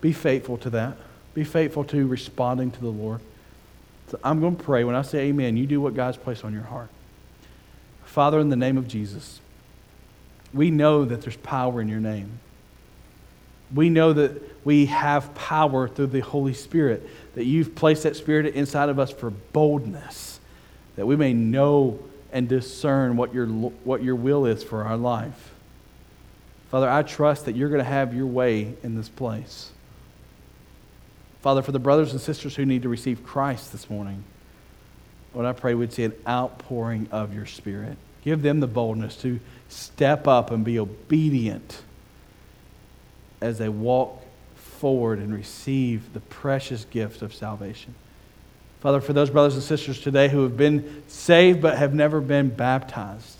Be 0.00 0.12
faithful 0.12 0.58
to 0.58 0.70
that. 0.70 0.96
Be 1.34 1.42
faithful 1.42 1.82
to 1.86 2.06
responding 2.06 2.70
to 2.70 2.80
the 2.80 2.86
Lord. 2.86 3.18
So 4.12 4.20
I'm 4.22 4.38
going 4.38 4.54
to 4.54 4.62
pray. 4.62 4.84
When 4.84 4.94
I 4.94 5.02
say 5.02 5.30
amen, 5.30 5.56
you 5.56 5.66
do 5.66 5.80
what 5.80 5.96
God's 5.96 6.18
placed 6.18 6.44
on 6.44 6.52
your 6.52 6.62
heart. 6.62 6.88
Father, 8.14 8.38
in 8.38 8.48
the 8.48 8.54
name 8.54 8.78
of 8.78 8.86
Jesus, 8.86 9.40
we 10.52 10.70
know 10.70 11.04
that 11.04 11.22
there's 11.22 11.36
power 11.38 11.80
in 11.80 11.88
your 11.88 11.98
name. 11.98 12.38
We 13.74 13.88
know 13.90 14.12
that 14.12 14.64
we 14.64 14.86
have 14.86 15.34
power 15.34 15.88
through 15.88 16.06
the 16.06 16.20
Holy 16.20 16.54
Spirit, 16.54 17.04
that 17.34 17.44
you've 17.44 17.74
placed 17.74 18.04
that 18.04 18.14
Spirit 18.14 18.54
inside 18.54 18.88
of 18.88 19.00
us 19.00 19.10
for 19.10 19.30
boldness, 19.30 20.38
that 20.94 21.06
we 21.06 21.16
may 21.16 21.32
know 21.32 21.98
and 22.32 22.48
discern 22.48 23.16
what 23.16 23.34
your, 23.34 23.48
what 23.48 24.00
your 24.00 24.14
will 24.14 24.46
is 24.46 24.62
for 24.62 24.84
our 24.84 24.96
life. 24.96 25.52
Father, 26.70 26.88
I 26.88 27.02
trust 27.02 27.46
that 27.46 27.56
you're 27.56 27.68
going 27.68 27.82
to 27.82 27.84
have 27.84 28.14
your 28.14 28.26
way 28.26 28.74
in 28.84 28.94
this 28.94 29.08
place. 29.08 29.72
Father, 31.42 31.62
for 31.62 31.72
the 31.72 31.80
brothers 31.80 32.12
and 32.12 32.20
sisters 32.20 32.54
who 32.54 32.64
need 32.64 32.82
to 32.82 32.88
receive 32.88 33.24
Christ 33.24 33.72
this 33.72 33.90
morning, 33.90 34.22
Lord, 35.34 35.46
I 35.46 35.52
pray 35.52 35.74
we'd 35.74 35.92
see 35.92 36.04
an 36.04 36.14
outpouring 36.28 37.08
of 37.10 37.34
your 37.34 37.46
Spirit. 37.46 37.98
Give 38.24 38.40
them 38.42 38.60
the 38.60 38.66
boldness 38.66 39.16
to 39.18 39.38
step 39.68 40.26
up 40.26 40.50
and 40.50 40.64
be 40.64 40.78
obedient 40.78 41.82
as 43.40 43.58
they 43.58 43.68
walk 43.68 44.22
forward 44.56 45.18
and 45.18 45.34
receive 45.34 46.12
the 46.14 46.20
precious 46.20 46.84
gift 46.86 47.22
of 47.22 47.34
salvation. 47.34 47.94
Father, 48.80 49.00
for 49.00 49.12
those 49.12 49.30
brothers 49.30 49.54
and 49.54 49.62
sisters 49.62 50.00
today 50.00 50.28
who 50.28 50.42
have 50.42 50.56
been 50.56 51.02
saved 51.06 51.60
but 51.60 51.76
have 51.76 51.94
never 51.94 52.20
been 52.20 52.48
baptized, 52.48 53.38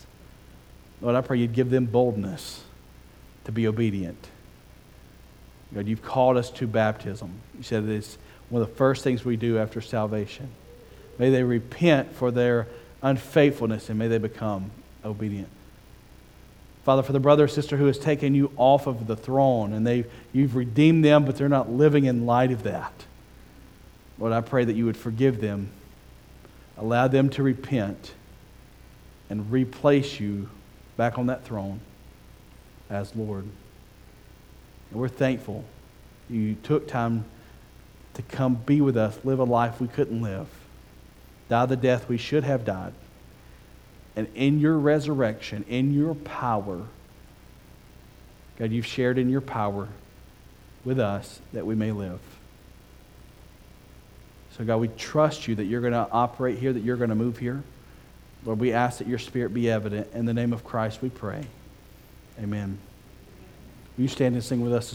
Lord, 1.01 1.17
I 1.17 1.21
pray 1.23 1.39
you'd 1.39 1.55
give 1.55 1.71
them 1.71 1.87
boldness 1.87 2.63
to 3.45 3.53
be 3.53 3.67
obedient. 3.67 4.29
God, 5.75 5.87
you've 5.87 6.03
called 6.03 6.37
us 6.37 6.51
to 6.53 6.67
baptism. 6.67 7.33
You 7.57 7.63
said 7.63 7.85
it's 7.85 8.17
one 8.49 8.63
of 8.63 8.69
the 8.69 8.75
first 8.75 9.03
things 9.03 9.25
we 9.25 9.37
do 9.37 9.59
after 9.59 9.81
salvation. 9.81 10.49
May 11.19 11.31
they 11.31 11.43
repent 11.43 12.15
for 12.15 12.31
their 12.31 12.69
unfaithfulness 13.05 13.89
and 13.89 13.99
may 13.99 14.09
they 14.09 14.19
become 14.19 14.73
obedient. 15.05 15.49
Father, 16.85 17.03
for 17.03 17.13
the 17.13 17.21
brother 17.21 17.45
or 17.45 17.49
sister 17.49 17.77
who 17.77 17.87
has 17.87 17.99
taken 17.99 18.35
you 18.35 18.51
off 18.57 18.87
of 18.87 19.07
the 19.07 19.17
throne 19.17 19.73
and 19.73 19.87
they, 19.87 20.05
you've 20.33 20.57
redeemed 20.57 21.05
them, 21.05 21.25
but 21.25 21.37
they're 21.37 21.49
not 21.49 21.71
living 21.71 22.07
in 22.07 22.27
light 22.27 22.51
of 22.51 22.65
that. 22.65 22.93
Lord, 24.19 24.33
I 24.33 24.41
pray 24.41 24.65
that 24.65 24.75
you 24.75 24.87
would 24.87 24.97
forgive 24.97 25.41
them, 25.41 25.69
allow 26.77 27.09
them 27.09 27.31
to 27.31 27.43
repent, 27.43 28.15
and 29.31 29.51
replace 29.51 30.21
you 30.21 30.49
back 30.97 31.19
on 31.19 31.27
that 31.27 31.45
throne 31.45 31.81
as 32.91 33.15
Lord. 33.17 33.45
And 34.91 35.01
we're 35.01 35.09
thankful 35.09 35.65
You 36.29 36.55
took 36.63 36.89
time 36.89 37.25
to 38.15 38.23
come 38.23 38.55
be 38.55 38.81
with 38.81 38.97
us, 38.97 39.19
live 39.25 39.41
a 39.41 39.45
life 39.45 39.81
we 39.81 39.89
couldn't 39.89 40.23
live, 40.23 40.49
die 41.49 41.67
the 41.67 41.77
death 41.77 42.09
we 42.09 42.17
should 42.17 42.45
have 42.45 42.65
died. 42.65 42.93
And 44.17 44.29
in 44.35 44.61
your 44.61 44.79
resurrection, 44.79 45.65
in 45.69 45.93
your 45.93 46.15
power, 46.15 46.83
God, 48.59 48.71
you've 48.71 48.87
shared 48.87 49.19
in 49.19 49.29
your 49.29 49.41
power 49.41 49.89
with 50.85 51.01
us 51.01 51.41
that 51.53 51.67
we 51.67 51.75
may 51.75 51.91
live. 51.93 52.21
So, 54.57 54.65
God, 54.65 54.77
we 54.77 54.89
trust 54.89 55.49
you 55.49 55.57
that 55.57 55.65
you're 55.65 55.81
going 55.81 55.95
to 55.95 56.09
operate 56.13 56.59
here, 56.59 56.73
that 56.73 56.83
you're 56.83 56.97
going 56.97 57.11
to 57.11 57.17
move 57.17 57.39
here. 57.39 57.65
Lord, 58.45 58.61
we 58.61 58.73
ask 58.73 58.99
that 58.99 59.09
your 59.09 59.19
spirit 59.19 59.53
be 59.53 59.69
evident. 59.69 60.09
In 60.15 60.27
the 60.27 60.35
name 60.35 60.53
of 60.53 60.65
Christ, 60.65 61.03
we 61.03 61.09
pray. 61.09 61.45
Amen. 62.39 62.79
Will 63.97 64.03
you 64.03 64.09
stand 64.09 64.35
and 64.35 64.45
sing 64.45 64.61
with 64.61 64.73
us? 64.73 64.93